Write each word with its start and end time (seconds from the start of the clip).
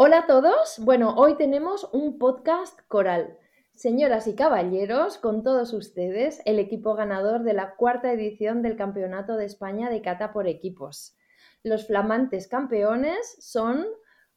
Hola 0.00 0.18
a 0.18 0.26
todos. 0.28 0.78
Bueno, 0.78 1.12
hoy 1.16 1.34
tenemos 1.34 1.90
un 1.92 2.20
podcast 2.20 2.78
coral. 2.86 3.36
Señoras 3.74 4.28
y 4.28 4.36
caballeros, 4.36 5.18
con 5.18 5.42
todos 5.42 5.72
ustedes, 5.72 6.40
el 6.44 6.60
equipo 6.60 6.94
ganador 6.94 7.42
de 7.42 7.52
la 7.52 7.74
cuarta 7.74 8.12
edición 8.12 8.62
del 8.62 8.76
Campeonato 8.76 9.36
de 9.36 9.46
España 9.46 9.90
de 9.90 10.00
Cata 10.00 10.32
por 10.32 10.46
Equipos. 10.46 11.16
Los 11.64 11.88
flamantes 11.88 12.46
campeones 12.46 13.38
son, 13.40 13.88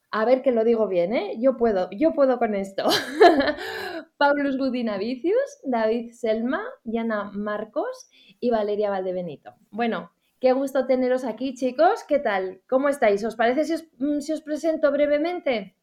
a 0.09 0.25
ver 0.25 0.41
que 0.41 0.51
lo 0.51 0.63
digo 0.63 0.87
bien, 0.87 1.13
¿eh? 1.13 1.35
Yo 1.37 1.57
puedo, 1.57 1.91
yo 1.91 2.15
puedo 2.15 2.39
con 2.39 2.55
esto. 2.55 2.87
Paulus 4.17 4.57
Gudinavicius, 4.57 5.59
David 5.63 6.13
Selma, 6.13 6.63
Yana 6.85 7.29
Marcos 7.35 8.09
y 8.39 8.49
Valeria 8.49 8.89
Valdebenito. 8.89 9.53
Bueno, 9.69 10.09
Qué 10.41 10.53
gusto 10.53 10.87
teneros 10.87 11.23
aquí, 11.23 11.53
chicos. 11.53 12.03
¿Qué 12.03 12.17
tal? 12.17 12.63
¿Cómo 12.67 12.89
estáis? 12.89 13.23
¿Os 13.23 13.35
parece 13.35 13.63
si 13.63 13.73
os, 13.75 13.83
mm, 13.99 14.43
presento 14.43 14.91
brevemente? 14.91 15.75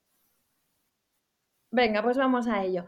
Venga, 1.70 2.02
pues 2.02 2.16
vamos 2.18 2.48
a 2.48 2.64
ello. 2.64 2.84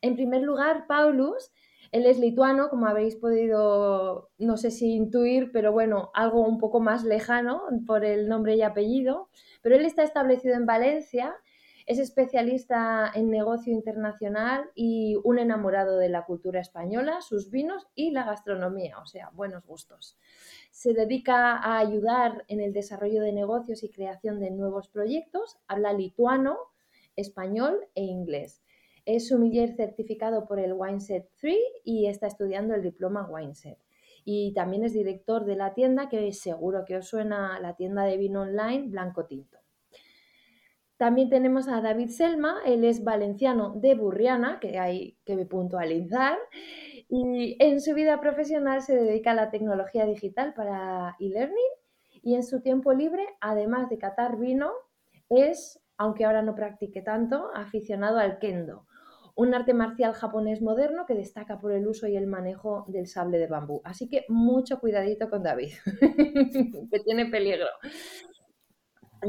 En 0.00 0.16
primer 0.16 0.42
lugar, 0.42 0.88
Paulus, 0.88 1.52
él 1.92 2.06
es 2.06 2.18
lituano, 2.18 2.68
como 2.70 2.86
habéis 2.86 3.14
podido, 3.14 4.30
no 4.38 4.56
sé 4.56 4.72
si 4.72 4.94
intuir, 4.96 5.52
pero 5.52 5.70
bueno, 5.70 6.10
algo 6.12 6.40
un 6.40 6.58
poco 6.58 6.80
más 6.80 7.04
lejano 7.04 7.62
por 7.86 8.04
el 8.04 8.28
nombre 8.28 8.56
y 8.56 8.62
apellido, 8.62 9.28
pero 9.60 9.76
él 9.76 9.84
está 9.84 10.02
establecido 10.02 10.56
en 10.56 10.66
Valencia, 10.66 11.36
es 11.86 11.98
especialista 11.98 13.10
en 13.14 13.30
negocio 13.30 13.72
internacional 13.72 14.70
y 14.74 15.16
un 15.24 15.38
enamorado 15.38 15.98
de 15.98 16.08
la 16.08 16.24
cultura 16.24 16.60
española, 16.60 17.20
sus 17.20 17.50
vinos 17.50 17.88
y 17.94 18.10
la 18.10 18.24
gastronomía, 18.24 18.98
o 18.98 19.06
sea, 19.06 19.30
buenos 19.34 19.66
gustos 19.66 20.16
se 20.72 20.94
dedica 20.94 21.58
a 21.58 21.78
ayudar 21.78 22.44
en 22.48 22.60
el 22.60 22.72
desarrollo 22.72 23.22
de 23.22 23.32
negocios 23.32 23.84
y 23.84 23.90
creación 23.90 24.40
de 24.40 24.50
nuevos 24.50 24.88
proyectos, 24.88 25.58
habla 25.68 25.92
lituano, 25.92 26.56
español 27.14 27.78
e 27.94 28.04
inglés. 28.04 28.62
Es 29.04 29.28
sumiller 29.28 29.76
certificado 29.76 30.46
por 30.46 30.58
el 30.58 30.72
Wineset 30.72 31.28
3 31.40 31.56
y 31.84 32.06
está 32.06 32.26
estudiando 32.26 32.74
el 32.74 32.82
diploma 32.82 33.28
Wineset. 33.28 33.78
Y 34.24 34.54
también 34.54 34.84
es 34.84 34.94
director 34.94 35.44
de 35.44 35.56
la 35.56 35.74
tienda 35.74 36.08
que 36.08 36.32
seguro 36.32 36.84
que 36.86 36.96
os 36.96 37.06
suena 37.06 37.60
la 37.60 37.76
tienda 37.76 38.04
de 38.04 38.16
vino 38.16 38.42
online 38.42 38.88
Blanco 38.88 39.26
Tinto. 39.26 39.61
También 41.02 41.30
tenemos 41.30 41.66
a 41.66 41.80
David 41.80 42.10
Selma, 42.10 42.60
él 42.64 42.84
es 42.84 43.02
valenciano 43.02 43.72
de 43.74 43.96
Burriana, 43.96 44.60
que 44.60 44.78
hay 44.78 45.18
que 45.24 45.34
puntualizar, 45.46 46.38
y 47.08 47.56
en 47.58 47.80
su 47.80 47.92
vida 47.92 48.20
profesional 48.20 48.82
se 48.82 48.94
dedica 48.94 49.32
a 49.32 49.34
la 49.34 49.50
tecnología 49.50 50.06
digital 50.06 50.54
para 50.54 51.16
e-learning 51.18 51.72
y 52.22 52.36
en 52.36 52.44
su 52.44 52.62
tiempo 52.62 52.92
libre, 52.92 53.26
además 53.40 53.90
de 53.90 53.98
catar 53.98 54.38
vino, 54.38 54.70
es, 55.28 55.82
aunque 55.96 56.24
ahora 56.24 56.42
no 56.42 56.54
practique 56.54 57.02
tanto, 57.02 57.50
aficionado 57.52 58.20
al 58.20 58.38
kendo, 58.38 58.86
un 59.34 59.54
arte 59.54 59.74
marcial 59.74 60.12
japonés 60.12 60.62
moderno 60.62 61.04
que 61.04 61.14
destaca 61.14 61.58
por 61.58 61.72
el 61.72 61.88
uso 61.88 62.06
y 62.06 62.16
el 62.16 62.28
manejo 62.28 62.84
del 62.86 63.08
sable 63.08 63.38
de 63.38 63.48
bambú. 63.48 63.80
Así 63.82 64.08
que 64.08 64.24
mucho 64.28 64.78
cuidadito 64.78 65.28
con 65.28 65.42
David, 65.42 65.72
que 66.92 67.00
tiene 67.00 67.26
peligro. 67.26 67.66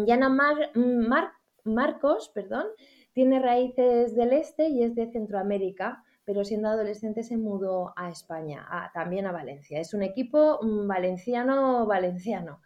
Yana 0.06 0.29
Marcos 1.63 2.29
perdón, 2.29 2.68
tiene 3.13 3.40
raíces 3.40 4.16
del 4.16 4.34
este 4.34 4.69
y 4.69 4.84
es 4.84 4.96
de 4.96 5.12
Centroamérica 5.12 6.03
pero 6.25 6.46
siendo 6.46 6.69
adolescente 6.69 7.24
se 7.24 7.38
mudó 7.38 7.94
a 7.96 8.09
España, 8.09 8.66
también 8.94 9.25
a 9.25 9.31
Valencia. 9.31 9.79
Es 9.79 9.94
un 9.94 10.03
equipo 10.03 10.59
valenciano-valenciano. 10.62 12.62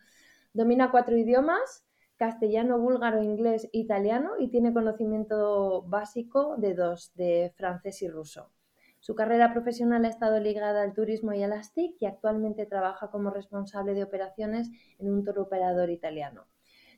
Domina 0.54 0.92
cuatro 0.92 1.18
idiomas, 1.18 1.86
castellano, 2.18 2.80
búlgaro, 2.80 3.24
inglés, 3.24 3.68
italiano 3.72 4.34
y 4.40 4.50
tiene 4.50 4.74
conocimiento 4.74 5.84
básico 5.84 6.56
de 6.58 6.74
dos, 6.74 7.14
de 7.16 7.54
francés 7.56 8.02
y 8.02 8.10
ruso. 8.10 8.52
Su 9.00 9.16
carrera 9.16 9.54
profesional 9.54 10.06
ha 10.06 10.10
estado 10.10 10.40
ligada 10.40 10.82
al 10.82 10.94
turismo 10.94 11.34
y 11.34 11.44
a 11.44 11.48
las 11.48 11.74
TIC 11.74 12.02
y 12.02 12.06
actualmente 12.06 12.66
trabaja 12.66 13.10
como 13.10 13.30
responsable 13.30 13.94
de 13.94 14.04
operaciones 14.04 14.70
en 14.98 15.12
un 15.12 15.24
tour 15.24 15.40
operador 15.40 15.90
italiano. 15.90 16.48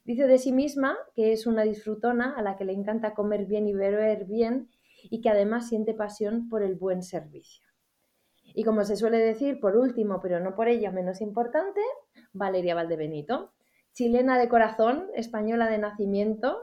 Dice 0.09 0.25
de 0.25 0.40
sí 0.40 0.52
misma 0.52 0.97
que 1.14 1.34
es 1.34 1.46
una 1.46 1.62
disfrutona 1.62 2.34
a 2.36 2.42
la 2.42 2.58
que 2.58 2.66
le 2.66 2.74
encanta 2.74 3.14
comer 3.14 3.46
bien 3.46 3.68
y 3.68 3.74
beber 3.75 4.25
bien 4.25 4.68
y 5.03 5.22
que 5.22 5.30
además 5.30 5.70
siente 5.70 5.94
pasión 5.94 6.50
por 6.50 6.64
el 6.64 6.74
buen 6.74 7.03
servicio. 7.03 7.64
Y 8.56 8.64
como 8.64 8.84
se 8.86 8.96
suele 8.96 9.19
decir, 9.19 9.59
por 9.59 9.78
último, 9.78 10.19
pero 10.19 10.40
no 10.40 10.56
por 10.56 10.68
ello 10.68 10.92
menos 10.92 11.22
importante, 11.22 11.80
Valeria 12.34 12.74
Valdebenito, 12.74 13.53
chilena 13.94 14.40
de 14.40 14.50
corazón, 14.50 15.06
española 15.14 15.69
de 15.69 15.78
nacimiento, 15.78 16.58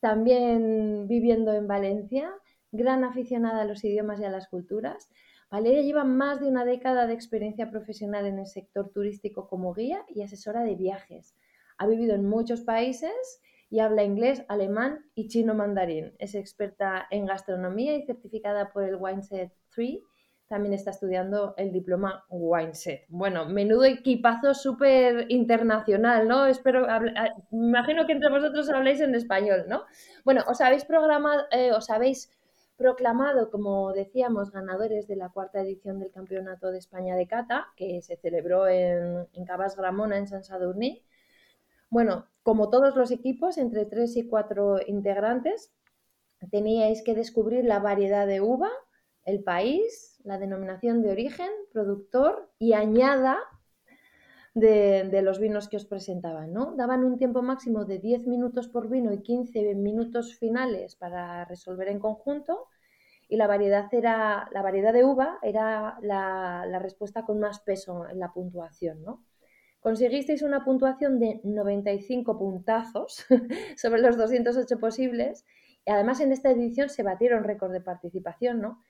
también 0.00 1.06
viviendo 1.08 1.52
en 1.52 1.68
Valencia, 1.68 2.32
gran 2.72 3.04
aficionada 3.04 3.60
a 3.60 3.66
los 3.66 3.84
idiomas 3.84 4.18
y 4.18 4.24
a 4.24 4.30
las 4.30 4.48
culturas. 4.48 5.10
Valeria 5.50 5.82
lleva 5.82 6.04
más 6.04 6.40
de 6.40 6.48
una 6.48 6.64
década 6.64 7.06
de 7.06 7.12
experiencia 7.12 7.70
profesional 7.70 8.24
en 8.24 8.38
el 8.38 8.46
sector 8.46 8.88
turístico 8.88 9.46
como 9.46 9.74
guía 9.74 10.06
y 10.08 10.22
asesora 10.22 10.62
de 10.62 10.74
viajes. 10.74 11.34
Ha 11.78 11.86
vivido 11.86 12.14
en 12.14 12.26
muchos 12.26 12.60
países 12.60 13.40
y 13.70 13.80
habla 13.80 14.04
inglés, 14.04 14.44
alemán 14.48 15.04
y 15.14 15.28
chino 15.28 15.54
mandarín. 15.54 16.14
Es 16.18 16.34
experta 16.34 17.06
en 17.10 17.26
gastronomía 17.26 17.96
y 17.96 18.06
certificada 18.06 18.70
por 18.72 18.84
el 18.84 18.96
Wineset 18.96 19.52
3. 19.74 19.98
También 20.48 20.72
está 20.72 20.92
estudiando 20.92 21.54
el 21.58 21.72
diploma 21.72 22.24
Wineset. 22.30 23.04
Bueno, 23.08 23.44
menudo 23.44 23.84
equipazo 23.84 24.54
súper 24.54 25.26
internacional, 25.28 26.26
¿no? 26.26 26.46
Espero, 26.46 26.86
me 27.50 27.68
imagino 27.68 28.06
que 28.06 28.12
entre 28.12 28.30
vosotros 28.30 28.70
habláis 28.70 29.00
en 29.00 29.14
español, 29.14 29.64
¿no? 29.68 29.82
Bueno, 30.24 30.42
os 30.48 30.62
habéis 30.62 30.86
programado, 30.86 31.44
eh, 31.50 31.72
os 31.72 31.90
habéis 31.90 32.30
proclamado, 32.78 33.50
como 33.50 33.92
decíamos, 33.92 34.50
ganadores 34.50 35.06
de 35.06 35.16
la 35.16 35.28
cuarta 35.28 35.60
edición 35.60 35.98
del 35.98 36.12
Campeonato 36.12 36.70
de 36.70 36.78
España 36.78 37.16
de 37.16 37.26
Cata, 37.26 37.66
que 37.76 38.00
se 38.00 38.16
celebró 38.16 38.68
en, 38.68 39.26
en 39.34 39.44
Cabas 39.44 39.76
Gramona, 39.76 40.16
en 40.16 40.28
San 40.28 40.44
Sadurní. 40.44 41.02
Bueno, 41.90 42.26
como 42.42 42.70
todos 42.70 42.96
los 42.96 43.10
equipos, 43.10 43.58
entre 43.58 43.86
tres 43.86 44.16
y 44.16 44.26
cuatro 44.26 44.78
integrantes, 44.86 45.72
teníais 46.50 47.02
que 47.02 47.14
descubrir 47.14 47.64
la 47.64 47.78
variedad 47.78 48.26
de 48.26 48.40
uva, 48.40 48.70
el 49.24 49.42
país, 49.42 50.20
la 50.24 50.38
denominación 50.38 51.02
de 51.02 51.10
origen, 51.10 51.50
productor 51.72 52.50
y 52.58 52.72
añada 52.72 53.38
de, 54.54 55.22
los 55.22 55.38
vinos 55.38 55.68
que 55.68 55.76
os 55.76 55.84
presentaban. 55.84 56.52
¿no? 56.52 56.74
Daban 56.76 57.04
un 57.04 57.18
tiempo 57.18 57.42
máximo 57.42 57.84
de 57.84 57.98
10 57.98 58.26
minutos 58.26 58.68
por 58.68 58.88
vino 58.88 59.12
y 59.12 59.22
15 59.22 59.74
minutos 59.74 60.36
finales 60.36 60.96
para 60.96 61.44
resolver 61.44 61.88
en 61.88 61.98
conjunto. 61.98 62.68
Y 63.30 63.36
la 63.36 63.46
variedad, 63.46 63.92
era, 63.92 64.48
la 64.52 64.62
variedad 64.62 64.92
de 64.94 65.04
uva 65.04 65.38
era 65.42 65.98
la, 66.00 66.64
la 66.66 66.78
respuesta 66.78 67.26
con 67.26 67.38
más 67.38 67.60
peso 67.60 68.08
en 68.08 68.18
la 68.18 68.32
puntuación. 68.32 69.02
¿no? 69.02 69.22
Conseguisteis 69.80 70.42
una 70.42 70.64
puntuación 70.64 71.18
de 71.20 71.40
95 71.44 72.38
puntazos 72.38 73.24
sobre 73.76 74.00
los 74.02 74.16
208 74.16 74.78
posibles 74.78 75.44
y 75.84 75.90
además 75.90 76.20
en 76.20 76.32
esta 76.32 76.50
edición 76.50 76.88
se 76.88 77.02
batieron 77.02 77.44
récord 77.44 77.72
de 77.72 77.80
participación, 77.80 78.60
¿no? 78.60 78.82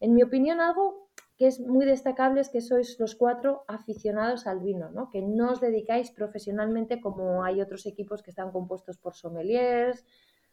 En 0.00 0.14
mi 0.14 0.22
opinión, 0.22 0.60
algo 0.60 1.10
que 1.36 1.46
es 1.46 1.60
muy 1.60 1.86
destacable 1.86 2.40
es 2.40 2.48
que 2.48 2.60
sois 2.60 2.98
los 2.98 3.14
cuatro 3.14 3.64
aficionados 3.68 4.46
al 4.46 4.60
vino, 4.60 4.90
¿no? 4.90 5.10
Que 5.10 5.22
no 5.22 5.52
os 5.52 5.60
dedicáis 5.60 6.10
profesionalmente 6.10 7.00
como 7.00 7.44
hay 7.44 7.60
otros 7.60 7.86
equipos 7.86 8.22
que 8.22 8.30
están 8.30 8.50
compuestos 8.50 8.98
por 8.98 9.14
sommeliers, 9.14 10.04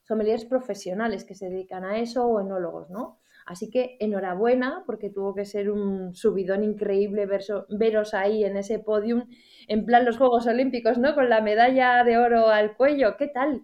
sommeliers 0.04 0.46
profesionales 0.46 1.26
que 1.26 1.36
se 1.36 1.50
dedican 1.50 1.84
a 1.84 2.00
eso 2.00 2.26
o 2.26 2.40
enólogos, 2.40 2.90
¿no? 2.90 3.20
Así 3.48 3.70
que 3.70 3.96
enhorabuena, 4.02 4.84
porque 4.86 5.10
tuvo 5.10 5.34
que 5.34 5.46
ser 5.46 5.72
un 5.72 6.14
subidón 6.14 6.66
increíble 6.66 7.26
veros 7.70 8.14
ahí 8.14 8.44
en 8.44 8.58
ese 8.58 8.78
podium, 8.78 9.30
en 9.70 9.86
plan 9.86 10.04
los 10.04 10.18
Juegos 10.18 10.48
Olímpicos, 10.48 10.98
¿no? 10.98 11.16
Con 11.16 11.30
la 11.30 11.40
medalla 11.40 12.04
de 12.04 12.18
oro 12.18 12.50
al 12.50 12.76
cuello. 12.76 13.16
¿Qué 13.16 13.28
tal? 13.28 13.64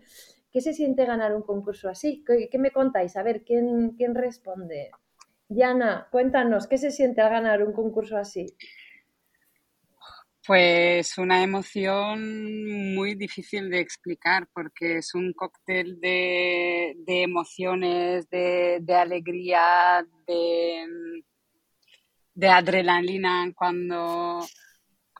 ¿Qué 0.54 0.62
se 0.62 0.74
siente 0.74 1.06
ganar 1.06 1.36
un 1.36 1.42
concurso 1.42 1.90
así? 1.90 2.24
¿Qué, 2.26 2.58
me 2.60 2.72
contáis? 2.72 3.18
A 3.18 3.24
ver, 3.24 3.44
¿quién, 3.44 3.90
¿quién 3.98 4.16
responde? 4.16 4.90
Yana, 5.50 6.08
cuéntanos, 6.12 6.68
¿qué 6.68 6.78
se 6.78 6.90
siente 6.90 7.20
al 7.20 7.32
ganar 7.32 7.62
un 7.62 7.74
concurso 7.74 8.16
así? 8.16 8.56
Pues 10.46 11.18
una 11.18 11.42
emoción 11.42 12.94
muy 12.96 13.16
difícil 13.16 13.70
de 13.70 13.80
explicar 13.80 14.48
porque 14.54 14.98
es 14.98 15.16
un 15.16 15.32
cóctel 15.32 16.02
de, 16.02 16.96
emociones, 17.08 18.30
de, 18.30 18.84
alegría, 18.90 20.06
de, 20.28 20.86
de 22.34 22.48
adrenalina 22.50 23.50
cuando 23.56 24.46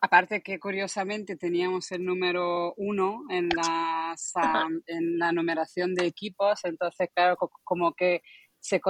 aparte 0.04 0.44
que 0.44 0.60
curiosamente 0.60 1.38
teníamos 1.38 1.90
el 1.94 2.04
número 2.04 2.74
uno 2.76 3.22
en, 3.30 3.48
las, 3.56 4.34
en 4.88 5.18
la 5.18 5.32
numeración 5.32 5.96
de 5.96 6.06
equipos, 6.06 6.60
entonces 6.66 7.08
claro, 7.16 7.38
como 7.64 7.94
que 7.94 8.22
se 8.60 8.82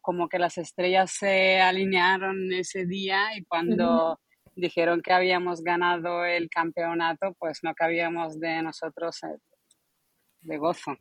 como 0.00 0.30
que 0.30 0.38
las 0.38 0.56
estrellas 0.56 1.10
se 1.10 1.60
alinearon 1.60 2.50
ese 2.54 2.86
día 2.86 3.36
y 3.36 3.44
cuando 3.44 4.18
dijeron 4.56 5.02
que 5.02 5.12
habíamos 5.12 5.62
ganado 5.62 6.24
el 6.24 6.48
campeonato, 6.48 7.34
pues 7.38 7.60
no 7.62 7.74
cabíamos 7.74 8.40
de 8.40 8.62
nosotros 8.62 9.22
eh, 9.22 9.38
de 10.40 10.58
gozo. 10.58 10.96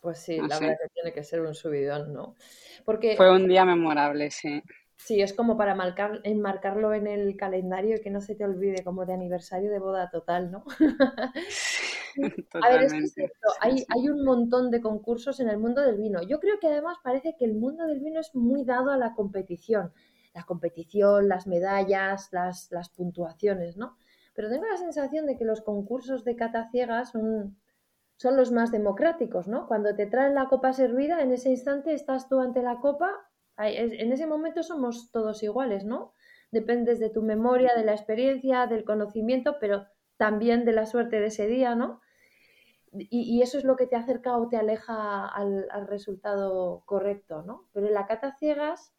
Pues 0.00 0.18
sí, 0.18 0.36
la 0.36 0.58
verdad 0.58 0.76
que 0.80 0.88
tiene 0.94 1.12
que 1.12 1.24
ser 1.24 1.40
un 1.40 1.54
subidón, 1.54 2.12
¿no? 2.14 2.36
Porque 2.84 3.16
fue 3.16 3.30
un 3.30 3.48
día 3.48 3.64
memorable, 3.64 4.30
sí. 4.30 4.62
Sí, 4.96 5.20
es 5.20 5.32
como 5.32 5.56
para 5.56 5.74
marcar, 5.74 6.20
enmarcarlo 6.22 6.94
en 6.94 7.08
el 7.08 7.36
calendario 7.36 7.96
y 7.96 8.00
que 8.00 8.10
no 8.10 8.20
se 8.20 8.36
te 8.36 8.44
olvide 8.44 8.84
como 8.84 9.04
de 9.04 9.14
aniversario 9.14 9.70
de 9.70 9.80
boda 9.80 10.08
total, 10.10 10.52
¿no? 10.52 10.64
A 12.62 12.68
ver, 12.68 12.82
es 12.84 13.12
cierto, 13.12 13.48
hay, 13.60 13.84
hay 13.88 14.08
un 14.08 14.24
montón 14.24 14.70
de 14.70 14.80
concursos 14.80 15.40
en 15.40 15.48
el 15.48 15.58
mundo 15.58 15.80
del 15.80 15.96
vino. 15.96 16.22
Yo 16.22 16.38
creo 16.38 16.60
que 16.60 16.68
además 16.68 16.98
parece 17.02 17.34
que 17.36 17.44
el 17.44 17.54
mundo 17.54 17.86
del 17.86 18.00
vino 18.00 18.20
es 18.20 18.34
muy 18.34 18.64
dado 18.64 18.90
a 18.92 18.96
la 18.96 19.14
competición 19.14 19.92
la 20.34 20.44
competición, 20.44 21.28
las 21.28 21.46
medallas, 21.46 22.28
las, 22.32 22.70
las 22.70 22.88
puntuaciones, 22.90 23.76
¿no? 23.76 23.96
Pero 24.34 24.48
tengo 24.48 24.64
la 24.64 24.76
sensación 24.76 25.26
de 25.26 25.36
que 25.36 25.44
los 25.44 25.60
concursos 25.60 26.24
de 26.24 26.36
cata 26.36 26.70
ciega 26.70 27.04
son, 27.04 27.58
son 28.16 28.36
los 28.36 28.50
más 28.50 28.72
democráticos, 28.72 29.46
¿no? 29.46 29.66
Cuando 29.66 29.94
te 29.94 30.06
traen 30.06 30.34
la 30.34 30.48
copa 30.48 30.72
servida, 30.72 31.20
en 31.22 31.32
ese 31.32 31.50
instante 31.50 31.92
estás 31.92 32.28
tú 32.28 32.40
ante 32.40 32.62
la 32.62 32.80
copa, 32.80 33.10
en 33.58 34.12
ese 34.12 34.26
momento 34.26 34.62
somos 34.62 35.10
todos 35.10 35.42
iguales, 35.42 35.84
¿no? 35.84 36.14
Dependes 36.50 36.98
de 36.98 37.10
tu 37.10 37.22
memoria, 37.22 37.74
de 37.76 37.84
la 37.84 37.92
experiencia, 37.92 38.66
del 38.66 38.84
conocimiento, 38.84 39.56
pero 39.60 39.86
también 40.16 40.64
de 40.64 40.72
la 40.72 40.86
suerte 40.86 41.20
de 41.20 41.26
ese 41.26 41.46
día, 41.46 41.74
¿no? 41.74 42.00
Y, 42.94 43.40
eso 43.40 43.56
es 43.56 43.64
lo 43.64 43.76
que 43.76 43.86
te 43.86 43.96
acerca 43.96 44.36
o 44.36 44.48
te 44.48 44.58
aleja 44.58 45.26
al, 45.26 45.66
al 45.70 45.86
resultado 45.86 46.82
correcto, 46.84 47.42
¿no? 47.42 47.68
Pero 47.72 47.86
en 47.86 47.94
la 47.94 48.06
cata 48.06 48.36
ciegas 48.36 48.92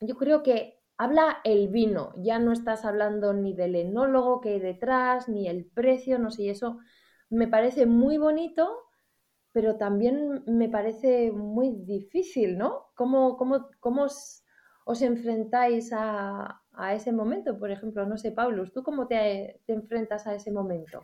yo 0.00 0.16
creo 0.16 0.42
que 0.42 0.76
habla 0.96 1.38
el 1.44 1.68
vino, 1.68 2.12
ya 2.16 2.38
no 2.38 2.52
estás 2.52 2.84
hablando 2.84 3.32
ni 3.32 3.54
del 3.54 3.74
enólogo 3.74 4.40
que 4.40 4.50
hay 4.50 4.60
detrás, 4.60 5.28
ni 5.28 5.48
el 5.48 5.66
precio, 5.66 6.18
no 6.18 6.30
sé, 6.30 6.44
y 6.44 6.50
eso 6.50 6.78
me 7.28 7.48
parece 7.48 7.86
muy 7.86 8.18
bonito, 8.18 8.86
pero 9.52 9.76
también 9.76 10.42
me 10.46 10.68
parece 10.68 11.32
muy 11.32 11.70
difícil, 11.84 12.58
¿no? 12.58 12.86
¿Cómo, 12.94 13.36
cómo, 13.36 13.68
cómo 13.80 14.04
os, 14.04 15.02
enfrentáis 15.02 15.90
a, 15.92 16.62
ese 16.92 17.10
momento? 17.10 17.58
Por 17.58 17.70
ejemplo, 17.70 18.06
no 18.06 18.18
sé, 18.18 18.32
Pablo, 18.32 18.70
¿tú 18.70 18.82
cómo 18.82 19.06
te, 19.06 19.62
te 19.66 19.72
enfrentas 19.72 20.26
a 20.26 20.34
ese 20.34 20.52
momento? 20.52 21.02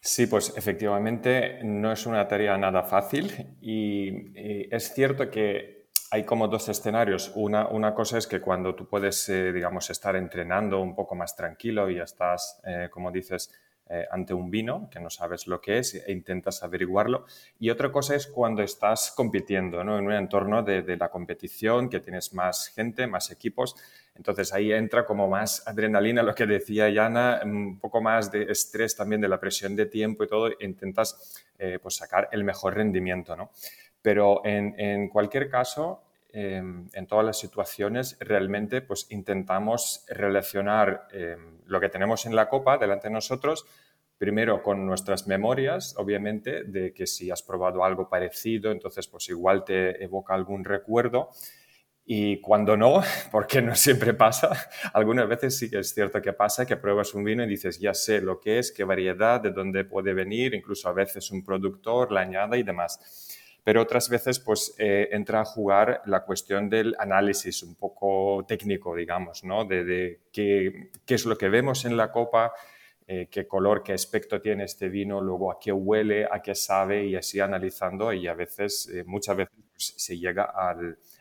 Sí, 0.00 0.26
pues 0.26 0.52
efectivamente 0.56 1.62
no 1.62 1.92
es 1.92 2.04
una 2.06 2.26
tarea 2.26 2.58
nada 2.58 2.82
fácil 2.82 3.56
y 3.60 4.32
es 4.74 4.92
cierto 4.92 5.30
que 5.30 5.81
hay 6.12 6.24
como 6.24 6.46
dos 6.46 6.68
escenarios. 6.68 7.32
Una, 7.34 7.68
una 7.68 7.94
cosa 7.94 8.18
es 8.18 8.26
que 8.26 8.42
cuando 8.42 8.74
tú 8.74 8.86
puedes, 8.86 9.30
eh, 9.30 9.50
digamos, 9.50 9.88
estar 9.88 10.14
entrenando 10.14 10.78
un 10.78 10.94
poco 10.94 11.14
más 11.14 11.34
tranquilo 11.34 11.88
y 11.88 11.98
estás, 11.98 12.60
eh, 12.66 12.88
como 12.90 13.10
dices, 13.10 13.50
eh, 13.88 14.04
ante 14.10 14.34
un 14.34 14.50
vino 14.50 14.90
que 14.90 15.00
no 15.00 15.08
sabes 15.08 15.46
lo 15.46 15.58
que 15.62 15.78
es 15.78 15.94
e 15.94 16.12
intentas 16.12 16.62
averiguarlo. 16.62 17.24
Y 17.58 17.70
otra 17.70 17.90
cosa 17.90 18.14
es 18.14 18.26
cuando 18.26 18.62
estás 18.62 19.10
compitiendo 19.16 19.82
¿no? 19.84 19.98
en 19.98 20.04
un 20.04 20.12
entorno 20.12 20.62
de, 20.62 20.98
la 20.98 21.08
competición, 21.08 21.88
que 21.88 22.00
tienes 22.00 22.34
más 22.34 22.68
gente, 22.68 23.06
más 23.06 23.30
equipos. 23.30 23.74
Entonces 24.14 24.52
ahí 24.52 24.70
entra 24.70 25.06
como 25.06 25.28
más 25.28 25.66
adrenalina, 25.66 26.22
lo 26.22 26.34
que 26.34 26.44
decía 26.44 26.90
Yana, 26.90 27.40
un 27.42 27.78
poco 27.78 28.02
más 28.02 28.30
de 28.30 28.52
estrés 28.52 28.94
también 28.94 29.22
de 29.22 29.28
la 29.28 29.40
presión 29.40 29.74
de 29.74 29.86
tiempo 29.86 30.24
y 30.24 30.28
todo. 30.28 30.48
E 30.48 30.56
intentas 30.60 31.42
pues 31.80 31.94
sacar 31.94 32.28
el 32.32 32.44
mejor 32.44 32.74
rendimiento. 32.74 33.34
¿no? 33.34 33.50
Pero 34.02 34.42
en, 34.44 35.08
cualquier 35.08 35.48
caso, 35.48 36.02
em, 36.32 36.88
en 36.92 37.06
todas 37.06 37.24
las 37.24 37.38
situaciones, 37.38 38.16
realmente 38.20 38.82
pues 38.82 39.06
intentamos 39.10 40.04
relacionar 40.08 41.06
em, 41.12 41.58
lo 41.66 41.80
que 41.80 41.88
tenemos 41.88 42.26
en 42.26 42.34
la 42.34 42.48
copa 42.48 42.78
delante 42.78 43.08
de 43.08 43.14
nosotros, 43.14 43.64
primero 44.18 44.62
con 44.62 44.84
nuestras 44.84 45.26
memorias, 45.28 45.94
obviamente, 45.96 46.64
de 46.64 46.92
que 46.92 47.06
si 47.06 47.30
has 47.30 47.42
probado 47.42 47.84
algo 47.84 48.08
parecido, 48.08 48.72
entonces 48.72 49.06
pues 49.06 49.28
igual 49.28 49.64
te 49.64 50.02
evoca 50.02 50.34
algún 50.34 50.64
recuerdo. 50.64 51.30
Y 52.04 52.40
cuando 52.40 52.76
no, 52.76 53.02
porque 53.30 53.62
no 53.62 53.76
siempre 53.76 54.14
pasa, 54.14 54.50
algunas 54.94 55.28
veces 55.28 55.56
sí 55.56 55.70
que 55.70 55.78
es 55.78 55.94
cierto 55.94 56.20
que 56.20 56.32
pasa, 56.32 56.66
que 56.66 56.76
pruebas 56.76 57.14
un 57.14 57.22
vino 57.22 57.44
y 57.44 57.46
dices, 57.46 57.78
ya 57.78 57.94
sé 57.94 58.20
lo 58.20 58.40
que 58.40 58.58
es, 58.58 58.72
qué 58.72 58.82
variedad, 58.82 59.40
de 59.40 59.52
dónde 59.52 59.84
puede 59.84 60.12
venir, 60.12 60.54
incluso 60.54 60.88
a 60.88 60.92
veces 60.92 61.30
un 61.30 61.44
productor, 61.44 62.10
la 62.10 62.22
añada 62.22 62.56
y 62.56 62.64
demás 62.64 63.38
pero 63.64 63.82
otras 63.82 64.08
veces 64.08 64.40
pues 64.40 64.74
eh, 64.78 65.08
entra 65.12 65.40
a 65.40 65.44
jugar 65.44 66.02
la 66.06 66.24
cuestión 66.24 66.68
del 66.68 66.94
análisis 66.98 67.62
un 67.62 67.76
poco 67.76 68.44
técnico, 68.46 68.96
digamos, 68.96 69.44
¿no? 69.44 69.64
De, 69.64 70.20
qué, 70.32 70.90
es 71.06 71.24
lo 71.26 71.36
que 71.38 71.48
vemos 71.48 71.84
en 71.84 71.96
la 71.96 72.10
copa, 72.10 72.52
eh, 73.06 73.28
qué 73.30 73.46
color, 73.46 73.82
qué 73.82 73.92
aspecto 73.92 74.40
tiene 74.40 74.64
este 74.64 74.88
vino, 74.88 75.20
luego 75.20 75.52
a 75.52 75.60
qué 75.60 75.72
huele, 75.72 76.24
a 76.24 76.42
qué 76.42 76.54
sabe 76.54 77.06
y 77.06 77.14
así 77.14 77.40
analizando 77.40 78.12
y 78.12 78.26
a 78.26 78.34
veces, 78.34 78.88
eh, 78.92 79.04
muchas 79.04 79.36
veces 79.36 79.54
pues, 79.72 79.94
se 79.96 80.18
llega 80.18 80.44
a 80.44 80.76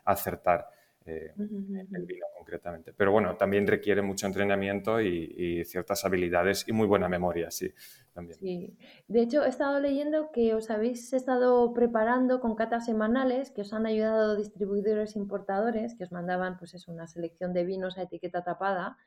acertar. 0.05 0.67
Eh, 1.05 1.33
el 1.37 2.05
vino 2.05 2.27
concretamente. 2.37 2.93
Pero 2.93 3.11
bueno, 3.11 3.35
también 3.35 3.65
requiere 3.65 4.03
mucho 4.03 4.27
entrenamiento 4.27 5.01
y, 5.01 5.63
ciertas 5.65 6.05
habilidades 6.05 6.67
y 6.67 6.73
muy 6.73 6.85
buena 6.85 7.09
memoria, 7.09 7.49
sí, 7.49 7.71
también. 8.13 8.37
Sí. 8.39 8.77
De 9.07 9.21
hecho, 9.21 9.43
he 9.43 9.49
estado 9.49 9.79
leyendo 9.79 10.31
que 10.31 10.53
os 10.53 10.69
habéis 10.69 11.11
estado 11.13 11.73
preparando 11.73 12.39
con 12.39 12.55
catas 12.55 12.85
semanales 12.85 13.51
que 13.51 13.61
os 13.61 13.73
han 13.73 13.85
ayudado 13.85 14.35
distribuidores 14.35 15.15
importadores 15.15 15.95
que 15.95 16.03
os 16.03 16.11
mandaban 16.11 16.57
pues 16.57 16.73
es 16.73 16.87
una 16.87 17.07
selección 17.07 17.53
de 17.53 17.65
vinos 17.65 17.97
a 17.97 18.03
etiqueta 18.03 18.43
tapada. 18.43 18.97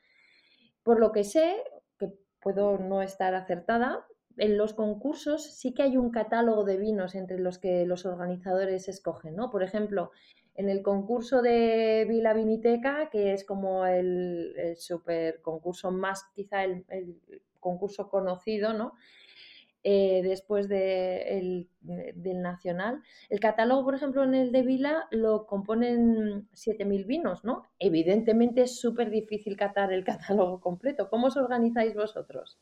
Por 0.83 0.99
lo 0.99 1.11
que 1.11 1.23
sé, 1.23 1.55
que 1.97 2.11
puedo 2.41 2.77
no 2.77 3.01
estar 3.01 3.35
acertada, 3.35 4.05
en 4.37 4.57
los 4.57 4.73
concursos 4.73 5.43
sí 5.43 5.73
que 5.73 5.83
hay 5.83 5.97
un 5.97 6.11
catálogo 6.11 6.65
de 6.65 6.77
vinos 6.77 7.15
entre 7.15 7.39
los 7.39 7.57
que 7.57 7.85
los 7.85 8.05
organizadores 8.05 8.89
escogen, 8.89 9.35
¿no? 9.35 9.49
Por 9.49 9.63
ejemplo, 9.63 10.11
en 10.55 10.69
el 10.69 10.81
concurso 10.81 11.41
de 11.41 12.05
Vila 12.07 12.33
Viniteca, 12.33 13.09
que 13.09 13.33
es 13.33 13.43
como 13.43 13.85
el, 13.85 14.75
super 14.77 15.41
concurso 15.41 15.91
más, 15.91 16.25
quizá 16.33 16.63
el, 16.63 16.85
concurso 17.59 18.09
conocido, 18.09 18.73
¿no? 18.73 18.93
Eh, 19.83 20.21
después 20.23 20.67
del 20.67 21.67
nacional. 21.83 23.03
El 23.29 23.39
catálogo, 23.39 23.83
por 23.83 23.95
ejemplo, 23.95 24.23
en 24.23 24.33
el 24.33 24.51
de 24.51 24.63
Vila 24.63 25.07
lo 25.11 25.45
componen 25.45 26.47
7.000 26.53 27.05
vinos, 27.05 27.43
¿no? 27.43 27.63
Evidentemente 27.77 28.63
es 28.63 28.79
súper 28.79 29.11
difícil 29.11 29.55
catar 29.57 29.93
el 29.93 30.03
catálogo 30.05 30.59
completo. 30.59 31.09
¿Cómo 31.09 31.27
os 31.27 31.37
organizáis 31.37 31.93
vosotros? 31.93 32.57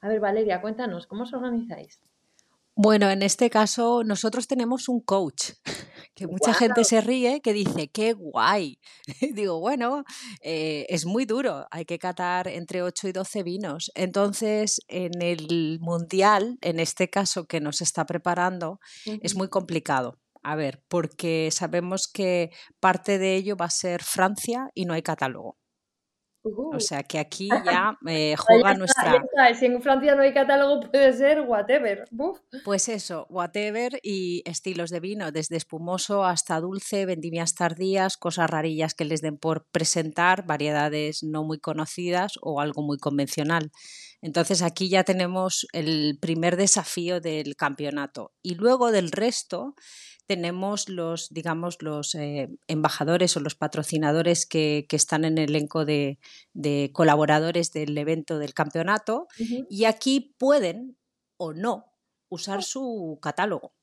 A 0.00 0.08
ver, 0.08 0.20
Valeria, 0.20 0.60
cuéntanos, 0.60 1.06
¿cómo 1.06 1.22
os 1.22 1.32
organizáis? 1.32 2.00
Bueno, 2.74 3.10
en 3.10 3.22
este 3.22 3.48
caso 3.48 4.04
nosotros 4.04 4.46
tenemos 4.46 4.88
un 4.88 5.00
coach, 5.00 5.52
que 6.16 6.26
mucha 6.26 6.54
gente 6.54 6.82
se 6.84 7.02
ríe, 7.02 7.42
que 7.42 7.52
dice, 7.52 7.88
qué 7.88 8.14
guay. 8.14 8.80
Digo, 9.34 9.60
bueno, 9.60 10.04
eh, 10.40 10.86
es 10.88 11.04
muy 11.04 11.26
duro, 11.26 11.66
hay 11.70 11.84
que 11.84 11.98
catar 11.98 12.48
entre 12.48 12.82
8 12.82 13.08
y 13.08 13.12
12 13.12 13.42
vinos. 13.42 13.92
Entonces, 13.94 14.80
en 14.88 15.20
el 15.20 15.78
mundial, 15.80 16.58
en 16.62 16.80
este 16.80 17.10
caso 17.10 17.46
que 17.46 17.60
nos 17.60 17.82
está 17.82 18.06
preparando, 18.06 18.80
es 19.04 19.36
muy 19.36 19.48
complicado. 19.48 20.18
A 20.42 20.56
ver, 20.56 20.82
porque 20.88 21.50
sabemos 21.52 22.08
que 22.08 22.50
parte 22.80 23.18
de 23.18 23.36
ello 23.36 23.56
va 23.56 23.66
a 23.66 23.70
ser 23.70 24.02
Francia 24.02 24.70
y 24.74 24.86
no 24.86 24.94
hay 24.94 25.02
catálogo. 25.02 25.58
O 26.54 26.80
sea 26.80 27.02
que 27.02 27.18
aquí 27.18 27.48
ya 27.64 27.98
eh, 28.06 28.34
juega 28.36 28.74
nuestra. 28.74 29.24
Si 29.58 29.66
en 29.66 29.82
Francia 29.82 30.14
no 30.14 30.22
hay 30.22 30.32
catálogo, 30.32 30.80
puede 30.92 31.12
ser 31.12 31.40
whatever. 31.40 32.04
Pues 32.64 32.88
eso, 32.88 33.26
whatever 33.28 33.98
y 34.02 34.42
estilos 34.44 34.90
de 34.90 35.00
vino, 35.00 35.32
desde 35.32 35.56
espumoso 35.56 36.24
hasta 36.24 36.60
dulce, 36.60 37.06
vendimias 37.06 37.54
tardías, 37.54 38.16
cosas 38.16 38.50
rarillas 38.50 38.94
que 38.94 39.04
les 39.04 39.20
den 39.20 39.38
por 39.38 39.66
presentar, 39.70 40.46
variedades 40.46 41.22
no 41.22 41.44
muy 41.44 41.58
conocidas 41.58 42.34
o 42.42 42.60
algo 42.60 42.82
muy 42.82 42.98
convencional. 42.98 43.70
Entonces 44.22 44.62
aquí 44.62 44.88
ya 44.88 45.04
tenemos 45.04 45.66
el 45.72 46.18
primer 46.20 46.56
desafío 46.56 47.20
del 47.20 47.56
campeonato. 47.56 48.32
Y 48.42 48.54
luego 48.54 48.90
del 48.90 49.12
resto 49.12 49.74
tenemos 50.26 50.88
los, 50.88 51.30
digamos, 51.30 51.80
los 51.82 52.14
eh, 52.14 52.48
embajadores 52.66 53.36
o 53.36 53.40
los 53.40 53.54
patrocinadores 53.54 54.46
que, 54.46 54.86
están 54.90 55.24
en 55.24 55.38
el 55.38 55.50
elenco 55.50 55.84
de, 55.84 56.18
colaboradores 56.92 57.72
del 57.72 57.96
evento 57.96 58.38
del 58.38 58.54
campeonato 58.54 59.28
y 59.68 59.84
aquí 59.84 60.34
pueden 60.38 60.96
o 61.36 61.52
no 61.52 61.92
usar 62.28 62.62
su 62.62 63.18
catálogo. 63.20 63.74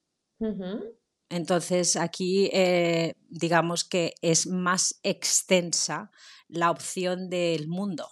Entonces 1.30 1.96
aquí 1.96 2.50
eh, 2.54 3.14
digamos 3.30 3.84
que 3.84 4.14
es 4.22 4.48
más 4.48 5.00
extensa 5.04 6.12
la 6.48 6.72
opción 6.72 7.30
del 7.30 7.68
mundo. 7.68 8.08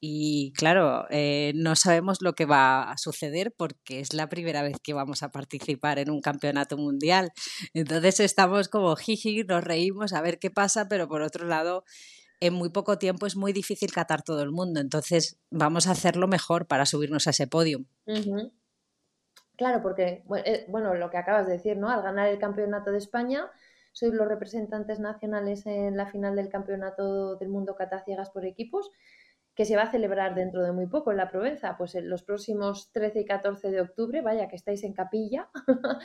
Y 0.00 0.52
claro, 0.52 1.06
eh, 1.10 1.52
no 1.54 1.74
sabemos 1.74 2.20
lo 2.20 2.34
que 2.34 2.44
va 2.44 2.90
a 2.90 2.98
suceder 2.98 3.54
porque 3.56 4.00
es 4.00 4.12
la 4.12 4.28
primera 4.28 4.62
vez 4.62 4.76
que 4.82 4.92
vamos 4.92 5.22
a 5.22 5.30
participar 5.30 5.98
en 5.98 6.10
un 6.10 6.20
campeonato 6.20 6.76
mundial. 6.76 7.32
Entonces 7.72 8.20
estamos 8.20 8.68
como 8.68 8.94
jiji, 8.96 9.44
nos 9.44 9.64
reímos 9.64 10.12
a 10.12 10.20
ver 10.20 10.38
qué 10.38 10.50
pasa, 10.50 10.86
pero 10.88 11.08
por 11.08 11.22
otro 11.22 11.46
lado, 11.46 11.84
en 12.40 12.52
muy 12.52 12.68
poco 12.68 12.98
tiempo 12.98 13.26
es 13.26 13.36
muy 13.36 13.52
difícil 13.52 13.90
catar 13.92 14.22
todo 14.22 14.42
el 14.42 14.52
mundo. 14.52 14.80
Entonces 14.80 15.38
vamos 15.50 15.86
a 15.86 15.92
hacerlo 15.92 16.28
mejor 16.28 16.66
para 16.66 16.84
subirnos 16.84 17.26
a 17.26 17.30
ese 17.30 17.46
podio. 17.46 17.84
Claro, 19.56 19.80
porque, 19.82 20.22
eh, 20.44 20.66
bueno, 20.68 20.94
lo 20.94 21.08
que 21.08 21.16
acabas 21.16 21.46
de 21.46 21.54
decir, 21.54 21.78
¿no? 21.78 21.88
Al 21.88 22.02
ganar 22.02 22.28
el 22.28 22.38
campeonato 22.38 22.90
de 22.90 22.98
España, 22.98 23.50
sois 23.92 24.12
los 24.12 24.28
representantes 24.28 25.00
nacionales 25.00 25.64
en 25.64 25.96
la 25.96 26.06
final 26.06 26.36
del 26.36 26.50
campeonato 26.50 27.36
del 27.36 27.48
mundo 27.48 27.74
cataciegas 27.76 28.28
por 28.28 28.44
equipos 28.44 28.90
que 29.56 29.64
se 29.64 29.74
va 29.74 29.84
a 29.84 29.90
celebrar 29.90 30.34
dentro 30.34 30.62
de 30.62 30.70
muy 30.70 30.86
poco 30.86 31.10
en 31.10 31.16
la 31.16 31.30
Provenza, 31.30 31.78
pues 31.78 31.94
en 31.94 32.10
los 32.10 32.22
próximos 32.22 32.92
13 32.92 33.20
y 33.20 33.24
14 33.24 33.70
de 33.70 33.80
octubre, 33.80 34.20
vaya 34.20 34.48
que 34.48 34.56
estáis 34.56 34.84
en 34.84 34.92
capilla. 34.92 35.48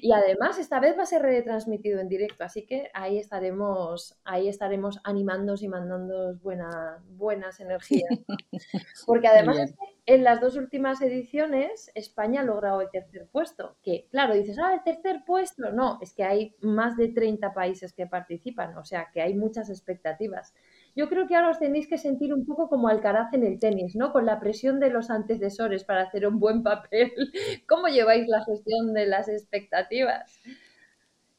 y 0.00 0.12
además 0.12 0.58
esta 0.58 0.78
vez 0.78 0.96
va 0.96 1.02
a 1.02 1.06
ser 1.06 1.22
retransmitido 1.22 1.98
en 1.98 2.08
directo, 2.08 2.44
así 2.44 2.64
que 2.64 2.90
ahí 2.94 3.18
estaremos, 3.18 4.16
ahí 4.22 4.48
estaremos 4.48 5.00
animándos 5.02 5.64
y 5.64 5.68
mandando 5.68 6.36
buenas, 6.36 7.02
buenas 7.16 7.58
energías. 7.58 8.20
Porque 9.06 9.26
además 9.26 9.74
en 10.06 10.22
las 10.22 10.40
dos 10.40 10.56
últimas 10.56 11.02
ediciones 11.02 11.90
España 11.96 12.42
ha 12.42 12.44
logrado 12.44 12.82
el 12.82 12.90
tercer 12.90 13.26
puesto, 13.32 13.76
que 13.82 14.06
claro, 14.12 14.34
dices, 14.34 14.58
ah, 14.60 14.74
el 14.74 14.82
tercer 14.84 15.24
puesto, 15.26 15.72
no, 15.72 15.98
es 16.00 16.14
que 16.14 16.22
hay 16.22 16.54
más 16.60 16.96
de 16.96 17.08
30 17.08 17.52
países 17.52 17.92
que 17.92 18.06
participan, 18.06 18.76
o 18.76 18.84
sea 18.84 19.10
que 19.12 19.22
hay 19.22 19.34
muchas 19.34 19.70
expectativas. 19.70 20.54
Yo 20.94 21.08
creo 21.08 21.26
que 21.26 21.34
ahora 21.34 21.50
os 21.50 21.58
tenéis 21.58 21.88
que 21.88 21.96
sentir 21.96 22.34
un 22.34 22.44
poco 22.44 22.68
como 22.68 22.88
Alcaraz 22.88 23.32
en 23.32 23.44
el 23.44 23.58
tenis, 23.58 23.96
¿no? 23.96 24.12
Con 24.12 24.26
la 24.26 24.40
presión 24.40 24.78
de 24.78 24.90
los 24.90 25.08
antecesores 25.10 25.84
para 25.84 26.02
hacer 26.02 26.26
un 26.26 26.38
buen 26.38 26.62
papel. 26.62 27.12
¿Cómo 27.68 27.88
lleváis 27.88 28.28
la 28.28 28.44
gestión 28.44 28.92
de 28.92 29.06
las 29.06 29.28
expectativas? 29.28 30.38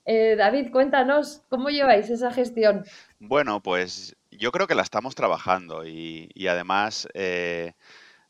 Eh, 0.05 0.35
David, 0.35 0.71
cuéntanos, 0.71 1.43
¿cómo 1.49 1.69
lleváis 1.69 2.09
esa 2.09 2.31
gestión? 2.31 2.83
Bueno, 3.19 3.61
pues 3.61 4.15
yo 4.31 4.51
creo 4.51 4.67
que 4.67 4.75
la 4.75 4.81
estamos 4.81 5.15
trabajando 5.15 5.85
y, 5.87 6.29
además 6.47 7.07
eh, 7.13 7.73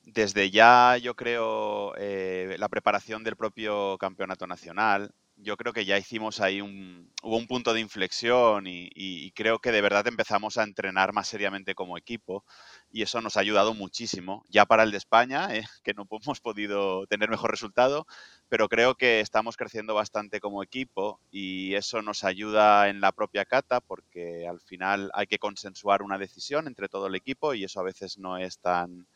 desde 0.03 0.51
ya 0.51 0.97
yo 0.97 1.15
creo 1.15 1.93
eh, 1.97 2.55
la 2.59 2.69
preparación 2.69 3.23
del 3.23 3.37
propio 3.37 3.97
campeonato 3.97 4.45
nacional, 4.45 5.11
yo 5.43 5.57
creo 5.57 5.73
que 5.73 5.85
ya 5.85 5.97
hicimos 5.97 6.39
ahí 6.39 6.61
un, 6.61 7.11
hubo 7.21 7.37
un 7.37 7.47
punto 7.47 7.73
de 7.73 7.81
inflexión 7.81 8.65
y, 8.65 9.31
creo 9.35 9.59
que 9.59 9.71
de 9.71 9.81
verdad 9.81 10.07
empezamos 10.07 10.57
a 10.57 10.63
entrenar 10.63 11.13
más 11.13 11.27
seriamente 11.27 11.75
como 11.75 11.97
equipo 11.97 12.45
y 12.91 13.01
eso 13.01 13.21
nos 13.21 13.35
ha 13.37 13.41
ayudado 13.41 13.73
muchísimo. 13.73 14.43
Ya 14.49 14.65
para 14.65 14.83
el 14.83 14.91
de 14.91 14.97
España, 14.97 15.55
eh, 15.55 15.65
que 15.83 15.93
no 15.93 16.07
hemos 16.09 16.39
podido 16.39 17.05
tener 17.07 17.29
mejor 17.29 17.51
resultado, 17.51 18.05
pero 18.49 18.69
creo 18.69 18.95
que 18.95 19.19
estamos 19.19 19.57
creciendo 19.57 19.93
bastante 19.95 20.39
como 20.39 20.63
equipo 20.63 21.19
y 21.31 21.75
eso 21.75 22.01
nos 22.01 22.23
ayuda 22.23 22.89
en 22.89 23.01
la 23.01 23.11
propia 23.11 23.45
cata 23.45 23.81
porque 23.81 24.47
al 24.47 24.61
final 24.61 25.11
hay 25.13 25.27
que 25.27 25.39
consensuar 25.39 26.03
una 26.03 26.17
decisión 26.17 26.67
entre 26.67 26.89
todo 26.89 27.07
el 27.07 27.15
equipo 27.15 27.53
y 27.53 27.63
eso 27.63 27.79
a 27.79 27.83
veces 27.83 28.17
no 28.17 28.37
es 28.37 28.59
tan, 28.59 29.07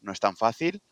no 0.00 0.12
es 0.12 0.20
tan 0.20 0.36
fácil. 0.36 0.82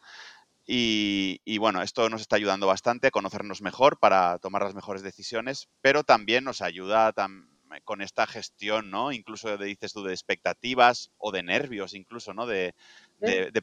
Y, 0.71 1.57
bueno, 1.57 1.81
esto 1.81 2.11
nos 2.11 2.21
está 2.21 2.37
ayudando 2.37 2.67
bastante 2.67 3.07
a 3.07 3.11
conocernos 3.11 3.63
mejor 3.63 3.99
para 3.99 4.39
tomar 4.39 4.63
las 4.63 4.75
mejores 4.75 5.03
decisiones, 5.03 5.71
pero 5.81 6.05
también 6.05 6.45
nos 6.45 6.61
ayuda 6.61 7.15
con 7.85 8.03
esta 8.03 8.27
gestión, 8.27 8.91
¿no? 8.91 9.11
Incluso 9.13 9.57
de, 9.57 9.65
dices 9.65 9.95
tú, 9.95 10.05
de 10.05 10.13
expectativas 10.13 11.11
o 11.17 11.33
de 11.33 11.43
nervios, 11.43 11.95
incluso, 11.95 12.35
¿no? 12.35 12.47
De, 12.47 12.75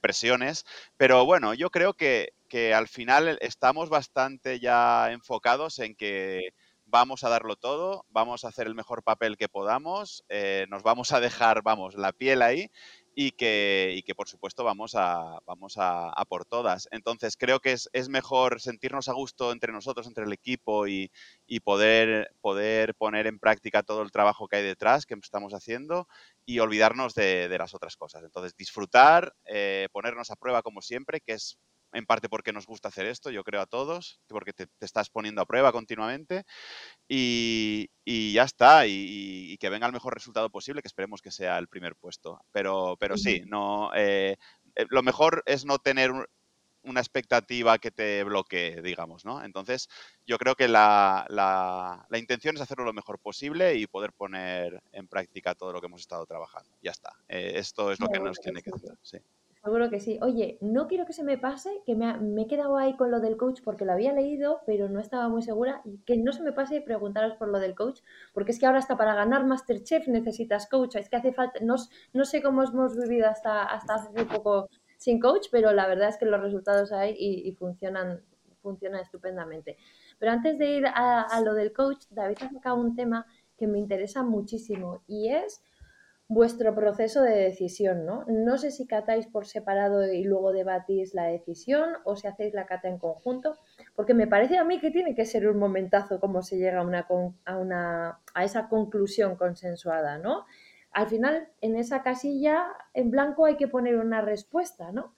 presiones. 0.02 0.66
Pero 0.98 1.26
bueno, 1.26 1.54
yo 1.54 1.70
creo 1.70 1.94
que, 1.94 2.34
al 2.74 2.88
final 2.88 3.38
estamos 3.40 3.90
bastante 3.90 4.60
ya 4.60 5.12
enfocados 5.12 5.78
en 5.78 5.94
que 5.94 6.54
vamos 6.86 7.24
a 7.24 7.30
darlo 7.30 7.56
todo, 7.56 8.06
vamos 8.10 8.46
a 8.46 8.48
hacer 8.48 8.66
el 8.66 8.74
mejor 8.74 9.04
papel 9.04 9.38
que 9.38 9.50
podamos, 9.50 10.24
eh, 10.30 10.66
nos 10.70 10.82
vamos 10.82 11.12
a 11.12 11.20
dejar, 11.20 11.62
vamos, 11.62 11.96
la 11.96 12.14
piel 12.14 12.42
ahí 12.42 12.72
y 13.16 13.32
que, 13.32 14.04
que 14.06 14.14
por 14.14 14.28
supuesto 14.28 14.66
vamos 14.66 14.94
a, 14.96 15.40
vamos 15.46 15.76
a, 15.78 16.14
por 16.28 16.46
todas. 16.46 16.90
Entonces 16.92 17.38
creo 17.38 17.62
que 17.62 17.72
es, 17.72 17.90
es, 17.94 18.10
mejor 18.10 18.60
sentirnos 18.60 19.08
a 19.08 19.14
gusto 19.14 19.54
entre 19.54 19.72
nosotros, 19.72 20.06
entre 20.06 20.26
el 20.26 20.34
equipo 20.34 20.86
y, 20.88 21.10
y, 21.48 21.60
poder, 21.60 22.32
poder 22.42 22.96
poner 22.96 23.28
en 23.28 23.40
práctica 23.40 23.84
todo 23.84 24.02
el 24.02 24.12
trabajo 24.12 24.48
que 24.48 24.58
hay 24.58 24.64
detrás, 24.64 25.06
que 25.06 25.16
estamos 25.22 25.54
haciendo 25.54 26.08
y 26.46 26.60
olvidarnos 26.60 27.14
de, 27.14 27.48
de 27.50 27.58
las 27.58 27.74
otras 27.74 27.98
cosas. 27.98 28.24
Entonces 28.24 28.56
disfrutar, 28.56 29.34
eh, 29.46 29.88
ponernos 29.92 30.32
a 30.32 30.36
prueba 30.36 30.62
como 30.62 30.82
siempre, 30.82 31.22
que 31.22 31.34
es 31.34 31.58
en 31.96 32.06
parte 32.06 32.30
porque 32.30 32.54
nos 32.54 32.66
gusta 32.66 32.90
hacer 32.90 33.06
esto, 33.06 33.32
yo 33.32 33.44
creo 33.44 33.62
a 33.62 33.66
todos, 33.66 34.20
porque 34.28 34.54
te, 34.54 34.68
estás 34.82 35.10
poniendo 35.10 35.42
a 35.42 35.46
prueba 35.46 35.72
continuamente 35.72 36.44
y, 37.08 37.90
ya 38.06 38.44
está, 38.44 38.86
y, 38.86 39.58
que 39.58 39.70
venga 39.70 39.88
el 39.88 39.94
mejor 39.94 40.14
resultado 40.14 40.50
posible, 40.50 40.82
que 40.82 40.88
esperemos 40.88 41.22
que 41.22 41.32
sea 41.32 41.58
el 41.58 41.68
primer 41.68 41.96
puesto. 41.96 42.40
Pero, 42.52 42.98
pero 43.00 43.18
sí, 43.18 43.44
no, 43.48 43.92
eh, 43.96 44.36
eh, 44.76 44.86
lo 44.90 45.02
mejor 45.04 45.44
es 45.46 45.66
no 45.66 45.80
tener 45.80 46.12
una 46.86 47.00
expectativa 47.00 47.78
que 47.78 47.92
te 47.92 48.24
bloquee, 48.24 48.82
digamos, 48.82 49.26
¿no? 49.26 49.44
Entonces, 49.44 49.90
yo 50.26 50.38
creo 50.38 50.56
que 50.56 50.68
la, 50.68 51.26
la, 51.30 52.18
intención 52.18 52.56
es 52.56 52.62
hacerlo 52.62 52.86
lo 52.86 52.94
mejor 52.94 53.20
posible 53.20 53.76
y 53.76 53.88
poder 53.88 54.14
poner 54.14 54.82
en 54.92 55.08
práctica 55.08 55.56
todo 55.56 55.74
lo 55.74 55.82
que 55.82 55.88
hemos 55.88 56.02
estado 56.02 56.26
trabajando. 56.26 56.70
Ya 56.82 56.92
está. 56.92 57.14
Eh, 57.28 57.54
esto 57.56 57.92
es 57.92 58.00
lo 58.00 58.08
que 58.08 58.20
nos 58.20 58.40
tiene 58.40 58.62
que 58.62 58.72
hacer. 58.72 58.98
Sí. 59.02 59.18
Seguro 59.66 59.90
que 59.90 60.00
sí. 60.00 60.20
Oye, 60.22 60.60
no 60.62 60.88
quiero 60.88 61.08
que 61.08 61.14
se 61.14 61.24
me 61.24 61.40
pase, 61.40 61.82
que 61.88 61.96
me, 61.96 62.14
he 62.40 62.46
quedado 62.46 62.78
ahí 62.78 62.96
con 62.96 63.10
lo 63.10 63.20
del 63.20 63.36
coach 63.36 63.62
porque 63.64 63.84
lo 63.84 63.94
había 63.94 64.14
leído, 64.14 64.62
pero 64.68 64.90
no 64.90 65.00
estaba 65.00 65.28
muy 65.28 65.42
segura. 65.42 65.82
Y 65.86 65.98
que 66.06 66.18
no 66.18 66.34
se 66.34 66.44
me 66.44 66.52
pase 66.52 66.82
preguntaros 66.82 67.36
por 67.38 67.48
lo 67.48 67.58
del 67.58 67.74
coach, 67.74 68.02
porque 68.32 68.52
es 68.52 68.60
que 68.60 68.68
ahora 68.68 68.78
hasta 68.78 68.96
para 68.96 69.16
ganar 69.16 69.44
Masterchef 69.44 70.08
necesitas 70.08 70.68
coach. 70.70 70.98
Es 70.98 71.10
que 71.10 71.16
hace 71.16 71.34
falta, 71.34 71.60
no, 71.62 71.78
no 72.14 72.26
sé 72.26 72.44
cómo 72.44 72.62
hemos 72.62 72.96
vivido 72.96 73.28
hasta, 73.28 73.64
hasta 73.64 73.96
hace 73.96 74.26
poco 74.26 74.70
sin 74.98 75.20
coach, 75.20 75.48
pero 75.52 75.72
la 75.74 75.88
verdad 75.88 76.10
es 76.10 76.18
que 76.18 76.26
los 76.26 76.42
resultados 76.42 76.92
hay 76.92 77.16
y, 77.18 77.52
funcionan, 77.54 78.22
funcionan 78.62 79.02
estupendamente. 79.02 79.78
Pero 80.20 80.32
antes 80.32 80.58
de 80.58 80.68
ir 80.68 80.86
a, 80.88 81.22
a 81.22 81.42
lo 81.42 81.54
del 81.54 81.74
coach, 81.74 82.06
David 82.10 82.38
ha 82.42 82.50
sacado 82.50 82.76
un 82.76 82.96
tema 82.96 83.26
que 83.58 83.68
me 83.68 83.80
interesa 83.80 84.24
muchísimo 84.24 85.04
y 85.08 85.30
es 85.30 85.62
vuestro 86.28 86.74
proceso 86.74 87.22
de 87.22 87.36
decisión, 87.36 88.06
¿no? 88.06 88.26
No 88.28 88.58
sé 88.58 88.72
si 88.72 88.88
catáis 88.88 89.28
por 89.28 89.46
separado 89.46 90.12
y 90.12 90.24
luego 90.24 90.54
debatís 90.54 91.14
la 91.14 91.26
decisión 91.26 91.90
o 92.04 92.16
si 92.16 92.28
hacéis 92.28 92.54
la 92.54 92.66
cata 92.66 92.88
en 92.88 92.98
conjunto, 92.98 93.60
porque 93.96 94.16
me 94.16 94.26
parece 94.26 94.58
a 94.58 94.64
mí 94.64 94.80
que 94.80 94.90
tiene 94.90 95.14
que 95.14 95.26
ser 95.26 95.48
un 95.48 95.60
momentazo 95.60 96.20
cómo 96.20 96.42
se 96.42 96.58
llega 96.58 96.80
a, 96.80 96.84
una, 96.84 97.08
a, 97.46 97.58
una, 97.58 98.22
a 98.34 98.44
esa 98.44 98.68
conclusión 98.70 99.36
consensuada, 99.36 100.18
¿no? 100.18 100.46
Al 100.96 101.08
final, 101.10 101.50
en 101.60 101.76
esa 101.76 102.04
casilla 102.04 102.68
en 102.94 103.12
blanco 103.12 103.44
hay 103.44 103.58
que 103.58 103.68
poner 103.68 103.98
una 103.98 104.22
respuesta, 104.22 104.94
¿no? 104.94 105.14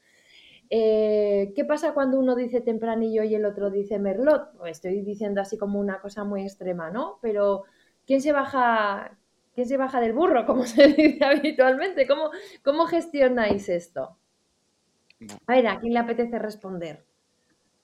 Eh, 0.72 1.53
¿Qué 1.55 1.65
pasa 1.65 1.93
cuando 1.93 2.17
uno 2.17 2.36
dice 2.36 2.62
tempranillo 2.62 3.22
y 3.24 3.36
el 3.36 3.46
otro 3.46 3.69
dice 3.69 4.00
merlot? 4.00 4.57
Pues 4.57 4.77
estoy 4.77 5.01
diciendo 5.01 5.39
así 5.39 5.55
como 5.55 5.79
una 5.79 6.01
cosa 6.01 6.24
muy 6.24 6.41
extrema, 6.41 6.89
¿no? 6.89 7.19
Pero 7.22 7.65
¿quién 8.07 8.24
se 8.24 8.31
baja, 8.31 9.15
¿Quién 9.53 9.67
se 9.67 9.77
baja 9.77 10.01
del 10.01 10.13
burro, 10.13 10.48
como 10.48 10.65
se 10.65 10.88
dice 10.88 11.24
habitualmente? 11.24 12.07
¿Cómo, 12.07 12.31
cómo 12.63 12.88
gestionáis 12.88 13.69
esto? 13.69 14.17
A 15.46 15.53
ver, 15.53 15.67
¿a 15.67 15.79
quién 15.79 15.93
le 15.93 16.00
apetece 16.00 16.39
responder? 16.39 17.05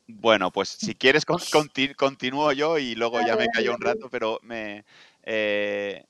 Bueno, 0.07 0.49
pues 0.49 0.69
si 0.69 0.95
quieres 0.95 1.25
continúo 1.95 2.51
yo 2.53 2.79
y 2.79 2.95
luego 2.95 3.19
ya 3.21 3.35
me 3.35 3.49
callo 3.49 3.75
un 3.75 3.81
rato, 3.81 4.09
pero 4.09 4.39
me, 4.41 4.83
eh, 5.21 6.05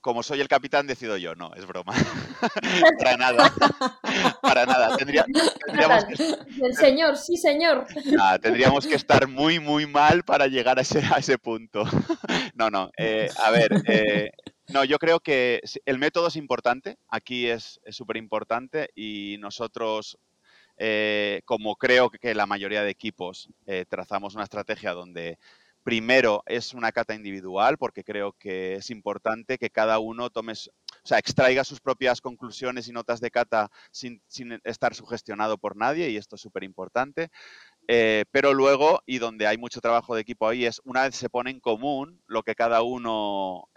como 0.00 0.22
soy 0.22 0.40
el 0.40 0.48
capitán, 0.48 0.86
decido 0.86 1.16
yo. 1.16 1.34
No, 1.34 1.54
es 1.54 1.66
broma. 1.66 1.92
para 2.98 3.16
nada. 3.16 3.52
para 4.42 4.66
nada. 4.66 4.96
tendríamos 4.96 6.04
el 6.62 6.74
señor, 6.74 7.16
sí, 7.16 7.36
señor. 7.36 7.86
tendríamos 8.40 8.86
que 8.86 8.94
estar 8.94 9.28
muy, 9.28 9.58
muy 9.58 9.86
mal 9.86 10.24
para 10.24 10.46
llegar 10.46 10.78
a 10.78 10.82
ese, 10.82 11.00
a 11.00 11.18
ese 11.18 11.38
punto. 11.38 11.84
no, 12.54 12.70
no. 12.70 12.90
Eh, 12.96 13.28
a 13.44 13.50
ver, 13.50 13.70
eh, 13.86 14.30
no, 14.68 14.84
yo 14.84 14.98
creo 14.98 15.20
que 15.20 15.60
el 15.84 15.98
método 15.98 16.28
es 16.28 16.36
importante, 16.36 16.98
aquí 17.08 17.48
es 17.48 17.80
súper 17.90 18.16
importante 18.16 18.90
y 18.94 19.36
nosotros 19.40 20.18
eh, 20.82 21.42
como 21.44 21.76
creo 21.76 22.08
que 22.08 22.34
la 22.34 22.46
mayoría 22.46 22.82
de 22.82 22.90
equipos, 22.90 23.50
eh, 23.66 23.84
trazamos 23.86 24.34
una 24.34 24.44
estrategia 24.44 24.92
donde 24.94 25.38
primero 25.82 26.42
es 26.46 26.74
una 26.74 26.92
cata 26.92 27.14
individual, 27.14 27.78
porque 27.78 28.04
creo 28.04 28.32
que 28.32 28.74
es 28.74 28.90
importante 28.90 29.58
que 29.58 29.70
cada 29.70 29.98
uno 29.98 30.30
tome, 30.30 30.52
o 30.52 31.06
sea, 31.06 31.18
extraiga 31.18 31.64
sus 31.64 31.80
propias 31.80 32.20
conclusiones 32.20 32.88
y 32.88 32.92
notas 32.92 33.20
de 33.20 33.30
cata 33.30 33.70
sin, 33.90 34.22
estar 34.64 34.94
sugestionado 34.94 35.58
por 35.58 35.76
nadie, 35.76 36.10
y 36.10 36.16
esto 36.16 36.36
es 36.36 36.42
súper 36.42 36.64
importante. 36.64 37.28
Eh, 37.88 38.24
pero 38.30 38.54
luego, 38.54 39.02
y 39.06 39.18
donde 39.18 39.46
hay 39.46 39.58
mucho 39.58 39.80
trabajo 39.80 40.14
de 40.14 40.20
equipo 40.20 40.48
ahí, 40.48 40.64
es 40.64 40.80
una 40.84 41.02
vez 41.02 41.16
se 41.16 41.30
pone 41.30 41.50
en 41.50 41.60
común 41.60 42.22
lo 42.26 42.42
que 42.42 42.54
cada 42.54 42.82
uno 42.82 43.68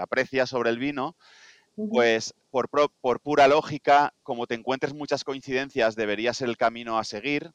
aprecia 0.00 0.46
sobre 0.46 0.70
el 0.70 0.78
vino, 0.78 1.16
pues 1.90 2.34
por, 2.50 2.68
por, 2.68 3.20
pura 3.20 3.46
lógica, 3.46 4.12
como 4.24 4.46
te 4.46 4.54
encuentres 4.56 4.94
muchas 4.94 5.22
coincidencias, 5.22 5.94
debería 5.94 6.34
ser 6.34 6.48
el 6.48 6.56
camino 6.56 6.98
a 6.98 7.04
seguir, 7.04 7.52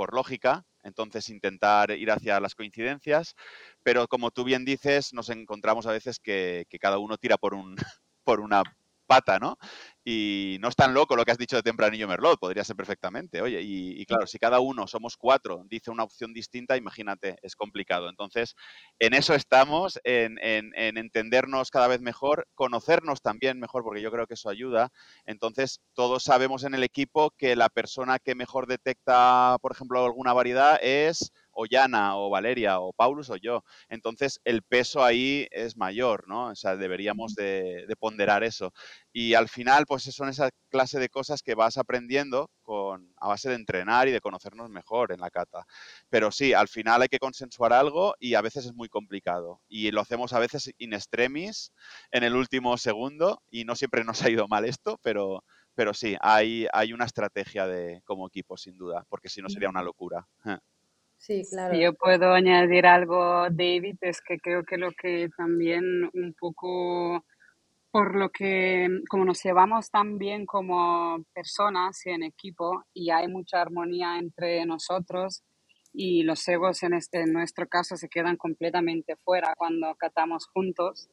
por 0.00 0.14
lógica, 0.14 0.64
entonces 0.82 1.28
intentar 1.28 1.90
ir 1.90 2.10
hacia 2.10 2.40
las 2.40 2.54
coincidencias, 2.54 3.34
pero 3.82 4.08
como 4.08 4.30
tú 4.30 4.44
bien 4.44 4.64
dices, 4.64 5.12
nos 5.12 5.28
encontramos 5.28 5.86
a 5.86 5.92
veces 5.92 6.18
que, 6.18 6.64
cada 6.80 6.96
uno 6.96 7.18
tira 7.18 7.36
por, 7.36 7.52
un, 7.52 7.76
por 8.24 8.40
una 8.40 8.62
pata, 9.10 9.40
¿no? 9.40 9.58
Y 10.04 10.58
no 10.60 10.68
es 10.68 10.76
tan 10.76 10.94
loco 10.94 11.16
lo 11.16 11.24
que 11.24 11.32
has 11.32 11.36
dicho 11.36 11.56
de 11.56 11.64
Tempranillo 11.64 12.06
Merlot, 12.06 12.38
podría 12.38 12.62
ser 12.62 12.76
perfectamente. 12.76 13.42
Oye, 13.42 13.60
y, 13.60 14.06
claro, 14.06 14.24
si 14.28 14.38
cada 14.38 14.60
uno 14.60 14.86
somos 14.86 15.16
cuatro, 15.16 15.64
dice 15.68 15.90
una 15.90 16.04
opción 16.04 16.32
distinta, 16.32 16.76
imagínate, 16.76 17.36
es 17.42 17.56
complicado. 17.56 18.08
Entonces, 18.08 18.54
en 19.00 19.12
eso 19.12 19.34
estamos, 19.34 19.98
en, 20.04 20.38
entendernos 20.96 21.70
cada 21.70 21.88
vez 21.88 22.00
mejor, 22.00 22.46
conocernos 22.54 23.20
también 23.20 23.58
mejor, 23.58 23.82
porque 23.82 24.00
yo 24.00 24.12
creo 24.12 24.28
que 24.28 24.34
eso 24.34 24.48
ayuda. 24.48 24.90
Entonces, 25.26 25.80
todos 25.92 26.22
sabemos 26.22 26.62
en 26.62 26.74
el 26.74 26.84
equipo 26.84 27.32
que 27.36 27.56
la 27.56 27.68
persona 27.68 28.20
que 28.20 28.36
mejor 28.36 28.68
detecta, 28.68 29.56
por 29.60 29.72
ejemplo, 29.72 30.04
alguna 30.04 30.32
variedad 30.32 30.78
es 30.82 31.32
o 31.60 31.66
Yana 31.66 32.16
o 32.16 32.30
Valeria 32.30 32.80
o 32.80 32.92
Paulus 32.92 33.30
o 33.30 33.36
yo. 33.36 33.64
Entonces 33.88 34.40
el 34.44 34.62
peso 34.62 35.04
ahí 35.04 35.46
es 35.50 35.76
mayor, 35.76 36.26
¿no? 36.26 36.46
O 36.46 36.54
sea, 36.54 36.76
deberíamos 36.76 37.34
de, 37.34 37.86
ponderar 37.98 38.44
eso. 38.44 38.72
Y 39.12 39.34
al 39.34 39.48
final, 39.48 39.84
pues 39.86 40.04
son 40.04 40.28
esa 40.28 40.50
clase 40.70 40.98
de 40.98 41.08
cosas 41.10 41.42
que 41.42 41.54
vas 41.54 41.76
aprendiendo 41.76 42.50
con, 42.62 43.12
a 43.18 43.28
base 43.28 43.50
de 43.50 43.56
entrenar 43.56 44.08
y 44.08 44.12
de 44.12 44.20
conocernos 44.20 44.70
mejor 44.70 45.12
en 45.12 45.20
la 45.20 45.30
cata. 45.30 45.66
Pero 46.08 46.30
sí, 46.30 46.54
al 46.54 46.68
final 46.68 47.02
hay 47.02 47.08
que 47.08 47.18
consensuar 47.18 47.72
algo 47.72 48.14
y 48.18 48.34
a 48.34 48.40
veces 48.40 48.66
es 48.66 48.74
muy 48.74 48.88
complicado. 48.88 49.60
Y 49.68 49.90
lo 49.90 50.00
hacemos 50.00 50.32
a 50.32 50.38
veces 50.38 50.72
in 50.78 50.94
extremis, 50.94 51.72
en 52.10 52.24
el 52.24 52.36
último 52.36 52.78
segundo, 52.78 53.42
y 53.50 53.64
no 53.64 53.76
siempre 53.76 54.04
nos 54.04 54.22
ha 54.22 54.30
ido 54.30 54.48
mal 54.48 54.64
esto, 54.64 54.98
pero, 55.02 55.44
pero 55.74 55.92
sí, 55.92 56.16
hay, 56.20 56.66
hay 56.72 56.92
una 56.92 57.04
estrategia 57.04 57.66
de, 57.66 58.00
como 58.04 58.26
equipo, 58.28 58.56
sin 58.56 58.78
duda, 58.78 59.04
porque 59.08 59.28
si 59.28 59.42
no 59.42 59.48
sería 59.50 59.68
una 59.68 59.82
locura. 59.82 60.26
Sí, 61.20 61.42
claro. 61.50 61.74
Si 61.74 61.82
yo 61.82 61.92
puedo 61.92 62.32
añadir 62.32 62.86
algo, 62.86 63.48
David, 63.50 63.96
es 64.00 64.22
que 64.22 64.38
creo 64.38 64.64
que 64.64 64.78
lo 64.78 64.90
que 64.92 65.28
también 65.36 66.10
un 66.14 66.34
poco 66.38 67.24
por 67.90 68.16
lo 68.16 68.30
que 68.30 68.88
como 69.08 69.24
nos 69.26 69.42
llevamos 69.42 69.90
tan 69.90 70.16
bien 70.16 70.46
como 70.46 71.22
personas 71.34 72.06
y 72.06 72.10
en 72.10 72.22
equipo 72.22 72.84
y 72.94 73.10
hay 73.10 73.28
mucha 73.28 73.60
armonía 73.60 74.18
entre 74.18 74.64
nosotros 74.64 75.42
y 75.92 76.22
los 76.22 76.46
egos 76.48 76.82
en, 76.84 76.94
este, 76.94 77.20
en 77.22 77.32
nuestro 77.32 77.68
caso 77.68 77.96
se 77.96 78.08
quedan 78.08 78.36
completamente 78.36 79.16
fuera 79.16 79.54
cuando 79.56 79.94
catamos 79.96 80.46
juntos. 80.46 81.10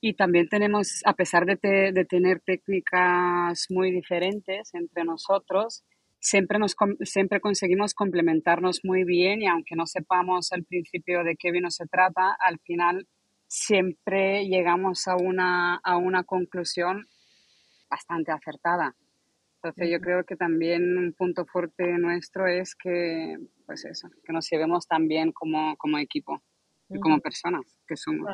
Y 0.00 0.14
también 0.14 0.48
tenemos, 0.48 1.00
a 1.06 1.14
pesar 1.14 1.46
de, 1.46 1.56
de 1.92 2.04
tener 2.04 2.40
técnicas 2.40 3.66
muy 3.70 3.90
diferentes 3.90 4.74
entre 4.74 5.04
nosotros, 5.04 5.84
siempre, 6.20 6.58
nos, 6.58 6.76
siempre 7.02 7.40
conseguimos 7.40 7.94
complementarnos 7.94 8.80
muy 8.84 9.04
bien 9.04 9.42
y 9.42 9.46
aunque 9.46 9.76
no 9.76 9.86
sepamos 9.86 10.52
al 10.52 10.64
principio 10.64 11.24
de 11.24 11.36
qué 11.36 11.50
vino 11.50 11.70
se 11.70 11.86
trata, 11.86 12.36
al 12.38 12.58
final 12.60 13.06
siempre 13.46 14.46
llegamos 14.46 15.08
a 15.08 15.16
una, 15.16 15.76
a 15.76 15.96
una 15.96 16.24
conclusión 16.24 17.06
bastante 17.88 18.32
acertada. 18.32 18.94
Entonces 19.56 19.90
yo 19.90 20.00
creo 20.00 20.24
que 20.24 20.36
también 20.36 20.96
un 20.96 21.12
punto 21.14 21.44
fuerte 21.44 21.84
nuestro 21.98 22.46
es 22.46 22.76
que, 22.76 23.36
pues 23.66 23.84
eso, 23.84 24.08
que 24.24 24.32
nos 24.32 24.48
llevemos 24.48 24.86
tan 24.86 25.08
bien 25.08 25.32
como, 25.32 25.76
como 25.76 25.98
equipo 25.98 26.42
y 26.88 27.00
como 27.00 27.18
personas 27.20 27.80
que 27.86 27.96
somos. 27.96 28.30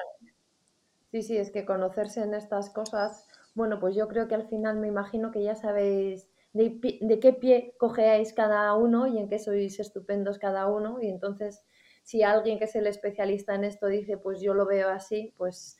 Sí, 1.10 1.22
sí, 1.22 1.36
es 1.36 1.50
que 1.50 1.64
conocerse 1.64 2.22
en 2.22 2.34
estas 2.34 2.70
cosas, 2.70 3.26
bueno, 3.54 3.80
pues 3.80 3.96
yo 3.96 4.06
creo 4.08 4.28
que 4.28 4.34
al 4.34 4.48
final 4.48 4.78
me 4.78 4.88
imagino 4.88 5.30
que 5.30 5.42
ya 5.42 5.54
sabéis 5.54 6.28
de, 6.54 7.18
qué 7.20 7.32
pie 7.32 7.74
cogeáis 7.78 8.32
cada 8.32 8.74
uno 8.74 9.06
y 9.06 9.18
en 9.18 9.28
qué 9.28 9.38
sois 9.38 9.78
estupendos 9.80 10.38
cada 10.38 10.68
uno. 10.68 11.02
Y 11.02 11.08
entonces, 11.08 11.64
si 12.04 12.22
alguien 12.22 12.58
que 12.58 12.64
es 12.64 12.76
el 12.76 12.86
especialista 12.86 13.54
en 13.54 13.64
esto 13.64 13.88
dice, 13.88 14.16
pues 14.16 14.40
yo 14.40 14.54
lo 14.54 14.64
veo 14.64 14.88
así, 14.88 15.34
pues 15.36 15.76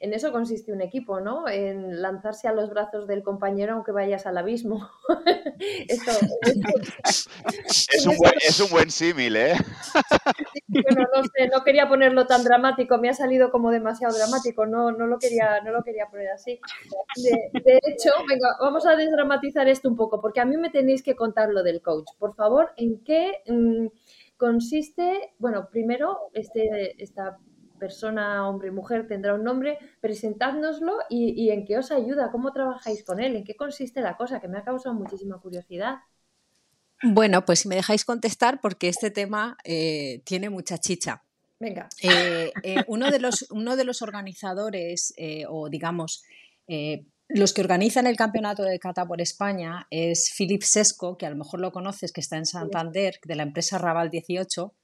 en 0.00 0.14
eso 0.14 0.30
consiste 0.30 0.72
un 0.72 0.80
equipo, 0.80 1.20
¿no? 1.20 1.48
En 1.48 2.00
lanzarse 2.00 2.46
a 2.46 2.52
los 2.52 2.70
brazos 2.70 3.08
del 3.08 3.22
compañero 3.22 3.74
aunque 3.74 3.92
vayas 3.92 4.26
al 4.26 4.38
abismo. 4.38 4.88
es, 5.88 6.06
un 8.60 8.70
buen, 8.70 8.90
símil, 8.90 9.36
¿eh? 9.36 9.54
bueno, 10.68 11.06
no 11.14 11.22
sé, 11.22 11.48
no 11.52 11.64
quería 11.64 11.88
ponerlo 11.88 12.26
tan 12.26 12.44
dramático, 12.44 12.98
me 12.98 13.08
ha 13.08 13.14
salido 13.14 13.50
como 13.50 13.70
demasiado 13.70 14.16
dramático, 14.16 14.66
no, 14.66 14.92
no, 14.92 15.06
lo, 15.06 15.18
quería, 15.18 15.60
no 15.62 15.72
lo 15.72 15.82
quería 15.82 16.06
poner 16.06 16.28
así. 16.28 16.60
De, 17.16 17.80
hecho, 17.86 18.10
venga, 18.28 18.56
vamos 18.60 18.86
a 18.86 18.94
desdramatizar 18.94 19.68
esto 19.68 19.88
un 19.88 19.96
poco, 19.96 20.20
porque 20.20 20.40
a 20.40 20.44
mí 20.44 20.56
me 20.56 20.70
tenéis 20.70 21.02
que 21.02 21.16
contar 21.16 21.50
lo 21.50 21.62
del 21.62 21.82
coach. 21.82 22.08
Por 22.18 22.34
favor, 22.34 22.72
¿en 22.76 23.02
qué 23.02 23.42
mm, 23.46 23.86
consiste, 24.36 25.32
bueno, 25.38 25.68
primero, 25.70 26.30
este, 26.32 27.02
esta 27.02 27.38
persona, 27.78 28.48
hombre, 28.48 28.70
mujer, 28.70 29.06
tendrá 29.06 29.34
un 29.34 29.44
nombre, 29.44 29.78
presentádnoslo 30.00 30.98
y, 31.08 31.50
en 31.50 31.64
qué 31.64 31.78
os 31.78 31.90
ayuda, 31.90 32.30
cómo 32.30 32.52
trabajáis 32.52 33.04
con 33.04 33.20
él, 33.20 33.36
en 33.36 33.44
qué 33.44 33.56
consiste 33.56 34.00
la 34.00 34.16
cosa, 34.16 34.40
que 34.40 34.48
me 34.48 34.58
ha 34.58 34.64
causado 34.64 34.94
muchísima 34.94 35.38
curiosidad. 35.38 35.96
Bueno, 37.02 37.44
pues 37.44 37.60
si 37.60 37.68
me 37.68 37.76
dejáis 37.76 38.04
contestar, 38.04 38.60
porque 38.60 38.88
este 38.88 39.10
tema 39.10 39.56
eh, 39.64 40.22
tiene 40.24 40.50
mucha 40.50 40.78
chicha. 40.78 41.22
Venga. 41.60 41.88
Eh, 42.02 42.52
eh, 42.62 42.84
uno, 42.88 43.10
de 43.10 43.20
los, 43.20 43.46
uno 43.50 43.76
de 43.76 43.84
los 43.84 44.02
organizadores, 44.02 45.14
o 45.48 45.68
digamos, 45.68 46.24
los 47.28 47.52
que 47.52 47.60
organizan 47.60 48.06
el 48.06 48.16
campeonato 48.16 48.62
de 48.62 48.78
cata 48.78 49.06
por 49.06 49.20
España 49.20 49.86
es 49.90 50.32
Philip 50.36 50.62
Sesco, 50.62 51.18
que 51.18 51.26
a 51.26 51.30
lo 51.30 51.36
mejor 51.36 51.60
lo 51.60 51.72
conoces, 51.72 52.10
que 52.10 52.22
está 52.22 52.38
en 52.38 52.46
Santander, 52.46 53.20
de 53.22 53.34
la 53.36 53.42
empresa 53.42 53.76
Raval 53.76 54.10
18, 54.10 54.74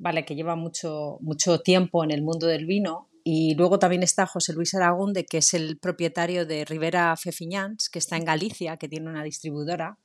vale, 0.00 0.24
que 0.24 0.34
lleva 0.34 0.56
mucho, 0.56 1.18
mucho 1.20 1.60
tiempo 1.60 2.02
en 2.02 2.10
el 2.10 2.22
mundo 2.22 2.46
del 2.46 2.66
vino. 2.66 3.08
Y 3.22 3.54
luego 3.54 3.78
también 3.78 4.02
está 4.02 4.26
José 4.26 4.54
Luis 4.54 4.74
Aragunde, 4.74 5.26
que 5.26 5.38
es 5.38 5.52
el 5.52 5.78
propietario 5.78 6.46
de 6.46 6.64
Rivera 6.64 7.14
Fefiñans, 7.16 7.90
que 7.90 7.98
está 7.98 8.16
en 8.16 8.24
Galicia, 8.24 8.78
que 8.78 8.88
tiene 8.88 9.10
una 9.10 9.22
distribuidora. 9.22 9.98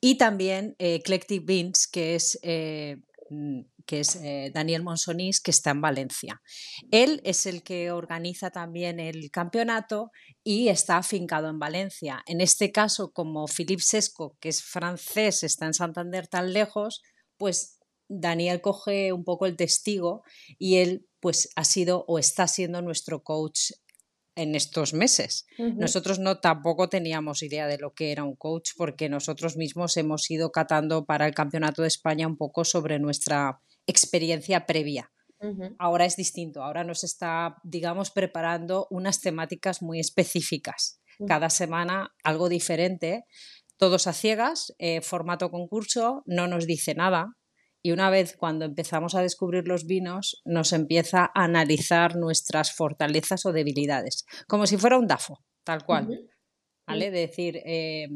Y 0.00 0.16
también 0.16 0.76
eh, 0.78 0.94
Eclectic 0.96 1.44
Beans, 1.44 1.88
que 1.88 2.14
es, 2.14 2.38
eh, 2.42 2.98
mm, 3.30 3.62
que 3.84 4.00
es 4.00 4.14
eh, 4.16 4.52
Daniel 4.54 4.84
Monsonís, 4.84 5.40
que 5.40 5.50
está 5.50 5.70
en 5.70 5.80
Valencia. 5.80 6.40
Él 6.92 7.20
es 7.24 7.46
el 7.46 7.64
que 7.64 7.90
organiza 7.90 8.50
también 8.50 9.00
el 9.00 9.32
campeonato 9.32 10.12
y 10.44 10.68
está 10.68 10.98
afincado 10.98 11.48
en 11.48 11.58
Valencia. 11.58 12.22
En 12.26 12.40
este 12.40 12.70
caso, 12.70 13.10
como 13.10 13.48
Philippe 13.48 13.82
Sesco, 13.82 14.36
que 14.38 14.50
es 14.50 14.62
francés, 14.62 15.42
está 15.42 15.66
en 15.66 15.74
Santander 15.74 16.28
tan 16.28 16.52
lejos, 16.52 17.02
pues 17.38 17.81
Daniel 18.12 18.60
coge 18.60 19.12
un 19.12 19.24
poco 19.24 19.46
el 19.46 19.56
testigo 19.56 20.22
y 20.58 20.76
él 20.76 21.06
pues 21.20 21.50
ha 21.56 21.64
sido 21.64 22.04
o 22.06 22.18
está 22.18 22.46
siendo 22.46 22.82
nuestro 22.82 23.22
coach 23.22 23.72
en 24.34 24.54
estos 24.54 24.92
meses. 24.92 25.46
Nosotros 25.58 26.18
no 26.18 26.40
tampoco 26.40 26.88
teníamos 26.88 27.42
idea 27.42 27.66
de 27.66 27.78
lo 27.78 27.94
que 27.94 28.12
era 28.12 28.24
un 28.24 28.36
coach 28.36 28.70
porque 28.76 29.08
nosotros 29.08 29.56
mismos 29.56 29.96
hemos 29.96 30.30
ido 30.30 30.50
catando 30.50 31.04
para 31.04 31.26
el 31.26 31.34
Campeonato 31.34 31.82
de 31.82 31.88
España 31.88 32.26
un 32.26 32.36
poco 32.36 32.64
sobre 32.64 32.98
nuestra 32.98 33.60
experiencia 33.86 34.66
previa. 34.66 35.10
Ahora 35.78 36.04
es 36.04 36.16
distinto, 36.16 36.62
ahora 36.62 36.84
nos 36.84 37.02
está, 37.02 37.56
digamos, 37.64 38.12
preparando 38.12 38.86
unas 38.90 39.20
temáticas 39.20 39.82
muy 39.82 39.98
específicas. 39.98 41.00
Cada 41.26 41.50
semana 41.50 42.14
algo 42.22 42.48
diferente, 42.48 43.24
todos 43.76 44.06
a 44.06 44.12
ciegas, 44.12 44.74
eh, 44.78 45.00
formato 45.00 45.50
concurso, 45.50 46.22
no 46.26 46.46
nos 46.46 46.66
dice 46.66 46.94
nada, 46.94 47.36
y 47.82 47.90
una 47.90 48.10
vez 48.10 48.36
cuando 48.36 48.64
empezamos 48.64 49.14
a 49.14 49.22
descubrir 49.22 49.66
los 49.66 49.86
vinos, 49.86 50.40
nos 50.44 50.72
empieza 50.72 51.24
a 51.34 51.44
analizar 51.44 52.16
nuestras 52.16 52.72
fortalezas 52.72 53.44
o 53.44 53.52
debilidades, 53.52 54.24
como 54.46 54.66
si 54.66 54.76
fuera 54.76 54.98
un 54.98 55.08
DAFO, 55.08 55.40
tal 55.64 55.84
cual. 55.84 56.28
¿Vale? 56.86 57.10
De 57.10 57.20
decir, 57.20 57.60
eh, 57.64 58.08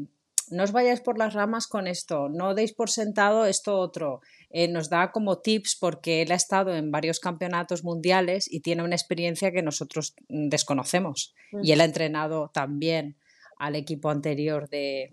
no 0.49 0.63
os 0.63 0.71
vayáis 0.71 1.01
por 1.01 1.17
las 1.17 1.33
ramas 1.33 1.67
con 1.67 1.87
esto, 1.87 2.29
no 2.29 2.53
deis 2.53 2.73
por 2.73 2.89
sentado 2.89 3.45
esto 3.45 3.77
otro. 3.77 4.21
Eh, 4.49 4.69
nos 4.69 4.89
da 4.89 5.11
como 5.11 5.41
tips 5.41 5.77
porque 5.79 6.21
él 6.21 6.31
ha 6.31 6.35
estado 6.35 6.73
en 6.73 6.91
varios 6.91 7.19
campeonatos 7.19 7.83
mundiales 7.83 8.51
y 8.51 8.61
tiene 8.61 8.83
una 8.83 8.95
experiencia 8.95 9.51
que 9.51 9.61
nosotros 9.61 10.15
desconocemos. 10.29 11.33
Y 11.61 11.73
él 11.73 11.81
ha 11.81 11.85
entrenado 11.85 12.49
también 12.53 13.17
al 13.57 13.75
equipo 13.75 14.09
anterior 14.09 14.69
de, 14.69 15.09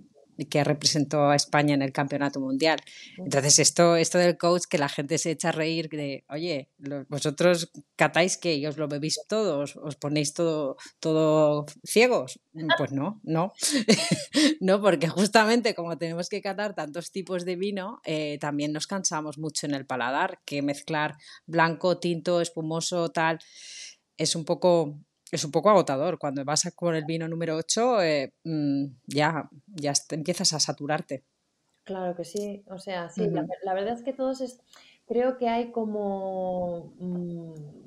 que 0.50 0.64
representó 0.64 1.30
a 1.30 1.36
España 1.36 1.74
en 1.74 1.82
el 1.82 1.92
campeonato 1.92 2.40
mundial. 2.40 2.80
Entonces, 3.18 3.58
esto, 3.58 3.96
esto 3.96 4.18
del 4.18 4.36
coach, 4.36 4.64
que 4.68 4.78
la 4.78 4.88
gente 4.88 5.18
se 5.18 5.30
echa 5.30 5.50
a 5.50 5.52
reír 5.52 5.88
de, 5.88 6.24
oye, 6.28 6.68
vosotros 7.08 7.70
catáis 7.96 8.36
que 8.36 8.66
os 8.66 8.76
lo 8.76 8.88
bebéis 8.88 9.20
todos, 9.28 9.76
os 9.76 9.96
ponéis 9.96 10.34
todo, 10.34 10.76
todo 11.00 11.66
ciegos. 11.84 12.40
Pues 12.78 12.92
no, 12.92 13.20
no. 13.22 13.52
no, 14.60 14.80
porque 14.80 15.08
justamente 15.08 15.74
como 15.74 15.98
tenemos 15.98 16.28
que 16.28 16.40
catar 16.40 16.74
tantos 16.74 17.10
tipos 17.10 17.44
de 17.44 17.56
vino, 17.56 18.00
eh, 18.04 18.38
también 18.40 18.72
nos 18.72 18.86
cansamos 18.86 19.38
mucho 19.38 19.66
en 19.66 19.74
el 19.74 19.86
paladar, 19.86 20.40
que 20.44 20.62
mezclar 20.62 21.16
blanco, 21.46 21.98
tinto, 21.98 22.40
espumoso, 22.40 23.10
tal, 23.10 23.38
es 24.16 24.36
un 24.36 24.44
poco 24.44 24.98
es 25.30 25.44
un 25.44 25.50
poco 25.50 25.70
agotador. 25.70 26.18
Cuando 26.18 26.44
vas 26.44 26.70
con 26.74 26.94
el 26.94 27.04
vino 27.04 27.28
número 27.28 27.56
8, 27.56 28.02
eh, 28.02 28.34
mm, 28.44 28.84
ya, 29.06 29.48
ya 29.66 29.92
empiezas 30.10 30.52
a 30.52 30.60
saturarte. 30.60 31.24
Claro 31.84 32.16
que 32.16 32.24
sí, 32.24 32.64
o 32.68 32.78
sea, 32.78 33.10
sí, 33.10 33.28
la, 33.28 33.74
verdad 33.74 33.92
es 33.92 34.02
que 34.02 34.14
todos 34.14 34.40
es, 34.40 34.58
creo 35.06 35.36
que 35.36 35.50
hay 35.50 35.70
como 35.70 36.94
mm, 36.98 37.83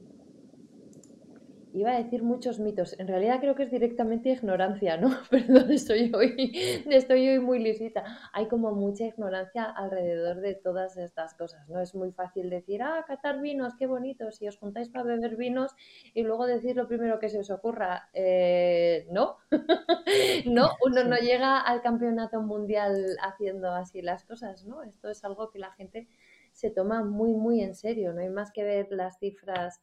iba 1.73 1.91
a 1.91 1.97
decir 1.97 2.23
muchos 2.23 2.59
mitos. 2.59 2.97
En 2.99 3.07
realidad 3.07 3.39
creo 3.39 3.55
que 3.55 3.63
es 3.63 3.71
directamente 3.71 4.29
ignorancia, 4.29 4.97
¿no? 4.97 5.09
Perdón, 5.29 5.71
estoy 5.71 6.11
hoy, 6.13 6.51
estoy 6.89 7.29
hoy 7.29 7.39
muy 7.39 7.59
lisita. 7.59 8.03
Hay 8.33 8.47
como 8.47 8.71
mucha 8.73 9.05
ignorancia 9.05 9.63
alrededor 9.63 10.41
de 10.41 10.55
todas 10.55 10.97
estas 10.97 11.33
cosas, 11.33 11.67
¿no? 11.69 11.79
Es 11.79 11.95
muy 11.95 12.11
fácil 12.11 12.49
decir, 12.49 12.81
ah, 12.81 13.03
catar 13.07 13.41
vinos, 13.41 13.75
qué 13.77 13.87
bonito, 13.87 14.31
si 14.31 14.47
os 14.47 14.57
juntáis 14.57 14.89
para 14.89 15.05
beber 15.05 15.35
vinos 15.35 15.75
y 16.13 16.23
luego 16.23 16.45
decir 16.45 16.75
lo 16.75 16.87
primero 16.87 17.19
que 17.19 17.29
se 17.29 17.39
os 17.39 17.49
ocurra. 17.49 18.09
Eh, 18.13 19.07
no, 19.11 19.37
no, 20.45 20.71
uno 20.85 21.03
no 21.03 21.17
llega 21.17 21.59
al 21.59 21.81
campeonato 21.81 22.41
mundial 22.41 23.17
haciendo 23.21 23.71
así 23.71 24.01
las 24.01 24.23
cosas, 24.23 24.65
¿no? 24.65 24.83
Esto 24.83 25.09
es 25.09 25.23
algo 25.23 25.49
que 25.49 25.59
la 25.59 25.71
gente 25.71 26.07
se 26.53 26.71
toma 26.71 27.03
muy, 27.03 27.33
muy 27.33 27.61
en 27.61 27.75
serio, 27.75 28.13
no 28.13 28.21
hay 28.21 28.29
más 28.29 28.51
que 28.51 28.63
ver 28.63 28.87
las 28.89 29.19
cifras 29.19 29.81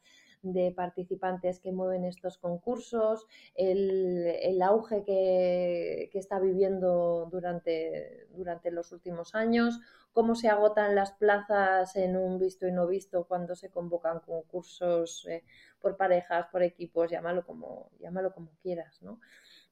de 0.53 0.71
participantes 0.71 1.59
que 1.59 1.71
mueven 1.71 2.05
estos 2.05 2.37
concursos, 2.37 3.25
el, 3.55 4.61
auge 4.61 5.03
que, 5.03 6.09
está 6.13 6.39
viviendo 6.39 7.27
durante, 7.31 8.27
durante 8.31 8.71
los 8.71 8.91
últimos 8.91 9.35
años, 9.35 9.79
cómo 10.13 10.35
se 10.35 10.47
agotan 10.49 10.95
las 10.95 11.11
plazas 11.11 11.95
en 11.95 12.15
un 12.15 12.39
visto 12.39 12.67
y 12.67 12.71
no 12.71 12.87
visto 12.87 13.25
cuando 13.25 13.55
se 13.55 13.69
convocan 13.69 14.19
concursos 14.21 15.25
eh, 15.27 15.43
por 15.81 15.97
parejas, 15.97 16.47
por 16.51 16.63
equipos, 16.63 17.11
llámalo 17.11 17.45
como, 17.45 17.89
llámalo 17.99 18.33
como 18.33 18.51
quieras, 18.61 19.01
¿no? 19.01 19.19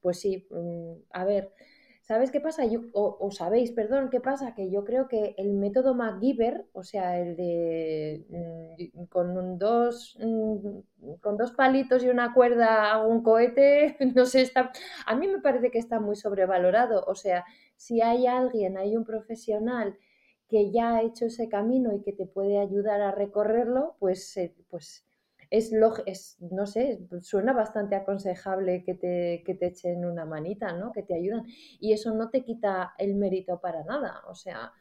Pues 0.01 0.19
sí, 0.19 0.47
mm, 0.49 0.95
a 1.11 1.23
ver, 1.23 1.53
¿Sabes 2.03 2.31
qué 2.31 2.41
pasa? 2.41 2.65
Yo, 2.65 2.81
o, 2.91 3.31
sabéis, 3.31 3.71
perdón, 3.71 4.09
qué 4.11 4.19
pasa? 4.19 4.53
Que 4.53 4.69
yo 4.69 4.83
creo 4.83 5.07
que 5.07 5.35
el 5.37 5.53
método 5.53 5.95
MacGyver, 5.95 6.65
o 6.73 6.83
sea, 6.83 7.17
el 7.17 7.37
de 7.37 8.25
mm, 8.93 9.05
con 9.05 9.57
dos 9.57 10.17
mm, 10.19 11.17
con 11.21 11.37
dos 11.37 11.53
palitos 11.53 12.03
y 12.03 12.09
una 12.09 12.33
cuerda 12.33 12.91
a 12.91 13.05
un 13.05 13.23
cohete, 13.23 13.95
no 14.15 14.25
sé, 14.25 14.41
está, 14.41 14.71
a 15.05 15.15
mí 15.15 15.27
me 15.29 15.39
parece 15.39 15.71
que 15.71 15.79
está 15.79 16.01
muy 16.01 16.17
sobrevalorado. 16.17 17.05
O 17.07 17.15
sea, 17.15 17.45
si 17.77 18.01
hay 18.01 18.27
alguien, 18.27 18.77
hay 18.77 18.97
un 18.97 19.05
profesional 19.05 19.97
que 20.49 20.71
ya 20.71 20.95
ha 20.95 21.03
hecho 21.03 21.25
ese 21.27 21.47
camino 21.47 21.93
y 21.95 22.01
que 22.03 22.11
te 22.11 22.25
puede 22.25 22.59
ayudar 22.59 23.01
a 23.01 23.11
recorrerlo, 23.11 23.95
pues, 23.99 24.35
eh, 24.37 24.53
pues 24.69 25.05
es, 25.53 25.71
es, 26.07 26.37
no 26.39 26.65
sé, 26.65 26.99
suena 27.21 27.53
bastante 27.53 27.95
aconsejable 27.95 28.83
que 28.83 28.95
te, 28.95 29.43
que 29.45 29.53
te 29.53 29.67
echen 29.67 30.03
una 30.03 30.25
manita, 30.25 30.73
¿no? 30.73 30.91
Que 30.91 31.03
te 31.03 31.13
ayudan. 31.13 31.45
Y 31.79 31.93
eso 31.93 32.11
no 32.15 32.31
te 32.31 32.43
quita 32.43 32.95
el 32.97 33.13
mérito 33.13 33.61
para 33.61 33.83
nada. 33.83 34.23
O 34.27 34.33
sea, 34.33 34.73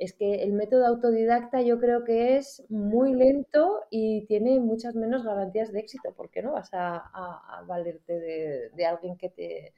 es 0.00 0.14
que 0.14 0.42
el 0.42 0.52
método 0.52 0.84
autodidacta 0.84 1.62
yo 1.62 1.78
creo 1.78 2.02
que 2.02 2.38
es 2.38 2.64
muy 2.68 3.14
lento 3.14 3.84
y 3.88 4.26
tiene 4.26 4.58
muchas 4.58 4.96
menos 4.96 5.22
garantías 5.24 5.70
de 5.72 5.78
éxito, 5.78 6.12
porque 6.16 6.42
no 6.42 6.54
vas 6.54 6.70
a, 6.72 7.62
valerte 7.68 8.18
de, 8.18 8.70
de, 8.70 8.84
alguien 8.86 9.16
que 9.16 9.28
te, 9.28 9.74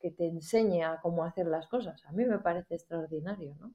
que 0.00 0.10
te 0.10 0.26
enseñe 0.28 0.82
a 0.82 0.98
cómo 1.02 1.24
hacer 1.24 1.46
las 1.46 1.66
cosas. 1.68 2.02
A 2.06 2.12
mí 2.12 2.24
me 2.24 2.38
parece 2.38 2.76
extraordinario, 2.76 3.54
¿no? 3.60 3.74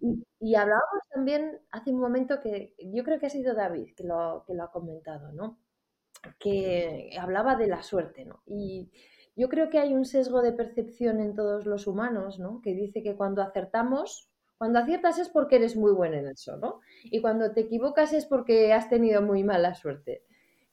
Y, 0.00 0.54
hablábamos 0.54 1.02
también 1.12 1.60
hace 1.70 1.90
un 1.90 2.00
momento 2.00 2.40
que 2.40 2.74
yo 2.78 3.04
creo 3.04 3.18
que 3.18 3.26
ha 3.26 3.30
sido 3.30 3.54
David 3.54 3.94
que 3.96 4.04
lo, 4.04 4.44
que 4.46 4.54
lo 4.54 4.64
ha 4.64 4.70
comentado, 4.70 5.32
¿no? 5.32 5.58
Que 6.38 7.16
hablaba 7.20 7.56
de 7.56 7.66
la 7.66 7.82
suerte, 7.82 8.24
¿no? 8.24 8.42
Y 8.46 8.90
yo 9.36 9.48
creo 9.48 9.68
que 9.68 9.78
hay 9.78 9.94
un 9.94 10.04
sesgo 10.04 10.42
de 10.42 10.52
percepción 10.52 11.20
en 11.20 11.34
todos 11.34 11.66
los 11.66 11.86
humanos, 11.86 12.38
¿no? 12.38 12.60
Que 12.62 12.74
dice 12.74 13.02
que 13.02 13.16
cuando 13.16 13.42
acertamos, 13.42 14.30
cuando 14.58 14.78
aciertas 14.78 15.18
es 15.18 15.28
porque 15.28 15.56
eres 15.56 15.76
muy 15.76 15.92
bueno 15.92 16.16
en 16.16 16.28
eso, 16.28 16.56
¿no? 16.56 16.80
Y 17.04 17.20
cuando 17.20 17.52
te 17.52 17.62
equivocas 17.62 18.12
es 18.12 18.26
porque 18.26 18.72
has 18.72 18.88
tenido 18.88 19.22
muy 19.22 19.42
mala 19.44 19.74
suerte. 19.74 20.24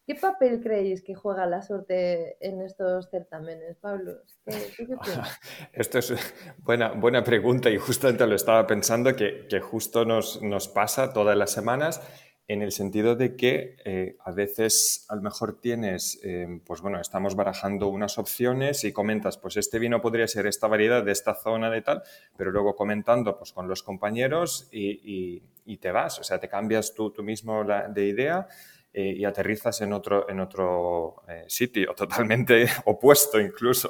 ¿Qué 0.05 0.15
papel 0.15 0.61
creéis 0.61 1.03
que 1.03 1.13
juega 1.13 1.45
la 1.45 1.61
suerte 1.61 2.35
en 2.45 2.61
estos 2.61 3.09
certámenes, 3.09 3.77
Pablo? 3.77 4.23
Esto 5.73 5.99
es 5.99 6.13
buena, 6.57 6.91
buena 6.91 7.23
pregunta 7.23 7.69
y 7.69 7.77
justamente 7.77 8.25
lo 8.25 8.35
estaba 8.35 8.65
pensando 8.65 9.15
que, 9.15 9.47
justo 9.61 10.03
nos, 10.03 10.41
nos, 10.41 10.67
pasa 10.67 11.13
todas 11.13 11.37
las 11.37 11.51
semanas 11.51 12.01
en 12.47 12.61
el 12.61 12.71
sentido 12.71 13.15
de 13.15 13.35
que 13.35 13.77
eh, 13.85 14.17
a 14.25 14.31
veces 14.31 15.05
a 15.07 15.15
lo 15.15 15.21
mejor 15.21 15.61
tienes, 15.61 16.19
eh, 16.23 16.47
pues 16.65 16.81
bueno, 16.81 16.99
estamos 16.99 17.35
barajando 17.35 17.87
unas 17.87 18.17
opciones 18.17 18.83
y 18.83 18.91
comentas, 18.91 19.37
pues 19.37 19.55
este 19.55 19.79
vino 19.79 20.01
podría 20.01 20.27
ser 20.27 20.47
esta 20.47 20.67
variedad 20.67 21.03
de 21.03 21.11
esta 21.11 21.35
zona 21.35 21.69
de 21.69 21.81
tal, 21.81 22.03
pero 22.35 22.51
luego 22.51 22.75
comentando 22.75 23.37
pues 23.37 23.53
con 23.53 23.67
los 23.69 23.83
compañeros 23.83 24.67
y, 24.71 25.43
y, 25.63 25.77
te 25.77 25.91
vas, 25.91 26.19
o 26.19 26.23
sea, 26.23 26.39
te 26.39 26.49
cambias 26.49 26.93
tú, 26.93 27.11
tú 27.11 27.23
mismo 27.23 27.63
la, 27.63 27.87
de 27.87 28.05
idea 28.05 28.47
eh, 28.93 29.13
y 29.15 29.23
aterrizas 29.23 29.79
en 29.79 29.93
otro, 29.93 30.29
en 30.29 30.41
otro 30.41 31.23
eh, 31.29 31.45
sitio 31.47 31.93
totalmente 31.95 32.65
opuesto 32.85 33.39
incluso. 33.39 33.89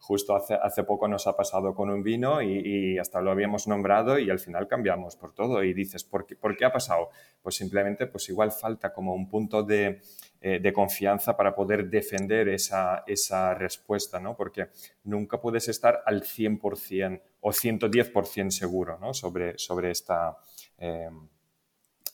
Justo 0.00 0.34
hace, 0.34 0.54
hace 0.54 0.82
poco 0.84 1.06
nos 1.06 1.26
ha 1.26 1.36
pasado 1.36 1.72
con 1.74 1.90
un 1.90 2.02
vino 2.02 2.40
y, 2.42 2.98
hasta 2.98 3.20
lo 3.20 3.30
habíamos 3.30 3.68
nombrado 3.68 4.18
y 4.18 4.30
al 4.30 4.38
final 4.38 4.66
cambiamos 4.66 5.16
por 5.16 5.34
todo 5.34 5.62
y 5.62 5.74
dices, 5.74 6.02
¿por 6.02 6.24
qué, 6.26 6.34
¿por 6.34 6.56
qué 6.56 6.64
ha 6.64 6.72
pasado? 6.72 7.10
Pues 7.42 7.56
simplemente, 7.56 8.06
pues 8.06 8.28
igual 8.30 8.50
falta 8.50 8.92
como 8.92 9.14
un 9.14 9.28
punto 9.28 9.62
de, 9.62 10.00
eh, 10.40 10.60
de 10.60 10.72
confianza 10.72 11.36
para 11.36 11.54
poder 11.54 11.90
defender 11.90 12.48
esa, 12.48 13.04
esa 13.06 13.54
respuesta, 13.54 14.18
¿no? 14.18 14.34
Porque 14.34 14.68
nunca 15.04 15.40
puedes 15.40 15.68
estar 15.68 16.02
al 16.06 16.22
100% 16.22 17.20
o 17.40 17.50
110% 17.50 18.50
seguro, 18.50 18.98
¿no? 18.98 19.12
Sobre, 19.12 19.58
sobre 19.58 19.90
esta, 19.90 20.38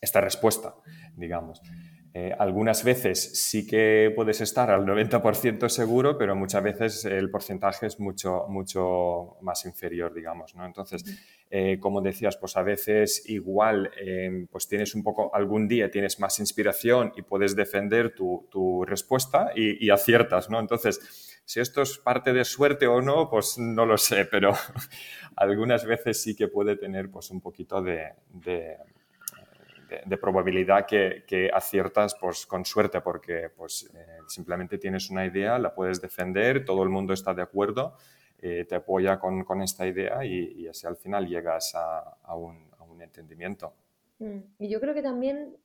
esta 0.01 0.21
respuesta, 0.21 0.75
digamos. 1.17 1.63
Eh, 2.17 2.33
algunas 2.39 2.85
veces 2.85 3.43
sí 3.43 3.67
que 3.67 4.13
puedes 4.15 4.41
estar 4.41 4.71
al 4.71 4.87
90% 4.87 5.69
seguro, 5.69 6.17
pero 6.17 6.37
muchas 6.37 6.63
veces 6.63 7.05
el 7.07 7.29
porcentaje 7.29 7.87
es 7.87 7.99
mucho, 7.99 8.47
mucho 8.49 9.37
más 9.41 9.65
inferior, 9.65 10.15
digamos. 10.15 10.55
¿no? 10.55 10.65
Entonces, 10.65 11.05
eh, 11.51 11.81
como 11.81 12.01
decías, 12.01 12.37
pues 12.37 12.57
a 12.57 12.63
veces 12.63 13.29
igual 13.29 13.91
em, 14.01 14.47
pues 14.47 14.69
tienes 14.69 14.95
un 14.95 15.03
poco, 15.03 15.35
algún 15.35 15.67
día 15.67 15.91
tienes 15.91 16.21
más 16.21 16.39
inspiración 16.39 17.13
y 17.17 17.23
puedes 17.23 17.57
defender 17.57 18.15
tu, 18.15 18.47
tu 18.49 18.85
respuesta 18.85 19.51
y, 19.57 19.91
aciertas. 19.91 20.49
¿no? 20.49 20.61
Entonces, 20.61 21.43
si 21.45 21.59
esto 21.59 21.83
es 21.83 21.99
parte 21.99 22.33
de 22.33 22.45
suerte 22.45 22.87
o 22.87 23.03
no, 23.03 23.29
pues 23.29 23.59
no 23.59 23.87
lo 23.87 23.99
sé, 23.99 24.25
pero 24.25 24.53
algunas 25.37 25.85
veces 25.85 26.23
sí 26.23 26.37
que 26.37 26.47
puede 26.47 26.77
tener 26.77 27.11
pues 27.11 27.33
un 27.33 27.41
poquito 27.41 27.83
de 27.83 28.13
de, 28.35 28.77
probabilidad 30.21 30.87
que, 30.87 31.51
aciertas 31.53 32.17
pues, 32.21 32.47
con 32.47 32.65
suerte, 32.65 33.01
porque 33.01 33.51
pues, 33.57 33.91
eh, 33.95 34.19
simplemente 34.27 34.79
tienes 34.79 35.11
una 35.11 35.27
idea, 35.27 35.59
la 35.59 35.75
puedes 35.75 36.01
defender, 36.01 36.65
todo 36.65 36.83
el 36.83 36.89
mundo 36.89 37.13
está 37.13 37.35
de 37.35 37.43
acuerdo, 37.43 37.97
eh, 38.39 38.65
te 38.69 38.75
apoya 38.75 39.19
con, 39.19 39.45
con, 39.45 39.63
esta 39.63 39.87
idea 39.87 40.25
y, 40.25 40.67
así 40.69 40.87
al 40.87 40.97
final 40.97 41.27
llegas 41.27 41.75
a, 41.75 42.37
un, 42.37 42.71
a 42.79 42.85
un, 42.85 43.01
entendimiento. 43.03 43.75
Mm, 44.19 44.39
y 44.59 44.69
yo 44.69 44.81
creo 44.81 44.95
que 44.95 45.03
también, 45.03 45.57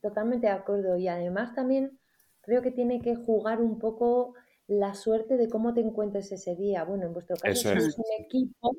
totalmente 0.00 0.46
de 0.46 0.52
acuerdo, 0.52 0.96
y 0.96 1.08
además 1.08 1.54
también 1.54 1.98
creo 2.40 2.62
que 2.62 2.70
tiene 2.70 3.00
que 3.00 3.16
jugar 3.16 3.60
un 3.60 3.78
poco 3.78 4.34
la 4.66 4.94
suerte 4.94 5.36
de 5.36 5.48
cómo 5.48 5.74
te 5.74 5.80
encuentres 5.80 6.32
ese 6.32 6.56
día. 6.56 6.84
Bueno, 6.84 7.06
en 7.06 7.12
vuestro 7.12 7.36
caso 7.36 7.72
es 7.72 7.98
un 7.98 8.24
equipo, 8.24 8.76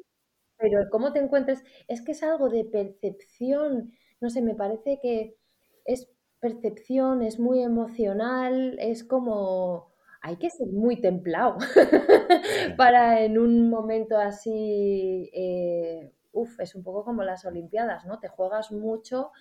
pero 0.58 0.90
cómo 0.90 1.12
te 1.14 1.20
encuentres, 1.20 1.64
es 1.88 2.02
que 2.02 2.14
es 2.14 2.24
algo 2.24 2.50
de 2.50 2.66
percepción 2.66 3.92
no 4.22 4.30
sé, 4.30 4.42
me 4.42 4.56
parece 4.56 5.00
que 5.02 5.38
es 5.86 6.10
percepción, 6.40 7.22
es 7.22 7.40
muy 7.40 7.62
emocional, 7.62 8.78
es 8.80 9.04
como 9.04 9.94
hay 10.22 10.38
que 10.38 10.50
ser 10.50 10.68
muy 10.68 11.00
templado 11.00 11.58
para 12.78 13.22
en 13.22 13.38
un 13.38 13.70
momento 13.70 14.18
así, 14.18 15.30
eh, 15.34 16.12
uff, 16.32 16.60
es 16.60 16.74
un 16.74 16.84
poco 16.84 17.04
como 17.04 17.24
las 17.24 17.46
Olimpiadas, 17.46 18.06
¿no? 18.06 18.20
Te 18.20 18.28
juegas 18.28 18.72
mucho 18.72 19.32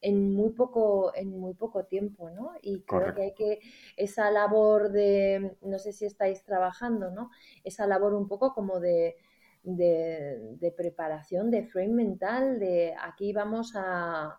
en 0.00 0.32
muy 0.32 0.50
poco, 0.50 1.12
en 1.14 1.30
muy 1.38 1.54
poco 1.54 1.86
tiempo, 1.86 2.30
¿no? 2.30 2.52
Y 2.62 2.82
creo 2.82 3.14
que 3.14 3.22
hay 3.22 3.34
que, 3.34 3.58
esa 3.96 4.30
labor 4.30 4.92
de, 4.92 5.56
no 5.62 5.78
sé 5.78 5.92
si 5.92 6.04
estáis 6.04 6.44
trabajando, 6.44 7.10
¿no? 7.10 7.30
Esa 7.64 7.86
labor 7.86 8.14
un 8.14 8.28
poco 8.28 8.54
como 8.54 8.78
de 8.78 9.16
de, 9.62 10.74
preparación, 10.76 11.50
de 11.50 11.64
frame 11.64 11.94
mental, 11.94 12.58
de 12.58 12.94
aquí 13.00 13.32
vamos 13.32 13.72
a, 13.74 14.38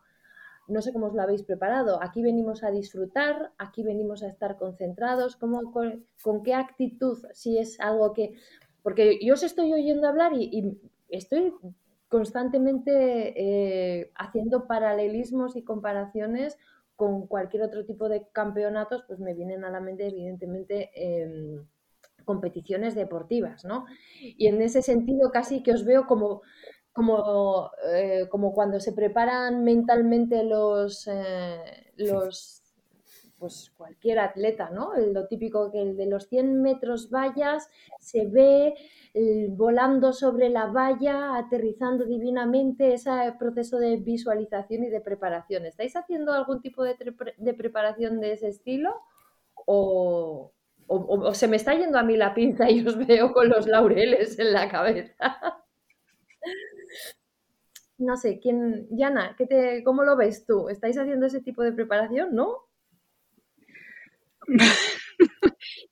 no 0.68 0.82
sé 0.82 0.94
cómo 0.94 1.08
os 1.08 1.14
lo 1.14 1.22
habéis 1.22 1.44
preparado, 1.44 2.02
aquí 2.02 2.22
venimos 2.22 2.64
a 2.64 2.72
disfrutar, 2.72 3.52
aquí 3.58 3.84
venimos 3.84 4.24
a 4.24 4.28
estar 4.28 4.58
concentrados, 4.58 5.36
¿cómo, 5.36 5.72
con, 5.72 6.44
qué 6.44 6.54
actitud, 6.54 7.18
si 7.34 7.58
es 7.58 7.80
algo 7.80 8.14
que, 8.14 8.34
porque 8.84 9.20
yo 9.22 9.34
os 9.34 9.44
estoy 9.44 9.74
oyendo 9.74 10.08
hablar 10.08 10.34
y, 10.34 10.80
estoy 11.10 11.54
constantemente 12.08 13.34
eh, 13.36 14.12
haciendo 14.16 14.68
paralelismos 14.68 15.56
y 15.56 15.64
comparaciones 15.64 16.58
con 16.96 17.28
cualquier 17.28 17.64
otro 17.64 17.86
tipo 17.86 18.10
de 18.10 18.28
campeonatos, 18.32 19.04
pues 19.08 19.20
me 19.20 19.34
vienen 19.34 19.64
a 19.64 19.72
la 19.72 19.80
mente 19.80 20.08
evidentemente 20.08 20.92
em, 20.94 21.66
competiciones 22.30 22.94
deportivas, 22.94 23.66
¿no? 23.66 23.88
Y 24.22 24.46
en 24.46 24.62
ese 24.62 24.84
sentido 24.84 25.32
casi 25.32 25.64
que 25.64 25.74
os 25.74 25.84
veo 25.84 26.06
como, 26.06 26.44
como, 26.94 27.72
eh, 27.92 28.28
como 28.30 28.54
cuando 28.54 28.80
se 28.80 28.94
preparan 28.94 29.64
mentalmente 29.64 30.44
los, 30.44 31.08
eh, 31.08 31.92
los 31.98 32.62
pues 33.40 33.72
cualquier 33.76 34.20
atleta, 34.20 34.70
¿no? 34.70 34.96
Lo 34.96 35.26
típico 35.26 35.72
que 35.72 35.82
el 35.82 35.98
de 35.98 36.06
los 36.06 36.28
100 36.28 36.62
metros 36.62 37.10
vallas 37.10 37.68
se 38.00 38.28
ve 38.28 38.76
volando 39.50 40.14
sobre 40.14 40.50
la 40.50 40.68
valla, 40.68 41.36
aterrizando 41.36 42.06
divinamente, 42.06 42.94
ese 42.94 43.12
proceso 43.40 43.80
de 43.80 43.98
visualización 43.98 44.84
y 44.84 44.90
de 44.90 45.02
preparación. 45.02 45.66
¿Estáis 45.66 45.96
haciendo 45.96 46.32
algún 46.32 46.62
tipo 46.62 46.84
de, 46.84 46.96
de 47.38 47.54
preparación 47.56 48.20
de 48.20 48.34
ese 48.34 48.50
estilo? 48.50 48.94
O, 49.66 50.52
o, 50.90 51.34
se 51.34 51.48
me 51.48 51.56
está 51.56 51.74
yendo 51.76 52.00
a 52.00 52.04
mí 52.04 52.18
la 52.18 52.34
pinza 52.34 52.70
y 52.70 52.86
os 52.86 52.98
veo 53.06 53.32
con 53.32 53.48
los 53.48 53.68
laureles 53.68 54.40
en 54.40 54.54
la 54.54 54.68
cabeza. 54.70 55.16
no 58.00 58.18
sé, 58.18 58.40
¿quién, 58.40 58.88
Yana, 58.90 59.36
¿qué 59.38 59.46
te, 59.46 59.84
¿cómo 59.84 60.04
lo 60.04 60.18
ves 60.18 60.46
tú? 60.46 60.68
¿Estáis 60.70 60.98
haciendo 60.98 61.28
ese 61.28 61.42
tipo 61.42 61.62
de 61.64 61.74
preparación, 61.74 62.34
no? 62.34 62.66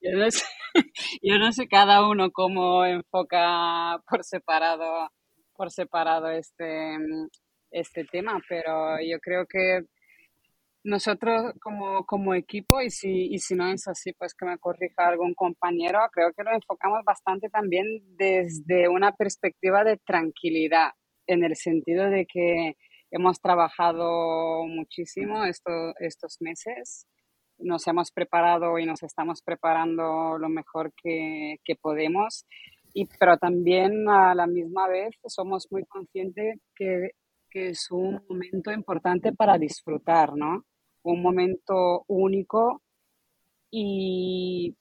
yo, 0.02 0.18
no 0.18 0.32
sé, 0.32 0.44
yo 1.22 1.38
no 1.38 1.52
sé 1.52 1.68
cada 1.68 2.10
uno 2.10 2.32
cómo 2.32 2.84
enfoca 2.86 4.02
por 4.10 4.24
separado, 4.24 5.12
por 5.56 5.70
separado 5.70 6.32
este, 6.32 6.98
este 7.70 8.04
tema, 8.06 8.42
pero 8.50 9.00
yo 9.00 9.20
creo 9.20 9.46
que 9.46 9.82
nosotros 10.84 11.54
como, 11.62 12.06
como 12.06 12.34
equipo, 12.34 12.82
y 12.82 12.90
si, 12.90 13.28
y 13.34 13.40
si 13.40 13.56
no 13.56 13.68
es 13.68 13.88
así, 13.88 14.14
pues 14.14 14.34
que 14.34 14.46
me 14.46 14.58
corrija 14.58 15.08
algún 15.08 15.34
compañero, 15.34 16.00
creo 16.12 16.32
que 16.34 16.44
lo 16.44 16.54
enfocamos 16.54 17.04
bastante 17.06 17.50
también 17.50 17.86
desde 18.18 18.88
una 18.88 19.12
perspectiva 19.12 19.84
de 19.84 19.98
tranquilidad, 19.98 20.92
en 21.28 21.44
el 21.44 21.56
sentido 21.56 22.10
de 22.10 22.26
que 22.26 22.76
hemos 23.12 23.40
trabajado 23.42 24.66
muchísimo 24.66 25.44
estos, 25.46 25.94
estos 26.00 26.38
meses, 26.40 27.06
nos 27.60 27.88
hemos 27.88 28.12
preparado 28.12 28.78
y 28.80 28.86
nos 28.86 29.04
estamos 29.04 29.42
preparando 29.42 30.38
lo 30.38 30.50
mejor 30.50 30.94
que, 31.02 31.58
que 31.64 31.76
podemos, 31.76 32.46
y, 32.94 33.08
pero 33.20 33.38
también 33.38 34.08
a 34.10 34.34
la 34.36 34.48
misma 34.48 34.88
vez 34.88 35.16
somos 35.28 35.68
muy 35.72 35.84
conscientes 35.86 36.60
que 36.76 37.12
que 37.50 37.70
es 37.70 37.90
un 37.92 38.22
momento 38.30 38.72
importante 38.72 39.34
para 39.34 39.58
disfrutar, 39.58 40.36
¿no? 40.36 40.66
un 41.08 41.22
momento 41.22 42.04
único 42.08 42.82
y 43.72 44.76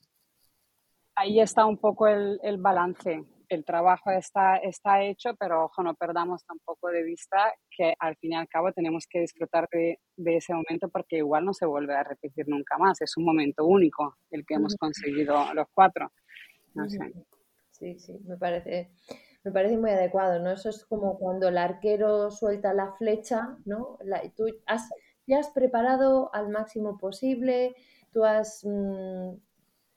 ahí 1.14 1.40
está 1.40 1.66
un 1.66 1.78
poco 1.78 2.08
el, 2.08 2.58
balance. 2.58 3.24
El 3.48 3.64
trabajo 3.64 4.10
está, 4.10 4.56
está 4.56 5.02
hecho, 5.02 5.34
pero 5.38 5.66
ojo, 5.66 5.82
no 5.82 5.94
perdamos 5.94 6.44
tampoco 6.44 6.88
de 6.88 7.04
vista 7.04 7.52
que 7.70 7.94
al 7.98 8.16
fin 8.16 8.32
y 8.32 8.36
al 8.36 8.48
cabo 8.48 8.72
tenemos 8.72 9.06
que 9.08 9.20
disfrutar 9.20 9.68
de, 9.70 9.98
ese 10.16 10.52
momento 10.52 10.88
porque 10.88 11.18
igual 11.18 11.44
no 11.44 11.54
se 11.54 11.66
vuelve 11.66 11.94
a 11.94 12.02
repetir 12.02 12.48
nunca 12.48 12.76
más. 12.76 13.00
Es 13.00 13.16
un 13.16 13.24
momento 13.24 13.64
único 13.64 14.16
el 14.30 14.44
que 14.44 14.54
hemos 14.54 14.74
conseguido 14.76 15.54
los 15.54 15.66
cuatro. 15.72 16.10
Sí, 17.70 17.98
sí, 17.98 18.18
me 18.26 18.36
parece, 18.36 18.90
me 19.46 19.52
parece 19.52 19.78
muy 19.78 19.90
adecuado, 19.90 20.40
¿no? 20.40 20.50
Eso 20.50 20.70
es 20.70 20.84
como 20.84 21.18
cuando 21.18 21.46
el 21.46 21.56
arquero 21.56 22.32
suelta 22.32 22.74
la 22.74 22.92
flecha, 22.94 23.56
¿no? 23.64 23.96
La, 24.02 24.20
tú 24.34 24.46
has, 24.66 24.90
ya 25.24 25.38
has 25.38 25.50
preparado 25.50 26.34
al 26.34 26.48
máximo 26.48 26.98
posible, 26.98 27.76
tú 28.10 28.24
has, 28.24 28.64
mm, 28.64 29.36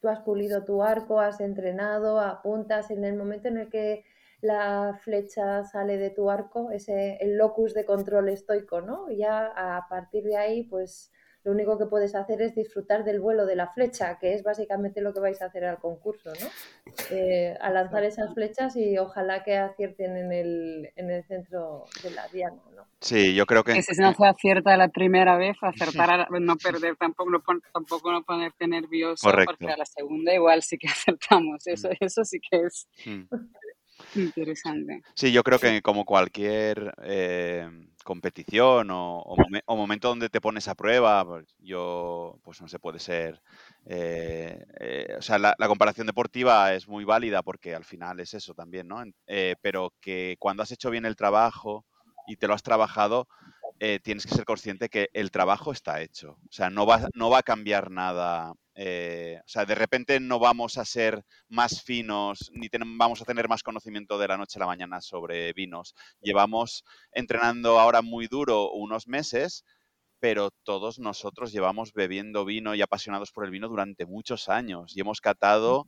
tú 0.01 0.07
has 0.07 0.19
pulido 0.19 0.65
tu 0.65 0.83
arco, 0.83 1.19
has 1.19 1.41
entrenado, 1.41 2.19
apuntas 2.19 2.91
en 2.91 3.03
el 3.03 3.15
momento 3.15 3.47
en 3.47 3.57
el 3.57 3.69
que 3.71 4.03
la 4.41 4.99
flecha 5.03 5.63
sale 5.63 5.97
de 5.97 6.11
tu 6.11 6.29
arco, 6.29 6.69
ese 6.69 7.17
el 7.19 7.35
locus 7.35 7.73
de 7.73 7.85
control 7.85 8.29
estoico, 8.29 8.81
¿no? 8.81 9.09
Ya 9.09 9.47
a 9.47 9.87
partir 9.89 10.25
de 10.25 10.37
ahí, 10.37 10.63
pues 10.63 11.11
lo 11.43 11.51
único 11.53 11.77
que 11.77 11.85
puedes 11.85 12.15
hacer 12.15 12.41
es 12.41 12.53
disfrutar 12.53 13.03
del 13.03 13.19
vuelo 13.21 13.45
de 13.45 13.55
la 13.55 13.67
flecha, 13.67 14.17
que 14.19 14.33
es 14.33 14.43
básicamente 14.43 15.01
lo 15.01 15.13
que 15.13 15.21
vais 15.21 15.41
a 15.41 15.45
hacer 15.45 15.63
al 15.65 15.77
concurso, 15.77 16.31
¿no? 16.31 16.47
Eh, 17.11 17.55
a 17.61 17.69
lanzar 17.69 18.03
esas 18.03 18.33
flechas 18.33 18.75
y 18.75 18.97
ojalá 18.97 19.43
que 19.43 19.57
acierten 19.57 20.17
en 20.17 20.31
el, 20.33 20.89
en 20.95 21.09
el 21.09 21.23
centro 21.23 21.85
de 22.03 22.11
la 22.11 22.27
diana, 22.27 22.61
¿no? 22.75 22.85
Sí, 22.99 23.33
yo 23.33 23.45
creo 23.45 23.63
que... 23.63 23.73
que 23.73 23.83
si 23.83 24.01
no 24.01 24.13
se 24.13 24.25
acierta 24.27 24.75
la 24.75 24.89
primera 24.89 25.37
vez, 25.37 25.55
acertar, 25.61 26.29
no 26.29 26.57
perder, 26.57 26.97
tampoco 26.97 27.29
no, 27.29 27.41
tampoco 27.71 28.11
no 28.11 28.23
ponerte 28.23 28.67
nervioso, 28.67 29.29
porque 29.45 29.71
a 29.71 29.77
la 29.77 29.85
segunda 29.85 30.33
igual 30.33 30.61
sí 30.61 30.77
que 30.77 30.87
acertamos, 30.87 31.65
eso, 31.67 31.89
mm. 31.89 31.93
eso 32.01 32.25
sí 32.25 32.39
que 32.39 32.65
es... 32.65 32.87
Mm. 33.05 33.23
Interesante. 34.15 35.01
Sí, 35.13 35.31
yo 35.31 35.43
creo 35.43 35.59
que 35.59 35.81
como 35.81 36.05
cualquier 36.05 36.93
eh, 37.03 37.69
competición 38.03 38.89
o, 38.91 39.35
momento 39.67 40.09
donde 40.09 40.29
te 40.29 40.41
pones 40.41 40.67
a 40.67 40.75
prueba, 40.75 41.25
pues 41.25 41.55
yo, 41.59 42.39
pues 42.43 42.61
no 42.61 42.67
sé, 42.67 42.79
puede 42.79 42.99
ser. 42.99 43.41
Eh, 43.85 44.65
eh, 44.79 45.15
o 45.17 45.21
sea, 45.21 45.37
la, 45.37 45.55
comparación 45.67 46.07
deportiva 46.07 46.73
es 46.73 46.87
muy 46.87 47.03
válida 47.03 47.43
porque 47.43 47.75
al 47.75 47.85
final 47.85 48.19
es 48.19 48.33
eso 48.33 48.53
también, 48.53 48.87
¿no? 48.87 49.03
pero 49.61 49.93
que 50.01 50.35
cuando 50.39 50.63
has 50.63 50.71
hecho 50.71 50.89
bien 50.89 51.05
el 51.05 51.15
trabajo 51.15 51.85
y 52.27 52.35
te 52.37 52.47
lo 52.47 52.53
has 52.53 52.63
trabajado, 52.63 53.27
tienes 54.03 54.25
que 54.25 54.35
ser 54.35 54.45
consciente 54.45 54.89
que 54.89 55.09
el 55.13 55.31
trabajo 55.31 55.71
está 55.71 56.01
hecho. 56.01 56.31
O 56.31 56.51
sea, 56.51 56.69
no 56.69 56.85
va, 56.85 57.07
no 57.13 57.29
va 57.29 57.39
a 57.39 57.43
cambiar 57.43 57.91
nada 57.91 58.53
eh, 58.81 59.41
o 59.43 59.47
sea, 59.49 59.65
de 59.65 59.75
repente 59.75 60.21
no 60.21 60.39
vamos 60.39 60.77
a 60.77 60.85
ser 60.85 61.25
más 61.49 61.83
finos 61.83 62.49
ni 62.53 62.69
vamos 62.95 63.21
a 63.21 63.25
tener 63.25 63.49
más 63.49 63.61
conocimiento 63.61 64.17
de 64.17 64.29
la 64.29 64.37
noche 64.37 64.57
a 64.57 64.61
la 64.61 64.67
mañana 64.67 65.01
sobre 65.01 65.51
vinos. 65.51 65.95
Llevamos 66.21 66.85
entrenando 67.11 67.77
ahora 67.77 68.01
muy 68.01 68.27
duro 68.27 68.71
unos 68.71 69.05
meses, 69.05 69.65
pero 70.21 70.51
todos 70.63 70.97
nosotros 70.97 71.51
llevamos 71.51 71.91
bebiendo 71.91 72.45
vino 72.45 72.73
y 72.73 72.81
apasionados 72.81 73.33
por 73.33 73.43
el 73.43 73.51
vino 73.51 73.67
durante 73.67 74.05
muchos 74.05 74.47
años 74.47 74.95
y 74.95 75.01
hemos 75.01 75.19
catado 75.19 75.85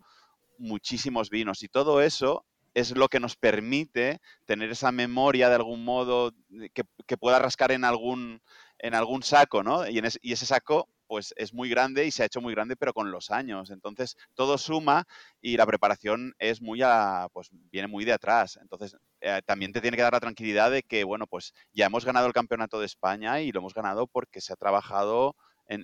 muchísimos 0.57 1.29
vinos 1.29 1.63
y 1.63 1.69
todo 1.69 2.01
eso 2.01 2.45
es 2.73 2.97
lo 2.97 3.07
que 3.07 3.21
nos 3.21 3.37
permite 3.37 4.19
tener 4.45 4.69
esa 4.69 4.91
memoria 4.91 5.47
de 5.47 5.55
algún 5.55 5.85
modo 5.85 6.33
que, 6.73 7.17
pueda 7.17 7.39
rascar 7.39 7.71
en 7.71 7.85
algún, 7.85 8.41
en 8.79 8.95
algún 8.95 9.23
saco, 9.23 9.63
¿no? 9.63 9.87
Y, 9.87 10.01
y 10.21 10.33
ese 10.33 10.45
saco 10.45 10.89
pues 11.11 11.33
es 11.35 11.53
muy 11.53 11.67
grande 11.67 12.05
y 12.05 12.11
se 12.11 12.23
ha 12.23 12.25
hecho 12.27 12.39
muy 12.39 12.53
grande, 12.53 12.77
pero 12.77 12.93
con 12.93 13.11
los 13.11 13.31
años. 13.31 13.69
Entonces, 13.69 14.15
todo 14.33 14.57
suma 14.57 15.03
y 15.41 15.57
la 15.57 15.65
preparación 15.65 16.33
es 16.39 16.61
muy 16.61 16.81
a, 16.83 17.27
pues 17.33 17.49
viene 17.51 17.89
muy 17.89 18.05
de 18.05 18.13
atrás. 18.13 18.57
Entonces, 18.61 18.95
eh, 19.19 19.41
también 19.45 19.73
te 19.73 19.81
tiene 19.81 19.97
que 19.97 20.03
dar 20.03 20.13
la 20.13 20.21
tranquilidad 20.21 20.71
de 20.71 20.83
que, 20.83 21.03
bueno, 21.03 21.27
pues 21.27 21.51
ya 21.73 21.87
hemos 21.87 22.05
ganado 22.05 22.27
el 22.27 22.33
campeonato 22.33 22.79
de 22.79 22.85
España 22.85 23.41
y 23.41 23.51
lo 23.51 23.59
hemos 23.59 23.73
ganado 23.73 24.07
porque 24.07 24.39
se 24.39 24.53
ha 24.53 24.55
trabajado 24.55 25.35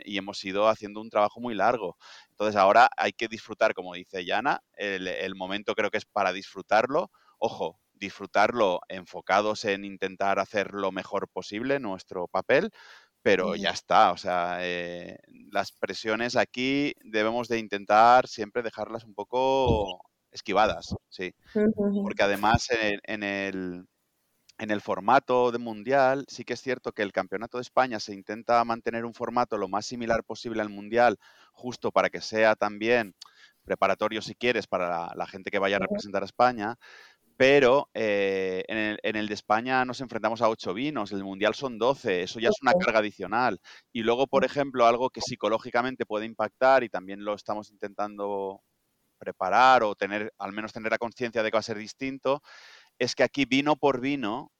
y 0.05 0.17
hemos 0.17 0.43
ido 0.45 0.69
haciendo 0.69 1.01
un 1.01 1.09
trabajo 1.09 1.41
muy 1.41 1.55
largo. 1.55 1.97
Entonces, 2.29 2.55
ahora 2.55 2.89
hay 2.97 3.11
que 3.11 3.27
disfrutar, 3.27 3.73
como 3.73 3.93
dice 3.95 4.23
Yana, 4.25 4.61
el, 4.77 5.07
el 5.07 5.35
momento 5.35 5.75
creo 5.75 5.89
que 5.91 5.97
es 5.97 6.05
para 6.05 6.31
disfrutarlo. 6.31 7.11
Ojo, 7.37 7.79
disfrutarlo 7.93 8.79
enfocados 8.89 9.65
en 9.65 9.83
intentar 9.85 10.39
hacer 10.39 10.73
lo 10.73 10.91
mejor 10.91 11.27
posible 11.29 11.79
nuestro 11.79 12.27
papel, 12.27 12.71
pero 13.27 13.57
ya 13.57 13.71
está, 13.71 14.13
o 14.13 14.17
sea, 14.17 14.59
eh, 14.61 15.17
las 15.51 15.73
presiones 15.73 16.37
aquí 16.37 16.93
debemos 17.03 17.49
de 17.49 17.59
intentar 17.59 18.25
siempre 18.25 18.63
dejarlas 18.63 19.03
un 19.03 19.13
poco 19.13 19.99
esquivadas, 20.31 20.95
sí, 21.09 21.33
porque 21.51 22.23
además 22.23 22.69
en, 22.71 23.23
el, 23.23 23.85
en 24.57 24.71
el 24.71 24.79
formato 24.79 25.51
de 25.51 25.57
mundial 25.57 26.23
sí 26.29 26.45
que 26.45 26.53
es 26.53 26.61
cierto 26.61 26.93
que 26.93 27.01
el 27.01 27.11
Campeonato 27.11 27.57
de 27.57 27.63
España 27.63 27.99
se 27.99 28.13
intenta 28.13 28.63
mantener 28.63 29.03
un 29.03 29.13
formato 29.13 29.57
lo 29.57 29.67
más 29.67 29.85
similar 29.85 30.23
posible 30.23 30.61
al 30.61 30.69
mundial, 30.69 31.17
justo 31.51 31.91
para 31.91 32.09
que 32.09 32.21
sea 32.21 32.55
también 32.55 33.13
preparatorio 33.65 34.21
si 34.21 34.35
quieres 34.35 34.67
para 34.67 35.13
la 35.15 35.27
gente 35.27 35.51
que 35.51 35.59
vaya 35.59 35.75
a 35.75 35.79
representar 35.79 36.23
a 36.23 36.27
España, 36.27 36.77
pero 37.37 37.89
eh, 37.93 38.63
en, 38.67 39.15
el, 39.15 39.27
de 39.27 39.33
España 39.35 39.85
nos 39.85 40.01
enfrentamos 40.01 40.41
a 40.41 40.49
ocho 40.49 40.73
vinos, 40.73 41.11
el 41.11 41.23
Mundial 41.23 41.53
son 41.53 41.77
12, 41.77 42.23
eso 42.23 42.39
ya 42.39 42.49
es 42.49 42.55
una 42.63 42.73
carga 42.73 42.99
adicional. 42.99 43.59
Y 43.93 44.01
luego, 44.01 44.25
por 44.25 44.43
ejemplo, 44.43 44.87
algo 44.87 45.11
que 45.11 45.21
psicológicamente 45.21 46.07
puede 46.07 46.25
impactar 46.25 46.83
y 46.83 46.89
también 46.89 47.23
lo 47.23 47.35
estamos 47.35 47.69
intentando 47.69 48.63
preparar 49.19 49.83
o 49.83 49.95
tener, 49.95 50.33
al 50.39 50.51
menos 50.51 50.73
tener 50.73 50.91
la 50.91 50.97
conciencia 50.97 51.43
de 51.43 51.51
que 51.51 51.55
va 51.55 51.59
a 51.59 51.63
ser 51.63 51.77
distinto, 51.77 52.41
es 52.97 53.13
que 53.13 53.23
aquí 53.23 53.45
vino 53.45 53.75
por 53.75 54.01
vino 54.01 54.51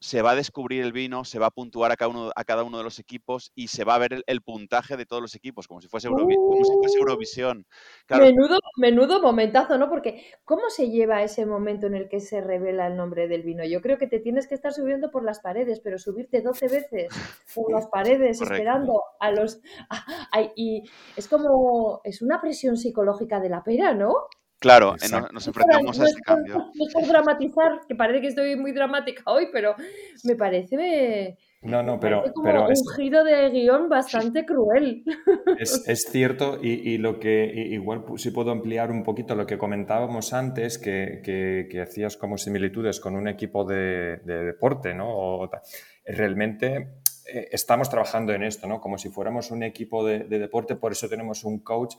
se 0.00 0.22
va 0.22 0.30
a 0.30 0.34
descubrir 0.34 0.82
el 0.82 0.92
vino, 0.92 1.24
se 1.24 1.38
va 1.38 1.46
a 1.46 1.50
puntuar 1.50 1.92
a 1.92 1.96
cada 1.96 2.08
uno, 2.08 2.30
a 2.34 2.44
cada 2.44 2.64
uno 2.64 2.78
de 2.78 2.84
los 2.84 2.98
equipos 2.98 3.52
y 3.54 3.68
se 3.68 3.84
va 3.84 3.94
a 3.96 3.98
ver 3.98 4.24
el, 4.26 4.40
puntaje 4.42 4.96
de 4.96 5.04
todos 5.04 5.20
los 5.20 5.34
equipos, 5.34 5.68
como 5.68 5.82
si 5.82 5.88
fuese, 5.88 6.08
como 6.08 6.28
si 6.64 6.72
fuese 6.72 6.98
uh. 6.98 7.00
Eurovisión. 7.00 7.66
Menudo, 8.08 8.58
menudo 8.78 9.20
momentazo, 9.20 9.76
¿no? 9.76 9.90
Porque 9.90 10.24
¿cómo 10.44 10.70
se 10.70 10.90
lleva 10.90 11.22
ese 11.22 11.44
momento 11.44 11.86
en 11.86 11.94
el 11.94 12.08
que 12.08 12.20
se 12.20 12.40
revela 12.40 12.86
el 12.86 12.96
nombre 12.96 13.28
del 13.28 13.42
vino? 13.42 13.62
Yo 13.64 13.82
creo 13.82 13.98
que 13.98 14.06
te 14.06 14.20
tienes 14.20 14.46
que 14.48 14.54
estar 14.54 14.72
subiendo 14.72 15.10
por 15.10 15.22
las 15.22 15.40
paredes, 15.40 15.80
pero 15.80 15.98
subirte 15.98 16.40
12 16.40 16.68
veces 16.68 17.08
por 17.54 17.70
las 17.70 17.86
paredes 17.88 18.40
esperando 18.40 19.02
a 19.20 19.30
los... 19.30 19.60
y 20.56 20.82
es 21.16 21.28
como... 21.28 22.00
es 22.04 22.22
una 22.22 22.40
presión 22.40 22.78
psicológica 22.78 23.38
de 23.38 23.50
la 23.50 23.62
pera, 23.62 23.92
¿no? 23.92 24.14
Claro, 24.60 24.94
eh, 24.96 25.08
nos, 25.32 25.46
enfrentamos 25.46 25.98
a 26.00 26.04
este 26.04 26.20
cambio. 26.20 26.70
No 26.74 26.86
es 26.86 26.92
por 26.92 27.06
dramatizar, 27.06 27.80
que 27.88 27.94
parece 27.94 28.20
que 28.20 28.26
estoy 28.26 28.56
muy 28.56 28.72
dramática 28.72 29.22
hoy, 29.24 29.48
pero 29.50 29.74
me 30.24 30.36
parece... 30.36 31.38
No, 31.62 31.82
no, 31.82 31.98
pero, 31.98 32.24
como 32.34 32.66
un 32.66 32.74
giro 32.94 33.24
de 33.24 33.50
guion 33.50 33.88
bastante 33.88 34.44
cruel. 34.44 35.02
Es, 35.58 36.06
cierto 36.10 36.58
y, 36.62 36.98
lo 36.98 37.18
que 37.18 37.44
igual 37.54 38.04
si 38.16 38.30
puedo 38.30 38.50
ampliar 38.50 38.90
un 38.90 39.02
poquito 39.02 39.34
lo 39.34 39.46
que 39.46 39.58
comentábamos 39.58 40.32
antes, 40.34 40.78
que, 40.78 41.20
que, 41.24 41.80
hacías 41.80 42.18
como 42.18 42.36
similitudes 42.36 43.00
con 43.00 43.14
un 43.14 43.28
equipo 43.28 43.64
de, 43.64 44.18
deporte, 44.24 44.94
¿no? 44.94 45.50
realmente 46.04 46.88
eh, 47.32 47.48
estamos 47.50 47.88
trabajando 47.88 48.32
en 48.32 48.42
esto, 48.42 48.66
¿no? 48.66 48.80
Como 48.80 48.98
si 48.98 49.08
fuéramos 49.08 49.50
un 49.50 49.62
equipo 49.62 50.04
de, 50.04 50.20
de 50.20 50.38
deporte, 50.38 50.76
por 50.76 50.92
eso 50.92 51.08
tenemos 51.08 51.44
un 51.44 51.60
coach, 51.60 51.94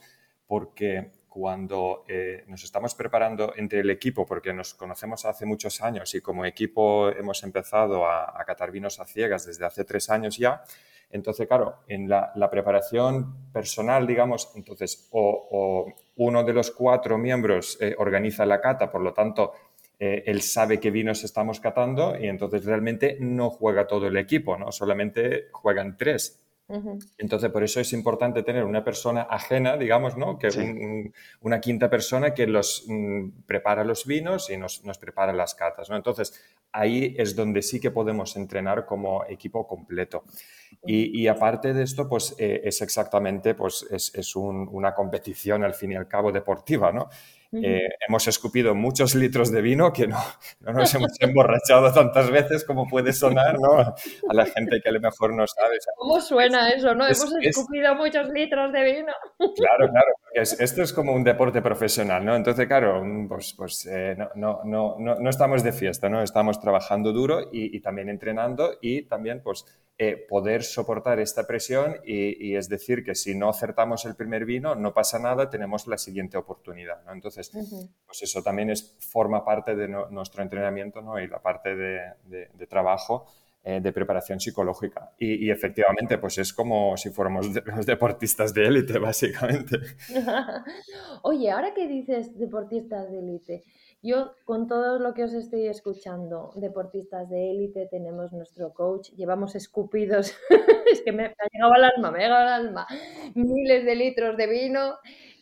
porque 0.46 1.21
cuando 1.32 2.04
eh, 2.08 2.44
nos 2.46 2.62
estamos 2.62 2.94
preparando 2.94 3.54
entre 3.56 3.80
el 3.80 3.88
equipo, 3.88 4.26
porque 4.26 4.52
nos 4.52 4.74
conocemos 4.74 5.24
hace 5.24 5.46
muchos 5.46 5.80
años 5.80 6.14
y 6.14 6.20
como 6.20 6.44
equipo 6.44 7.08
hemos 7.08 7.42
empezado 7.42 8.06
a, 8.06 8.44
catar 8.46 8.70
vinos 8.70 9.00
a 9.00 9.06
ciegas 9.06 9.46
desde 9.46 9.64
hace 9.64 9.84
tres 9.84 10.10
años 10.10 10.36
ya, 10.36 10.62
entonces, 11.10 11.48
claro, 11.48 11.78
en 11.88 12.06
la, 12.08 12.48
preparación 12.50 13.50
personal, 13.50 14.06
digamos, 14.06 14.52
entonces, 14.56 15.08
o, 15.10 15.86
uno 16.16 16.44
de 16.44 16.52
los 16.52 16.70
cuatro 16.70 17.16
miembros 17.16 17.78
eh, 17.80 17.94
organiza 17.96 18.44
la 18.44 18.60
cata, 18.60 18.90
por 18.90 19.00
lo 19.00 19.14
tanto, 19.14 19.52
eh, 19.98 20.24
él 20.26 20.42
sabe 20.42 20.80
qué 20.80 20.90
vinos 20.90 21.24
estamos 21.24 21.60
catando 21.60 22.18
y 22.18 22.26
entonces 22.26 22.64
realmente 22.66 23.16
no 23.20 23.48
juega 23.48 23.86
todo 23.86 24.06
el 24.06 24.16
equipo, 24.18 24.58
¿no? 24.58 24.70
Solamente 24.70 25.48
juegan 25.52 25.96
tres. 25.96 26.41
Entonces, 27.18 27.50
por 27.50 27.62
eso 27.62 27.80
es 27.80 27.92
importante 27.92 28.42
tener 28.42 28.64
una 28.64 28.82
persona 28.82 29.22
ajena, 29.22 29.76
digamos, 29.76 30.16
¿no? 30.16 30.38
Que 30.38 31.12
una 31.40 31.60
quinta 31.60 31.90
persona 31.90 32.32
que 32.32 32.46
los 32.46 32.84
mm, 32.88 33.42
prepara 33.46 33.84
los 33.84 34.06
vinos 34.06 34.48
y 34.48 34.56
nos, 34.56 34.80
prepara 34.98 35.32
las 35.32 35.54
catas, 35.54 35.90
¿no? 35.90 35.96
Entonces, 35.96 36.42
ahí 36.72 37.14
es 37.18 37.36
donde 37.36 37.60
sí 37.62 37.78
que 37.78 37.90
podemos 37.90 38.36
entrenar 38.36 38.86
como 38.86 39.24
equipo 39.26 39.66
completo. 39.66 40.24
Y, 40.86 41.26
aparte 41.26 41.74
de 41.74 41.82
esto, 41.82 42.08
pues 42.08 42.34
eh, 42.38 42.62
es 42.64 42.80
exactamente, 42.80 43.54
pues 43.54 43.86
es, 43.90 44.34
una 44.34 44.94
competición 44.94 45.64
al 45.64 45.74
fin 45.74 45.92
y 45.92 45.96
al 45.96 46.08
cabo 46.08 46.32
deportiva, 46.32 46.90
¿no? 46.92 47.10
Eh, 47.54 47.86
hemos 48.08 48.26
escupido 48.28 48.74
muchos 48.74 49.14
litros 49.14 49.52
de 49.52 49.60
vino 49.60 49.92
que 49.92 50.06
no, 50.06 50.16
no, 50.60 50.72
nos 50.72 50.94
hemos 50.94 51.12
emborrachado 51.20 51.92
tantas 51.92 52.30
veces 52.30 52.64
como 52.64 52.88
puede 52.88 53.12
sonar 53.12 53.58
¿no? 53.60 53.78
a 53.78 54.34
la 54.34 54.46
gente 54.46 54.80
que 54.80 54.88
a 54.88 54.92
lo 54.92 55.00
mejor 55.00 55.34
no 55.34 55.46
sabe. 55.46 55.76
¿Cómo 55.96 56.18
suena 56.20 56.70
eso? 56.70 56.94
¿no? 56.94 57.04
hemos 57.04 57.32
escupido 57.42 57.94
muchos 57.94 58.28
litros 58.30 58.72
de 58.72 58.82
vino. 58.84 59.12
Claro, 59.38 59.90
claro. 59.90 60.12
esto 60.34 60.82
es 60.82 60.92
como 60.94 61.12
un 61.12 61.24
deporte 61.24 61.60
profesional, 61.60 62.24
¿no? 62.24 62.34
Entonces, 62.34 62.66
claro, 62.66 63.02
pues, 63.28 63.54
pues 63.54 63.86
eh, 63.86 64.16
no, 64.34 64.60
no, 64.64 64.96
no, 64.98 65.16
no, 65.16 65.30
estamos 65.30 65.62
de 65.62 65.72
fiesta, 65.72 66.08
¿no? 66.08 66.22
Estamos 66.22 66.58
trabajando 66.58 67.12
duro 67.12 67.50
y, 67.52 67.76
y 67.76 67.80
también 67.80 68.08
entrenando 68.08 68.78
y 68.80 69.02
también 69.02 69.42
pues 69.42 69.66
eh, 69.98 70.26
poder 70.28 70.64
soportar 70.64 71.20
esta 71.20 71.46
presión 71.46 71.96
y, 72.04 72.56
es 72.56 72.68
decir 72.68 73.04
que 73.04 73.14
si 73.14 73.34
no 73.34 73.50
acertamos 73.50 74.04
el 74.04 74.16
primer 74.16 74.44
vino 74.46 74.74
no 74.74 74.94
pasa 74.94 75.18
nada, 75.18 75.50
tenemos 75.50 75.86
la 75.86 75.98
siguiente 75.98 76.36
oportunidad. 76.36 77.04
¿no? 77.04 77.12
Entonces, 77.12 77.52
pues 78.06 78.22
eso 78.22 78.42
también 78.42 78.70
es, 78.70 78.96
forma 78.98 79.44
parte 79.44 79.76
de 79.76 79.88
nuestro 79.88 80.42
entrenamiento 80.42 81.02
¿no? 81.02 81.20
y 81.20 81.28
la 81.28 81.40
parte 81.40 81.76
de, 81.76 82.66
trabajo 82.68 83.26
eh, 83.62 83.80
de 83.80 83.92
preparación 83.92 84.40
psicológica. 84.40 85.12
Y, 85.18 85.50
efectivamente, 85.50 86.18
pues 86.18 86.38
es 86.38 86.52
como 86.52 86.96
si 86.96 87.10
fuéramos 87.10 87.46
los 87.64 87.86
deportistas 87.86 88.52
de 88.54 88.66
élite, 88.66 88.98
básicamente. 88.98 89.78
Oye, 91.22 91.50
ahora 91.50 91.74
que 91.74 91.86
dices 91.86 92.36
deportistas 92.36 93.10
de 93.10 93.18
élite, 93.18 93.64
yo, 94.02 94.34
con 94.44 94.66
todo 94.66 94.98
lo 94.98 95.14
que 95.14 95.24
os 95.24 95.32
estoy 95.32 95.68
escuchando, 95.68 96.52
deportistas 96.56 97.28
de 97.30 97.52
élite, 97.52 97.86
tenemos 97.86 98.32
nuestro 98.32 98.74
coach, 98.74 99.10
llevamos 99.10 99.54
escupidos, 99.54 100.34
es 100.92 101.02
que 101.02 101.12
me, 101.12 101.26
ha 101.26 101.48
llegado 101.52 101.72
al 101.74 101.84
alma, 101.84 102.10
me 102.10 102.18
ha 102.18 102.22
llegado 102.22 102.42
al 102.42 102.66
alma, 102.66 102.86
miles 103.34 103.84
de 103.84 103.94
litros 103.94 104.36
de 104.36 104.46
vino. 104.48 104.96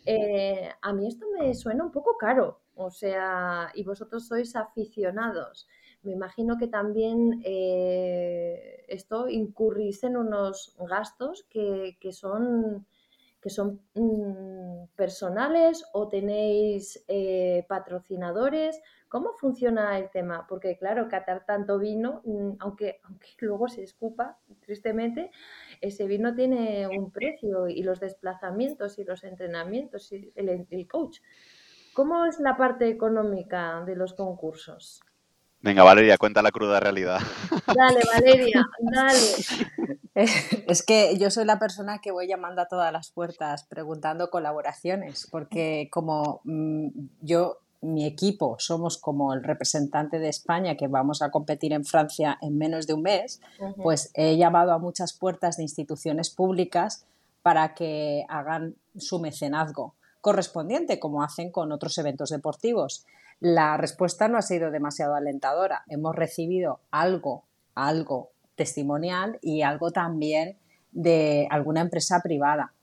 Eh, 0.05 0.69
a 0.83 0.93
mí 0.93 1.07
esto 1.07 1.27
me 1.39 1.55
suena 1.55 1.85
un 1.85 1.91
poco 1.91 2.17
caro, 2.19 2.61
o 2.75 2.91
sea, 2.91 3.71
y 3.75 3.83
vosotros 3.85 4.27
sois 4.27 4.55
aficionados. 4.55 5.67
Me 6.03 6.13
imagino 6.13 6.59
que 6.59 6.67
también 6.67 7.41
eh, 7.45 8.85
esto 8.89 9.29
incurrís 9.29 10.05
en 10.05 10.17
unos 10.17 10.75
gastos 10.79 11.47
que, 11.51 11.97
que 12.01 12.13
son 12.13 12.87
que 13.41 13.51
son 13.51 13.81
mm, 13.95 14.95
personales 14.95 15.85
o 15.93 16.09
tenéis 16.09 17.05
eh, 17.09 17.65
patrocinadores? 17.69 18.81
¿Cómo 19.09 19.33
funciona 19.33 19.99
el 19.99 20.11
tema? 20.11 20.47
Porque 20.49 20.77
claro, 20.77 21.09
catar 21.09 21.45
tanto 21.47 21.79
vino, 21.79 22.23
mm, 22.25 22.53
aunque, 22.61 23.01
aunque 23.05 23.29
luego 23.41 23.69
se 23.69 23.83
escupa, 23.83 24.39
tristemente, 24.61 25.31
ese 25.81 26.07
vino 26.07 26.35
tiene 26.35 26.87
un 26.89 27.11
precio 27.11 27.69
y 27.69 27.83
los 27.83 28.01
desplazamientos 28.01 28.99
y 28.99 29.05
los 29.05 29.25
entrenamientos 29.25 30.13
y 30.13 30.33
el, 30.37 30.67
el 30.71 30.89
coach. 30.89 31.21
¿Cómo 31.95 32.25
es 32.27 32.39
la 32.39 32.57
parte 32.57 32.89
económica 32.89 33.83
de 33.85 33.97
los 33.97 34.15
concursos? 34.15 35.01
Venga, 35.63 35.83
Valeria, 35.83 36.17
cuenta 36.17 36.41
la 36.41 36.51
cruda 36.51 36.81
realidad. 36.81 37.21
Dale, 37.67 38.01
Valeria, 38.15 38.65
dale. 38.81 39.99
Es 40.67 40.83
que 40.83 41.17
yo 41.19 41.31
soy 41.31 41.45
la 41.45 41.59
persona 41.59 42.01
que 42.01 42.11
voy 42.11 42.27
llamando 42.27 42.63
a 42.63 42.67
todas 42.67 42.93
las 42.93 43.11
puertas 43.11 43.65
preguntando 43.65 44.31
colaboraciones, 44.31 45.29
porque 45.31 45.89
como 45.91 46.41
mm, 46.45 46.89
yo, 47.21 47.59
mi 47.81 48.07
equipo, 48.07 48.57
somos 48.59 48.99
como 48.99 49.33
el 49.33 49.43
representante 49.43 50.19
de 50.19 50.29
España 50.29 50.77
que 50.77 50.89
vamos 50.89 51.23
a 51.23 51.31
competir 51.31 51.73
en 51.73 51.85
Francia 51.85 52.39
en 52.43 52.59
menos 52.59 52.87
de 52.87 52.95
un 52.95 53.03
mes, 53.03 53.41
pues 53.83 54.11
he 54.15 54.37
llamado 54.37 54.73
a 54.73 54.79
muchas 54.79 55.13
puertas 55.13 55.57
de 55.57 55.63
instituciones 55.63 56.31
públicas 56.31 57.07
para 57.43 57.75
que 57.75 58.27
hagan 58.29 58.75
su 58.99 59.19
mecenazgo 59.19 59.95
correspondiente, 60.21 61.01
como 61.01 61.23
hacen 61.23 61.51
con 61.51 61.73
otros 61.73 61.97
eventos 61.97 62.29
deportivos. 62.29 63.07
La 63.39 63.79
respuesta 63.79 64.29
no 64.29 64.37
ha 64.37 64.43
sido 64.43 64.71
demasiado 64.71 65.15
alentadora. 65.15 65.85
Hemos 65.89 66.15
recibido 66.15 66.81
algo, 66.91 67.45
algo 67.75 68.31
testimonial 68.61 69.39
y 69.41 69.63
algo 69.63 69.91
también 69.91 70.59
de 70.93 71.49
alguna 71.51 71.81
empresa 71.81 72.21
privada. 72.23 72.75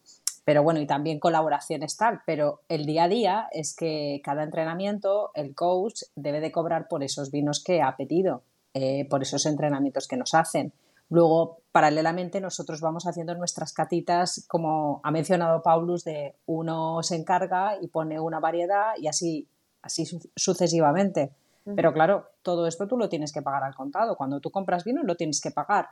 Pero 0.43 0.63
bueno, 0.63 0.79
y 0.79 0.87
también 0.87 1.19
colaboraciones 1.19 1.97
tal. 1.97 2.21
Pero 2.25 2.61
el 2.67 2.87
día 2.87 3.03
a 3.03 3.07
día 3.07 3.47
es 3.51 3.75
que 3.75 4.19
cada 4.23 4.41
entrenamiento 4.41 5.29
el 5.35 5.53
coach 5.53 6.01
debe 6.15 6.39
de 6.39 6.51
cobrar 6.51 6.87
por 6.87 7.03
esos 7.03 7.29
vinos 7.29 7.63
que 7.63 7.83
ha 7.83 7.95
pedido, 7.95 8.41
eh, 8.73 9.05
por 9.07 9.21
esos 9.21 9.45
entrenamientos 9.45 10.07
que 10.07 10.17
nos 10.17 10.33
hacen. 10.33 10.73
Luego, 11.09 11.59
paralelamente, 11.71 12.41
nosotros 12.41 12.81
vamos 12.81 13.05
haciendo 13.05 13.35
nuestras 13.35 13.71
catitas, 13.71 14.45
como 14.47 14.99
ha 15.03 15.11
mencionado 15.11 15.61
Paulus, 15.61 16.03
de 16.03 16.33
uno 16.47 17.03
se 17.03 17.17
encarga 17.17 17.77
y 17.79 17.87
pone 17.87 18.19
una 18.19 18.39
variedad 18.39 18.93
y 18.99 19.07
así 19.07 19.47
así 19.81 20.05
sucesivamente. 20.35 21.31
Pero 21.75 21.93
claro, 21.93 22.29
todo 22.43 22.67
esto 22.67 22.87
tú 22.87 22.97
lo 22.97 23.09
tienes 23.09 23.33
que 23.33 23.41
pagar 23.41 23.63
al 23.63 23.75
contado. 23.75 24.15
Cuando 24.15 24.39
tú 24.39 24.51
compras 24.51 24.83
vino 24.83 25.03
lo 25.03 25.15
tienes 25.15 25.41
que 25.41 25.51
pagar. 25.51 25.89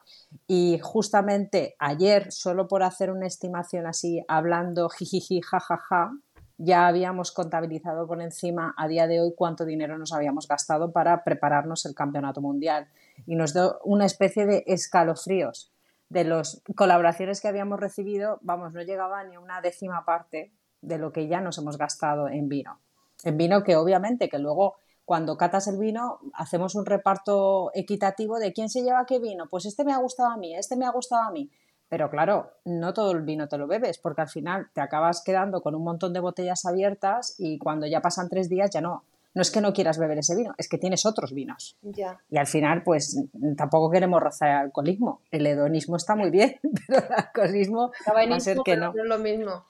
Y 0.47 0.79
justamente 0.81 1.75
ayer, 1.79 2.31
solo 2.31 2.67
por 2.67 2.83
hacer 2.83 3.11
una 3.11 3.27
estimación 3.27 3.85
así, 3.85 4.23
hablando 4.27 4.89
jijiji, 4.89 5.41
jajaja, 5.41 6.11
ya 6.57 6.87
habíamos 6.87 7.33
contabilizado 7.33 8.07
por 8.07 8.21
encima 8.21 8.73
a 8.77 8.87
día 8.87 9.07
de 9.07 9.19
hoy 9.19 9.33
cuánto 9.35 9.65
dinero 9.65 9.97
nos 9.97 10.13
habíamos 10.13 10.47
gastado 10.47 10.91
para 10.93 11.23
prepararnos 11.23 11.85
el 11.85 11.93
campeonato 11.93 12.41
mundial. 12.41 12.87
Y 13.25 13.35
nos 13.35 13.53
dio 13.53 13.79
una 13.83 14.05
especie 14.05 14.45
de 14.45 14.63
escalofríos. 14.67 15.71
De 16.07 16.23
las 16.23 16.61
colaboraciones 16.75 17.41
que 17.41 17.47
habíamos 17.47 17.79
recibido, 17.79 18.39
vamos, 18.41 18.73
no 18.73 18.81
llegaba 18.83 19.23
ni 19.23 19.37
una 19.37 19.59
décima 19.59 20.05
parte 20.05 20.53
de 20.81 20.97
lo 20.99 21.11
que 21.11 21.27
ya 21.27 21.41
nos 21.41 21.57
hemos 21.57 21.77
gastado 21.77 22.29
en 22.29 22.47
vino. 22.47 22.79
En 23.23 23.37
vino 23.37 23.63
que 23.63 23.75
obviamente 23.75 24.29
que 24.29 24.37
luego 24.37 24.75
cuando 25.05 25.37
catas 25.37 25.67
el 25.67 25.77
vino 25.77 26.19
hacemos 26.33 26.75
un 26.75 26.85
reparto 26.85 27.71
equitativo 27.73 28.39
de 28.39 28.53
quién 28.53 28.69
se 28.69 28.81
lleva 28.81 29.05
qué 29.05 29.19
vino. 29.19 29.47
Pues 29.49 29.65
este 29.65 29.85
me 29.85 29.93
ha 29.93 29.97
gustado 29.97 30.29
a 30.29 30.37
mí, 30.37 30.55
este 30.55 30.75
me 30.75 30.85
ha 30.85 30.91
gustado 30.91 31.23
a 31.23 31.31
mí. 31.31 31.49
Pero 31.87 32.09
claro, 32.09 32.51
no 32.65 32.93
todo 32.93 33.11
el 33.11 33.21
vino 33.21 33.47
te 33.47 33.57
lo 33.57 33.67
bebes, 33.67 33.99
porque 33.99 34.21
al 34.21 34.29
final 34.29 34.69
te 34.73 34.81
acabas 34.81 35.23
quedando 35.23 35.61
con 35.61 35.75
un 35.75 35.83
montón 35.83 36.13
de 36.13 36.19
botellas 36.19 36.65
abiertas 36.65 37.35
y 37.37 37.59
cuando 37.59 37.85
ya 37.85 38.01
pasan 38.01 38.27
tres 38.27 38.49
días 38.49 38.71
ya 38.71 38.81
no. 38.81 39.03
No 39.35 39.41
es 39.41 39.51
que 39.51 39.59
no 39.59 39.73
quieras 39.73 39.99
beber 39.99 40.17
ese 40.17 40.33
vino, 40.35 40.55
es 40.57 40.69
que 40.69 40.77
tienes 40.77 41.05
otros 41.05 41.33
vinos. 41.33 41.77
Ya. 41.81 42.19
Y 42.29 42.37
al 42.37 42.47
final, 42.47 42.83
pues 42.83 43.21
tampoco 43.57 43.91
queremos 43.91 44.21
rozar 44.21 44.49
el 44.49 44.55
alcoholismo. 44.55 45.21
El 45.29 45.45
hedonismo 45.45 45.97
está 45.97 46.15
muy 46.15 46.31
bien, 46.31 46.57
pero 46.87 47.05
el 47.05 47.13
alcoholismo 47.13 47.91
va 48.07 48.35
a 48.35 48.39
ser 48.39 48.57
que 48.63 48.77
no. 48.77 48.93
es 48.95 49.05
lo 49.05 49.19
mismo. 49.19 49.65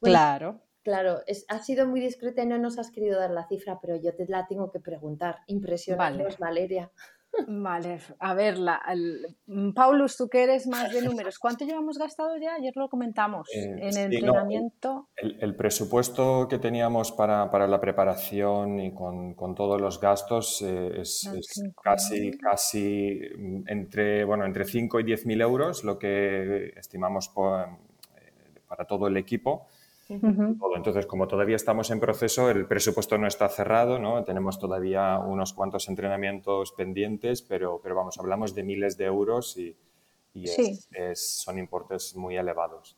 claro. 0.00 0.60
Claro, 0.82 1.20
es, 1.26 1.44
ha 1.48 1.58
sido 1.60 1.86
muy 1.86 2.00
discreta 2.00 2.42
y 2.42 2.46
no 2.46 2.58
nos 2.58 2.78
has 2.78 2.90
querido 2.90 3.18
dar 3.18 3.30
la 3.30 3.46
cifra, 3.46 3.78
pero 3.80 3.96
yo 3.96 4.14
te 4.14 4.26
la 4.26 4.46
tengo 4.46 4.70
que 4.70 4.80
preguntar. 4.80 5.38
Impresionante, 5.46 6.24
Vale. 6.24 6.36
Valeria. 6.38 6.90
Vale, 7.48 7.98
a 8.18 8.34
ver, 8.34 8.58
la, 8.58 8.82
el- 8.90 9.38
mm, 9.46 9.72
Paulus, 9.72 10.18
tú 10.18 10.28
que 10.28 10.42
eres 10.42 10.66
más 10.66 10.92
de 10.92 11.00
números, 11.26 11.38
¿cuánto 11.38 11.64
llevamos 11.64 11.96
gastado 11.96 12.36
ya? 12.36 12.54
Ayer 12.56 12.72
lo 12.76 12.88
comentamos. 12.90 13.48
Eh, 13.54 13.74
en 13.80 13.92
sí, 13.92 13.98
no, 14.00 14.04
entrenamiento. 14.04 15.08
El, 15.16 15.38
el 15.40 15.56
presupuesto 15.56 16.46
que 16.46 16.58
teníamos 16.58 17.10
para, 17.12 17.50
para 17.50 17.66
la 17.66 17.80
preparación 17.80 18.80
y 18.80 18.92
con, 18.92 19.32
con 19.34 19.54
todos 19.54 19.80
los 19.80 19.98
gastos 19.98 20.60
eh, 20.60 21.00
es, 21.00 21.30
casi, 21.82 22.32
casi 22.36 23.18
mm, 23.38 23.62
entre, 23.66 24.24
bueno, 24.24 24.44
entre 24.44 24.66
5 24.66 25.00
y 25.00 25.04
10 25.04 25.24
mil 25.24 25.40
euros, 25.40 25.84
lo 25.84 25.98
que 25.98 26.74
estimamos 26.76 27.28
por, 27.30 27.60
eh, 28.16 28.60
para 28.68 28.84
todo 28.86 29.06
el 29.06 29.16
equipo. 29.16 29.68
Todo. 30.20 30.76
Entonces, 30.76 31.06
como 31.06 31.26
todavía 31.28 31.56
estamos 31.56 31.90
en 31.90 32.00
proceso, 32.00 32.50
el 32.50 32.66
presupuesto 32.66 33.18
no 33.18 33.26
está 33.26 33.48
cerrado, 33.48 33.98
¿no? 33.98 34.24
Tenemos 34.24 34.58
todavía 34.58 35.18
unos 35.18 35.52
cuantos 35.52 35.88
entrenamientos 35.88 36.72
pendientes, 36.72 37.42
pero, 37.42 37.80
pero 37.82 37.94
vamos, 37.94 38.18
hablamos 38.18 38.54
de 38.54 38.62
miles 38.62 38.96
de 38.96 39.04
euros 39.06 39.56
y, 39.56 39.76
y 40.34 40.44
es- 40.44 40.54
Sí. 40.54 40.78
es- 40.92 41.26
son 41.42 41.58
importes 41.58 42.14
muy 42.16 42.36
elevados. 42.36 42.96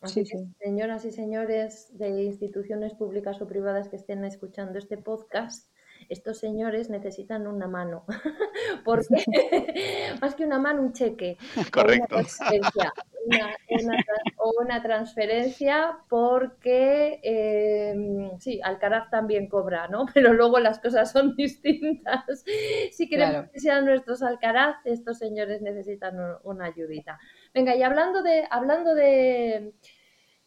Así 0.00 0.24
Sí, 0.24 0.30
que, 0.32 0.38
sí. 0.38 0.44
señoras 0.60 1.04
y 1.04 1.12
señores 1.12 1.96
de 1.96 2.22
instituciones 2.24 2.94
públicas 2.94 3.40
o 3.40 3.46
privadas 3.46 3.88
que 3.88 3.96
estén 3.96 4.24
escuchando 4.24 4.78
este 4.78 4.96
podcast, 4.98 5.70
estos 6.08 6.38
señores 6.38 6.90
necesitan 6.90 7.46
una 7.46 7.68
mano. 7.68 8.04
Porque 8.84 9.06
más 10.20 10.34
que 10.34 10.44
una 10.44 10.58
mano, 10.58 10.82
un 10.82 10.92
cheque. 10.92 11.36
Correcto. 11.72 12.16
Una. 12.16 12.92
Una, 13.24 13.56
una 13.68 13.94
tra- 13.98 14.22
o 14.38 14.52
una 14.60 14.82
transferencia 14.82 15.98
porque 16.08 17.20
eh, 17.22 17.94
sí, 18.40 18.60
Alcaraz 18.64 19.10
también 19.10 19.48
cobra, 19.48 19.86
¿no? 19.88 20.06
Pero 20.14 20.32
luego 20.32 20.58
las 20.58 20.80
cosas 20.80 21.12
son 21.12 21.36
distintas. 21.36 22.44
Si 22.90 23.08
queremos 23.08 23.36
Claro. 23.36 23.50
que 23.52 23.60
sean 23.60 23.84
nuestros 23.84 24.22
Alcaraz, 24.22 24.76
estos 24.84 25.18
señores 25.18 25.62
necesitan 25.62 26.18
un- 26.18 26.36
una 26.44 26.66
ayudita. 26.66 27.18
Venga, 27.54 27.76
y 27.76 27.82
hablando 27.82 28.22
de, 28.22 28.44
hablando 28.50 28.94
de, 28.94 29.72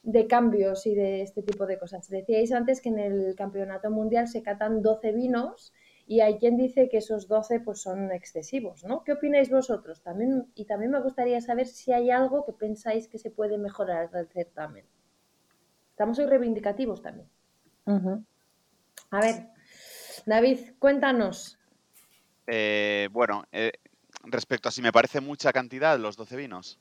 de 0.03 0.27
cambios 0.27 0.85
y 0.85 0.95
de 0.95 1.21
este 1.21 1.41
tipo 1.43 1.65
de 1.65 1.79
cosas, 1.79 2.09
decíais 2.09 2.51
antes 2.51 2.81
que 2.81 2.89
en 2.89 2.99
el 2.99 3.35
Campeonato 3.35 3.89
Mundial 3.89 4.27
se 4.27 4.43
catan 4.43 4.81
12 4.81 5.11
vinos 5.13 5.73
y 6.07 6.21
hay 6.21 6.37
quien 6.37 6.57
dice 6.57 6.87
que 6.89 6.97
esos 6.97 7.27
12 7.27 7.61
pues, 7.61 7.81
son 7.81 8.11
excesivos, 8.11 8.83
¿no? 8.83 9.03
¿Qué 9.03 9.13
opináis 9.13 9.49
vosotros? 9.49 10.01
También, 10.03 10.51
y 10.53 10.65
también 10.65 10.91
me 10.91 11.01
gustaría 11.01 11.41
saber 11.41 11.65
si 11.65 11.91
hay 11.91 12.11
algo 12.11 12.45
que 12.45 12.53
pensáis 12.53 13.07
que 13.07 13.17
se 13.17 13.31
puede 13.31 13.57
mejorar 13.57 14.11
del 14.11 14.27
certamen. 14.27 14.85
Estamos 15.91 16.19
hoy 16.19 16.27
reivindicativos 16.27 17.01
también. 17.01 17.27
A 17.85 19.21
ver, 19.21 19.47
David, 20.25 20.59
cuéntanos. 20.77 21.57
Eh, 22.47 23.09
bueno, 23.11 23.45
eh, 23.51 23.71
respecto 24.25 24.69
a 24.69 24.71
si 24.71 24.81
me 24.81 24.91
parece 24.91 25.21
mucha 25.21 25.51
cantidad 25.53 25.97
los 25.97 26.17
12 26.17 26.35
vinos. 26.35 26.79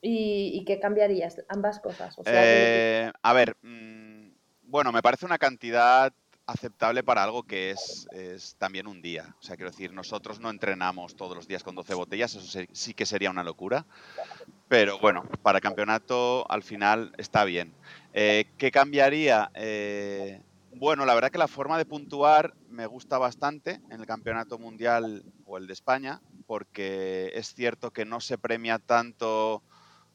¿Y, 0.00 0.52
y 0.54 0.64
qué 0.64 0.78
cambiarías? 0.78 1.42
Ambas 1.48 1.80
cosas. 1.80 2.18
O 2.18 2.24
sea, 2.24 2.32
Eh, 2.34 3.12
a 3.22 3.32
ver, 3.32 3.56
mm, 3.62 4.30
bueno, 4.62 4.92
me 4.92 5.02
parece 5.02 5.26
una 5.26 5.38
cantidad 5.38 6.12
aceptable 6.48 7.02
para 7.04 7.22
algo 7.22 7.42
que 7.42 7.70
es, 7.70 8.08
también 8.56 8.86
un 8.86 9.02
día. 9.02 9.36
O 9.38 9.42
sea, 9.42 9.54
quiero 9.56 9.70
decir, 9.70 9.92
nosotros 9.92 10.40
no 10.40 10.48
entrenamos 10.50 11.14
todos 11.14 11.36
los 11.36 11.46
días 11.46 11.62
con 11.62 11.74
12 11.74 11.94
botellas, 11.94 12.34
eso 12.34 12.46
se- 12.46 12.68
sí 12.72 12.94
que 12.94 13.04
sería 13.06 13.30
una 13.30 13.44
locura. 13.44 13.86
Pero 14.66 14.98
bueno, 14.98 15.24
para 15.42 15.60
campeonato 15.60 16.50
al 16.50 16.62
final 16.62 17.12
está 17.18 17.44
bien. 17.44 17.74
Eh, 18.14 18.46
¿Qué 18.56 18.70
cambiaría? 18.70 19.50
Eh, 19.54 20.40
bueno, 20.72 21.04
la 21.04 21.14
verdad 21.14 21.30
que 21.30 21.38
la 21.38 21.48
forma 21.48 21.76
de 21.76 21.84
puntuar 21.84 22.54
me 22.70 22.86
gusta 22.86 23.18
bastante 23.18 23.80
en 23.90 24.00
el 24.00 24.06
campeonato 24.06 24.58
mundial 24.58 25.22
o 25.44 25.58
el 25.58 25.66
de 25.66 25.72
España, 25.74 26.20
porque 26.46 27.30
es 27.34 27.54
cierto 27.54 27.90
que 27.90 28.06
no 28.06 28.20
se 28.20 28.38
premia 28.38 28.78
tanto 28.78 29.62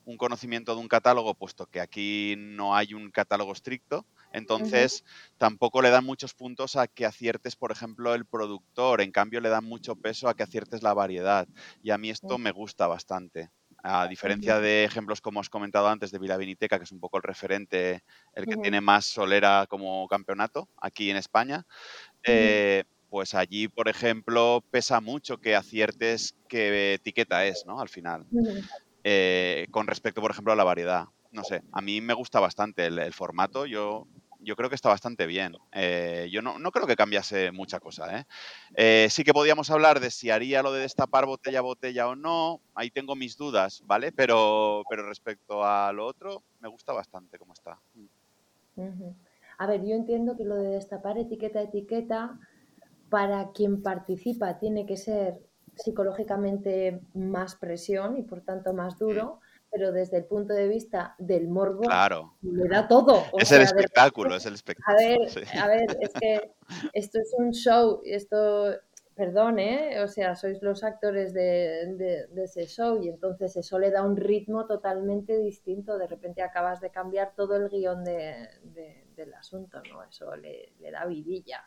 un 0.06 0.18
conocimiento 0.18 0.74
de 0.74 0.82
un 0.82 0.88
catálogo, 0.88 1.36
puesto 1.36 1.68
que 1.68 1.80
aquí 1.80 2.36
no 2.38 2.76
hay 2.76 2.94
un 2.96 3.12
catálogo 3.12 3.54
estricto. 3.54 4.06
Entonces, 4.34 5.04
tampoco 5.38 5.82
le 5.82 5.92
dan 5.92 6.06
muchos 6.06 6.34
puntos 6.34 6.76
a 6.76 6.88
que 6.88 7.06
aciertes, 7.06 7.56
por 7.56 7.72
ejemplo, 7.72 8.14
el 8.16 8.26
productor. 8.26 9.02
En 9.02 9.12
cambio, 9.14 9.40
le 9.42 9.50
dan 9.50 9.64
mucho 9.66 9.96
peso 9.96 10.28
a 10.28 10.36
que 10.36 10.44
aciertes 10.44 10.84
la 10.84 10.94
variedad. 10.94 11.48
Y 11.82 11.92
a 11.92 11.98
mí 11.98 12.10
esto 12.10 12.38
me 12.38 12.52
gusta 12.52 12.88
bastante. 12.88 13.52
A 13.86 14.08
diferencia 14.08 14.60
de 14.60 14.86
ejemplos 14.86 15.22
como 15.22 15.40
os 15.42 15.50
comentado 15.50 15.88
antes 15.90 16.12
de 16.12 16.20
Vila 16.20 16.38
Viniteca, 16.38 16.78
que 16.78 16.86
es 16.86 16.92
un 16.92 17.00
poco 17.02 17.18
el 17.18 17.24
referente, 17.24 18.04
el 18.34 18.48
que 18.48 18.58
tiene 18.58 18.82
más 18.82 19.06
solera 19.06 19.68
como 19.70 20.08
campeonato 20.08 20.70
aquí 20.78 21.10
en 21.10 21.18
España, 21.18 21.66
eh, 22.24 22.86
pues 23.10 23.36
allí, 23.36 23.68
por 23.68 23.90
ejemplo, 23.90 24.64
pesa 24.72 25.02
mucho 25.02 25.40
que 25.40 25.56
aciertes 25.56 26.36
qué 26.48 26.96
etiqueta 26.96 27.46
es, 27.46 27.66
¿no? 27.66 27.80
Al 27.82 27.90
final 27.90 28.28
eh, 29.04 29.68
con 29.72 29.88
respecto, 29.88 30.22
por 30.22 30.32
ejemplo, 30.32 30.54
a 30.54 30.56
la 30.56 30.64
variedad. 30.64 31.06
No 31.32 31.44
sé, 31.44 31.64
a 31.72 31.82
mí 31.82 32.02
me 32.02 32.14
gusta 32.14 32.40
bastante 32.40 32.86
el, 32.86 33.00
el 33.00 33.14
formato, 33.14 33.66
yo, 33.66 34.08
yo 34.44 34.56
creo 34.56 34.70
que 34.70 34.76
está 34.76 34.90
bastante 34.90 35.26
bien. 35.26 35.56
Eh, 35.72 36.30
yo 36.32 36.42
no, 36.42 36.60
no 36.60 36.72
creo 36.72 36.88
que 36.88 36.96
cambiase 36.96 37.52
mucha 37.52 37.80
cosa. 37.80 38.20
¿eh? 38.20 38.26
Eh, 38.76 39.08
sí 39.10 39.24
que 39.24 39.34
podíamos 39.34 39.70
hablar 39.72 40.00
de 40.00 40.12
si 40.12 40.30
haría 40.30 40.62
lo 40.62 40.72
de 40.72 40.82
destapar 40.82 41.26
botella 41.26 41.60
a 41.60 41.64
botella 41.64 42.08
o 42.08 42.16
no, 42.16 42.62
ahí 42.76 42.92
tengo 42.92 43.16
mis 43.16 43.38
dudas, 43.38 43.82
¿vale? 43.86 44.12
Pero, 44.12 44.84
pero 44.90 45.08
respecto 45.08 45.64
a 45.64 45.92
lo 45.94 46.06
otro, 46.06 46.44
me 46.60 46.70
gusta 46.70 46.94
bastante 46.94 47.38
cómo 47.38 47.54
está. 47.54 47.80
Ujú. 48.76 49.16
A 49.58 49.68
ver, 49.68 49.82
yo 49.86 49.96
entiendo 49.96 50.36
que 50.36 50.46
lo 50.46 50.56
de 50.56 50.70
destapar 50.70 51.18
etiqueta 51.18 51.60
a 51.60 51.64
etiqueta 51.64 52.40
para 53.10 53.52
quien 53.52 53.84
participa 53.84 54.58
tiene 54.58 54.86
que 54.86 54.98
ser 54.98 55.40
psicológicamente 55.76 57.02
más 57.14 57.56
presión 57.56 58.18
y 58.18 58.24
por 58.24 58.42
tanto 58.42 58.74
más 58.74 58.98
duro, 58.98 59.40
pero 59.74 59.92
desde 59.92 60.18
el 60.18 60.26
punto 60.26 60.54
de 60.54 60.68
vista 60.68 61.16
del 61.18 61.48
morbo 61.48 61.82
Claro, 61.82 62.36
le 62.44 62.68
da 62.70 62.88
todo. 62.88 63.24
O 63.32 63.40
es 63.40 63.48
sea, 63.48 63.58
el 63.58 63.64
de 63.64 63.70
espectáculo, 63.70 64.36
es 64.36 64.46
el 64.46 64.54
A 64.54 64.56
espectáculo. 64.56 64.98
ver, 64.98 65.30
sí. 65.30 65.58
a 65.58 65.68
ver, 65.68 65.98
es 66.00 66.14
que 66.14 66.52
esto 66.94 67.20
es 67.20 67.34
un 67.38 67.52
show, 67.52 68.02
esto, 68.06 68.76
perdón, 69.16 69.60
¿eh? 69.60 70.00
O 70.02 70.08
sea, 70.08 70.36
sois 70.36 70.62
los 70.62 70.84
actores 70.84 71.34
de, 71.34 71.94
de- 71.98 72.28
de 72.28 72.44
ese 72.44 72.66
show 72.68 73.02
y 73.04 73.10
entonces 73.10 73.56
eso 73.58 73.80
le 73.80 73.90
da 73.92 74.04
un 74.04 74.16
ritmo 74.18 74.66
totalmente 74.68 75.38
distinto. 75.40 75.98
De 75.98 76.08
repente 76.08 76.42
acabas 76.44 76.80
de 76.82 76.92
cambiar 76.92 77.34
todo 77.36 77.56
el 77.56 77.70
guion 77.70 78.04
de- 78.04 78.48
de- 78.64 79.04
del 79.16 79.34
asunto, 79.36 79.82
¿no? 79.92 80.04
Eso 80.04 80.36
le, 80.36 80.74
le 80.80 80.92
da 80.92 81.06
vidilla. 81.06 81.64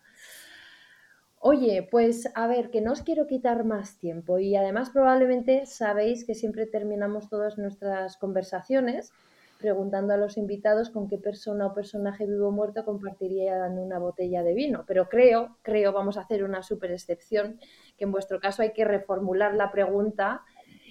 Oye, 1.48 1.86
pues 1.88 2.28
a 2.34 2.48
ver, 2.48 2.70
que 2.70 2.80
no 2.80 2.90
os 2.90 3.02
quiero 3.02 3.28
quitar 3.28 3.62
más 3.62 4.00
tiempo 4.00 4.40
y 4.40 4.56
además 4.56 4.90
probablemente 4.90 5.64
sabéis 5.66 6.24
que 6.24 6.34
siempre 6.34 6.66
terminamos 6.66 7.28
todas 7.28 7.56
nuestras 7.56 8.16
conversaciones 8.16 9.12
preguntando 9.60 10.12
a 10.12 10.16
los 10.16 10.38
invitados 10.38 10.90
con 10.90 11.06
qué 11.06 11.18
persona 11.18 11.68
o 11.68 11.72
personaje 11.72 12.26
vivo 12.26 12.48
o 12.48 12.50
muerto 12.50 12.84
compartirían 12.84 13.78
una 13.78 14.00
botella 14.00 14.42
de 14.42 14.54
vino. 14.54 14.82
Pero 14.88 15.08
creo, 15.08 15.56
creo, 15.62 15.92
vamos 15.92 16.16
a 16.16 16.22
hacer 16.22 16.42
una 16.42 16.64
super 16.64 16.90
excepción, 16.90 17.60
que 17.96 18.06
en 18.06 18.10
vuestro 18.10 18.40
caso 18.40 18.62
hay 18.62 18.72
que 18.72 18.84
reformular 18.84 19.54
la 19.54 19.70
pregunta 19.70 20.42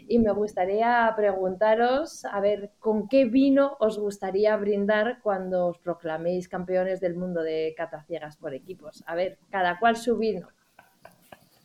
y 0.08 0.20
me 0.20 0.32
gustaría 0.32 1.12
preguntaros, 1.16 2.26
a 2.26 2.40
ver, 2.40 2.72
¿con 2.80 3.08
qué 3.08 3.26
vino 3.26 3.76
os 3.80 3.98
gustaría 4.00 4.56
brindar 4.58 5.20
cuando 5.24 5.68
os 5.68 5.80
proclaméis 5.80 6.48
campeones 6.50 7.00
del 7.00 7.16
mundo 7.16 7.42
de 7.42 7.74
cataciegas 7.78 8.38
por 8.38 8.54
equipos? 8.54 9.04
A 9.08 9.16
ver, 9.16 9.38
cada 9.50 9.80
cual 9.80 9.96
su 9.98 10.18
vino. 10.18 10.48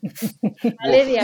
Valeria, 0.82 1.22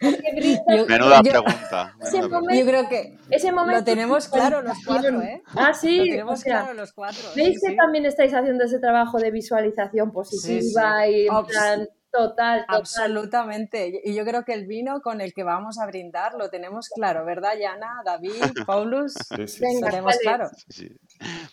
¿con 0.00 0.12
qué 0.14 0.32
brindas? 0.36 0.64
Yo- 0.76 0.86
Menuda 0.86 1.20
yo- 1.24 1.30
pregunta. 1.32 1.94
Ese 2.00 2.16
menuda 2.22 2.40
momento- 2.40 2.60
Yo 2.60 2.66
creo 2.70 2.88
que 2.88 3.18
Ese 3.30 3.50
momento 3.52 3.78
lo 3.80 3.84
tenemos 3.84 4.28
claro 4.28 4.62
los 4.62 4.78
cuatro, 4.86 5.20
¿eh? 5.22 5.42
Ah, 5.56 5.74
sí, 5.74 5.96
Lo 5.96 6.02
o 6.02 6.06
tenemos 6.06 6.40
sea, 6.40 6.60
claro 6.60 6.74
los 6.74 6.92
cuatro. 6.92 7.22
¿Veis 7.34 7.54
sí, 7.60 7.66
que 7.66 7.72
sí. 7.72 7.76
también 7.76 8.06
estáis 8.06 8.32
haciendo 8.32 8.64
ese 8.64 8.78
trabajo 8.78 9.18
de 9.18 9.30
visualización 9.32 10.12
positiva 10.12 11.08
y 11.08 11.26
plan 11.26 11.88
total, 12.14 12.60
total? 12.60 12.64
Absolutamente. 12.68 14.00
Y 14.04 14.14
yo 14.14 14.24
creo 14.24 14.44
que 14.44 14.52
el 14.52 14.66
vino 14.66 15.00
con 15.00 15.20
el 15.20 15.34
que 15.34 15.42
vamos 15.42 15.78
a 15.78 15.86
brindar 15.86 16.34
lo 16.34 16.48
tenemos 16.48 16.88
claro, 16.88 17.24
¿verdad, 17.24 17.54
Yana, 17.60 18.02
David, 18.04 18.30
Paulus? 18.66 19.14
Sí, 19.14 19.48
sí, 19.48 19.60
Venga, 19.60 19.80
Lo 19.80 19.86
sí. 19.86 19.90
tenemos 19.90 20.16
claro. 20.18 20.48
Sí, 20.68 20.88
sí. 20.88 20.96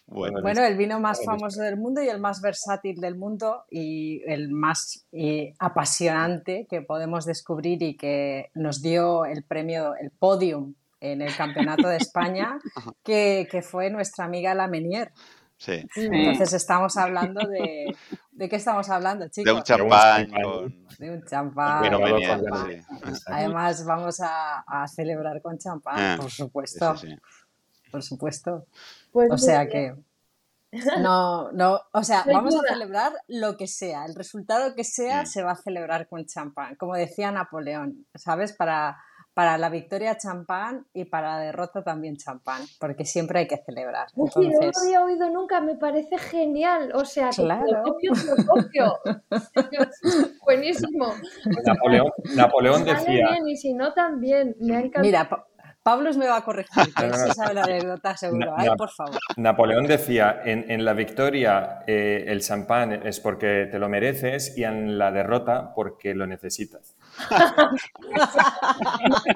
Bueno, 0.07 0.33
Bueno, 0.33 0.41
Bueno, 0.41 0.65
el 0.65 0.77
vino 0.77 0.99
más 0.99 1.19
Bueno, 1.19 1.39
famoso 1.39 1.61
del 1.61 1.77
mundo 1.77 2.01
y 2.03 2.09
el 2.09 2.19
más 2.19 2.41
versátil 2.41 2.99
del 3.01 3.15
mundo 3.15 3.65
y 3.69 4.21
el 4.25 4.49
más 4.49 5.05
eh, 5.11 5.53
apasionante 5.59 6.67
que 6.69 6.81
podemos 6.81 7.25
descubrir 7.25 7.81
y 7.81 7.95
que 7.97 8.51
nos 8.53 8.81
dio 8.81 9.25
el 9.25 9.43
premio, 9.43 9.95
el 9.95 10.11
podium 10.11 10.75
en 10.99 11.21
el 11.21 11.35
Campeonato 11.35 11.87
de 11.87 11.97
España, 11.97 12.59
que, 13.03 13.47
que 13.49 13.61
fue 13.61 13.89
nuestra 13.89 14.25
amiga 14.25 14.53
La 14.53 14.67
Menier. 14.67 15.11
Sí. 15.57 15.85
Entonces 15.95 16.53
estamos 16.53 16.97
hablando 16.97 17.47
de... 17.47 17.95
¿De 18.41 18.49
qué 18.49 18.55
estamos 18.55 18.89
hablando, 18.89 19.27
chicos? 19.27 19.45
De 19.45 19.51
un 19.53 19.61
champán. 19.61 20.27
con- 20.31 20.87
De 20.97 21.11
un 21.11 21.23
champán. 21.25 21.79
Bueno, 21.79 21.99
con-. 21.99 22.85
Además, 23.27 23.85
vamos 23.85 24.19
a, 24.19 24.61
a 24.61 24.87
celebrar 24.87 25.43
con 25.43 25.59
champán, 25.59 25.95
Ah, 25.99 26.17
por 26.19 26.31
supuesto, 26.31 26.97
sí, 26.97 27.15
por 27.91 28.01
supuesto. 28.01 28.65
Pues 29.11 29.29
O 29.31 29.37
sea 29.37 29.65
bien. 29.65 30.03
que 30.71 30.81
no, 31.01 31.51
no, 31.51 31.81
o 31.91 32.03
sea, 32.03 32.23
vamos 32.25 32.55
a 32.55 32.61
celebrar 32.67 33.13
lo 33.27 33.57
que 33.57 33.67
sea, 33.67 34.05
el 34.05 34.15
resultado 34.15 34.73
que 34.73 34.85
sea 34.85 35.27
se 35.27 35.43
va 35.43 35.51
a 35.51 35.55
celebrar 35.55 36.07
con 36.07 36.25
champán, 36.25 36.75
como 36.77 36.95
decía 36.95 37.31
Napoleón, 37.31 38.07
¿sabes? 38.15 38.53
Para, 38.53 38.97
para 39.33 39.57
la 39.57 39.69
victoria 39.69 40.17
champán 40.17 40.85
y 40.93 41.05
para 41.05 41.35
la 41.35 41.39
derrota 41.39 41.83
también 41.83 42.17
champán, 42.17 42.61
porque 42.79 43.05
siempre 43.05 43.39
hay 43.39 43.47
que 43.47 43.57
celebrar. 43.65 44.07
Es 44.07 44.13
que 44.33 44.39
no 44.41 44.45
lo 44.49 44.51
Entonces, 44.55 44.83
había 44.83 45.03
oído 45.03 45.29
nunca, 45.29 45.61
me 45.61 45.75
parece 45.75 46.17
genial. 46.17 46.91
O 46.93 47.05
sea, 47.05 47.29
Claro. 47.29 47.83
copio. 47.83 48.99
Buenísimo. 50.43 51.13
Napoleón, 51.65 52.11
Napoleón 52.35 52.79
Sale 52.85 52.93
decía, 52.93 53.27
bien 53.31 53.47
y 53.47 53.55
si 53.55 53.73
no, 53.73 53.93
también. 53.93 54.55
Me 54.59 54.75
ha 54.75 54.79
encantado. 54.79 55.05
mira, 55.05 55.29
Pa- 55.83 55.91
Pablo 55.91 56.13
me 56.13 56.27
va 56.27 56.37
a 56.37 56.43
corregir, 56.43 56.93
que 56.93 57.05
él 57.05 57.13
sí 57.15 57.31
sabe 57.33 57.53
la 57.55 57.63
anécdota 57.63 58.15
seguro. 58.15 58.53
Ay, 58.55 58.69
por 58.77 58.89
favor. 58.89 59.19
Napoleón 59.37 59.85
decía, 59.87 60.41
en, 60.45 60.69
en 60.69 60.85
la 60.85 60.93
victoria 60.93 61.79
eh, 61.87 62.25
el 62.27 62.41
champán 62.41 62.93
es 63.05 63.19
porque 63.19 63.67
te 63.71 63.79
lo 63.79 63.89
mereces 63.89 64.57
y 64.57 64.63
en 64.63 64.97
la 64.97 65.11
derrota 65.11 65.73
porque 65.75 66.13
lo 66.13 66.27
necesitas. 66.27 66.95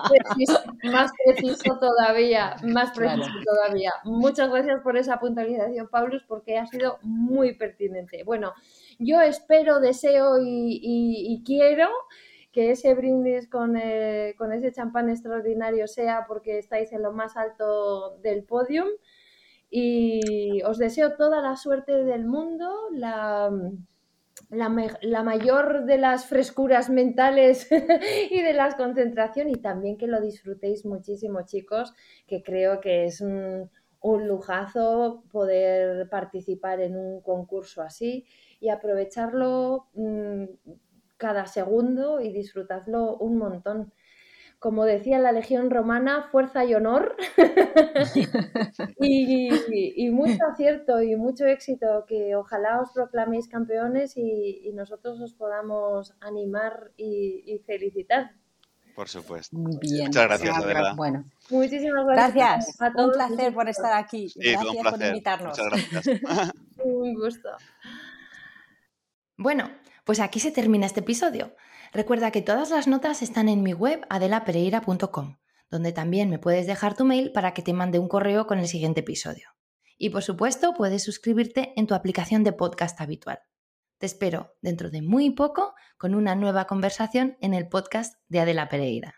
preciso, 0.10 0.60
más 0.92 1.12
preciso 1.26 1.78
todavía, 1.80 2.56
más 2.64 2.92
Claro. 2.92 3.24
preciso 3.24 3.40
todavía. 3.46 3.92
Muchas 4.04 4.50
gracias 4.50 4.82
por 4.82 4.98
esa 4.98 5.20
puntualización, 5.20 5.88
Paulus, 5.90 6.24
porque 6.28 6.58
ha 6.58 6.66
sido 6.68 7.00
muy 7.02 7.54
pertinente. 7.56 8.24
Bueno, 8.24 8.54
yo 9.00 9.20
espero, 9.22 9.80
deseo 9.80 10.40
y, 10.40 10.80
y- 10.82 11.34
y 11.34 11.44
quiero 11.44 11.90
que 12.56 12.72
ese 12.72 12.94
brindis 12.94 13.50
con, 13.50 13.76
eh, 13.76 14.34
con 14.38 14.54
ese 14.54 14.72
champán 14.72 15.10
extraordinario 15.10 15.88
sea 15.90 16.24
porque 16.26 16.58
estáis 16.58 16.94
en 16.94 17.04
lo 17.04 17.12
más 17.12 17.36
alto 17.36 18.18
del 18.20 18.46
podium. 18.46 18.88
Y 19.70 20.62
os 20.64 20.78
deseo 20.78 21.18
toda 21.18 21.42
la 21.42 21.58
suerte 21.58 22.06
del 22.06 22.26
mundo, 22.26 22.74
la, 22.94 23.52
la, 24.50 25.24
mayor 25.24 25.84
de 25.84 25.98
las 25.98 26.28
frescuras 26.28 26.90
mentales 26.90 27.68
y 28.32 28.42
de 28.42 28.54
las 28.54 28.76
concentración 28.76 29.50
y 29.50 29.56
también 29.56 29.98
que 29.98 30.08
lo 30.08 30.22
disfrutéis 30.22 30.86
muchísimo 30.86 31.42
chicos, 31.46 31.94
que 32.26 32.42
creo 32.42 32.80
que 32.80 33.04
es 33.04 33.20
un, 33.20 33.70
un 34.00 34.28
lujazo 34.30 35.26
poder 35.30 36.08
participar 36.08 36.80
en 36.80 36.96
un 36.96 37.22
concurso 37.22 37.82
así 37.82 38.26
y 38.62 38.70
aprovecharlo 38.70 39.88
mm, 39.94 40.46
cada 41.18 41.46
segundo 41.46 42.20
y 42.22 42.32
disfrutadlo 42.34 43.18
un 43.18 43.38
montón. 43.38 43.94
Como 44.60 44.86
decía 44.86 45.20
la 45.20 45.32
Legión 45.32 45.70
Romana, 45.70 46.24
fuerza 46.32 46.66
y 46.66 46.74
honor. 46.74 47.16
y, 49.00 49.50
y 50.06 50.10
mucho 50.10 50.38
acierto 50.52 51.02
y 51.02 51.16
mucho 51.16 51.46
éxito, 51.46 52.06
que 52.08 52.36
ojalá 52.36 52.82
os 52.82 52.92
proclaméis 52.92 53.48
campeones 53.48 54.16
y, 54.18 54.62
y 54.68 54.72
nosotros 54.74 55.20
os 55.22 55.34
podamos 55.34 56.16
animar 56.22 56.92
y, 56.98 57.44
y 57.46 57.60
felicitar. 57.60 58.32
Por 58.96 59.10
supuesto. 59.10 59.58
Muy 59.58 59.78
bien. 59.80 60.06
Muchas 60.06 60.24
gracias, 60.24 60.58
de 60.62 60.66
verdad. 60.66 60.96
Bueno, 60.96 61.26
Muchísimas 61.50 62.06
gracias. 62.06 62.34
gracias. 62.36 62.82
a 62.82 63.04
Un 63.04 63.12
placer 63.12 63.54
por 63.54 63.68
estar 63.68 63.94
aquí. 63.94 64.30
Sí, 64.30 64.40
Gracias 64.54 64.74
por 64.74 64.82
placer. 64.84 65.08
invitarnos. 65.10 65.60
Muchas 65.60 65.92
gracias. 65.92 66.54
Un 66.84 67.14
gusto. 67.16 67.50
Bueno, 69.38 69.70
pues 70.06 70.22
aquí 70.22 70.40
se 70.40 70.52
termina 70.52 70.86
este 70.86 71.02
episodio. 71.02 71.56
Recuerda 71.92 72.32
que 72.32 72.42
todas 72.42 72.70
las 72.70 72.88
notas 72.88 73.22
están 73.22 73.50
en 73.50 73.64
mi 73.64 73.74
web 73.74 74.06
adelapereira.com, 74.10 75.38
donde 75.70 75.92
también 75.92 76.30
me 76.30 76.40
puedes 76.40 76.68
dejar 76.68 76.96
tu 76.96 77.04
mail 77.04 77.32
para 77.34 77.54
que 77.54 77.62
te 77.62 77.74
mande 77.74 78.00
un 78.00 78.08
correo 78.08 78.48
con 78.48 78.60
el 78.60 78.68
siguiente 78.68 79.02
episodio. 79.02 79.50
Y 79.98 80.12
por 80.12 80.24
supuesto, 80.24 80.74
puedes 80.74 81.04
suscribirte 81.04 81.74
en 81.76 81.88
tu 81.88 81.96
aplicación 81.96 82.44
de 82.44 82.54
podcast 82.54 83.02
habitual. 83.02 83.40
Te 83.98 84.06
espero 84.06 84.56
dentro 84.62 84.90
de 84.90 85.02
muy 85.02 85.32
poco 85.32 85.74
con 85.98 86.16
una 86.16 86.36
nueva 86.36 86.66
conversación 86.66 87.38
en 87.42 87.54
el 87.54 87.68
podcast 87.68 88.16
de 88.28 88.42
Adela 88.42 88.70
Pereira. 88.70 89.16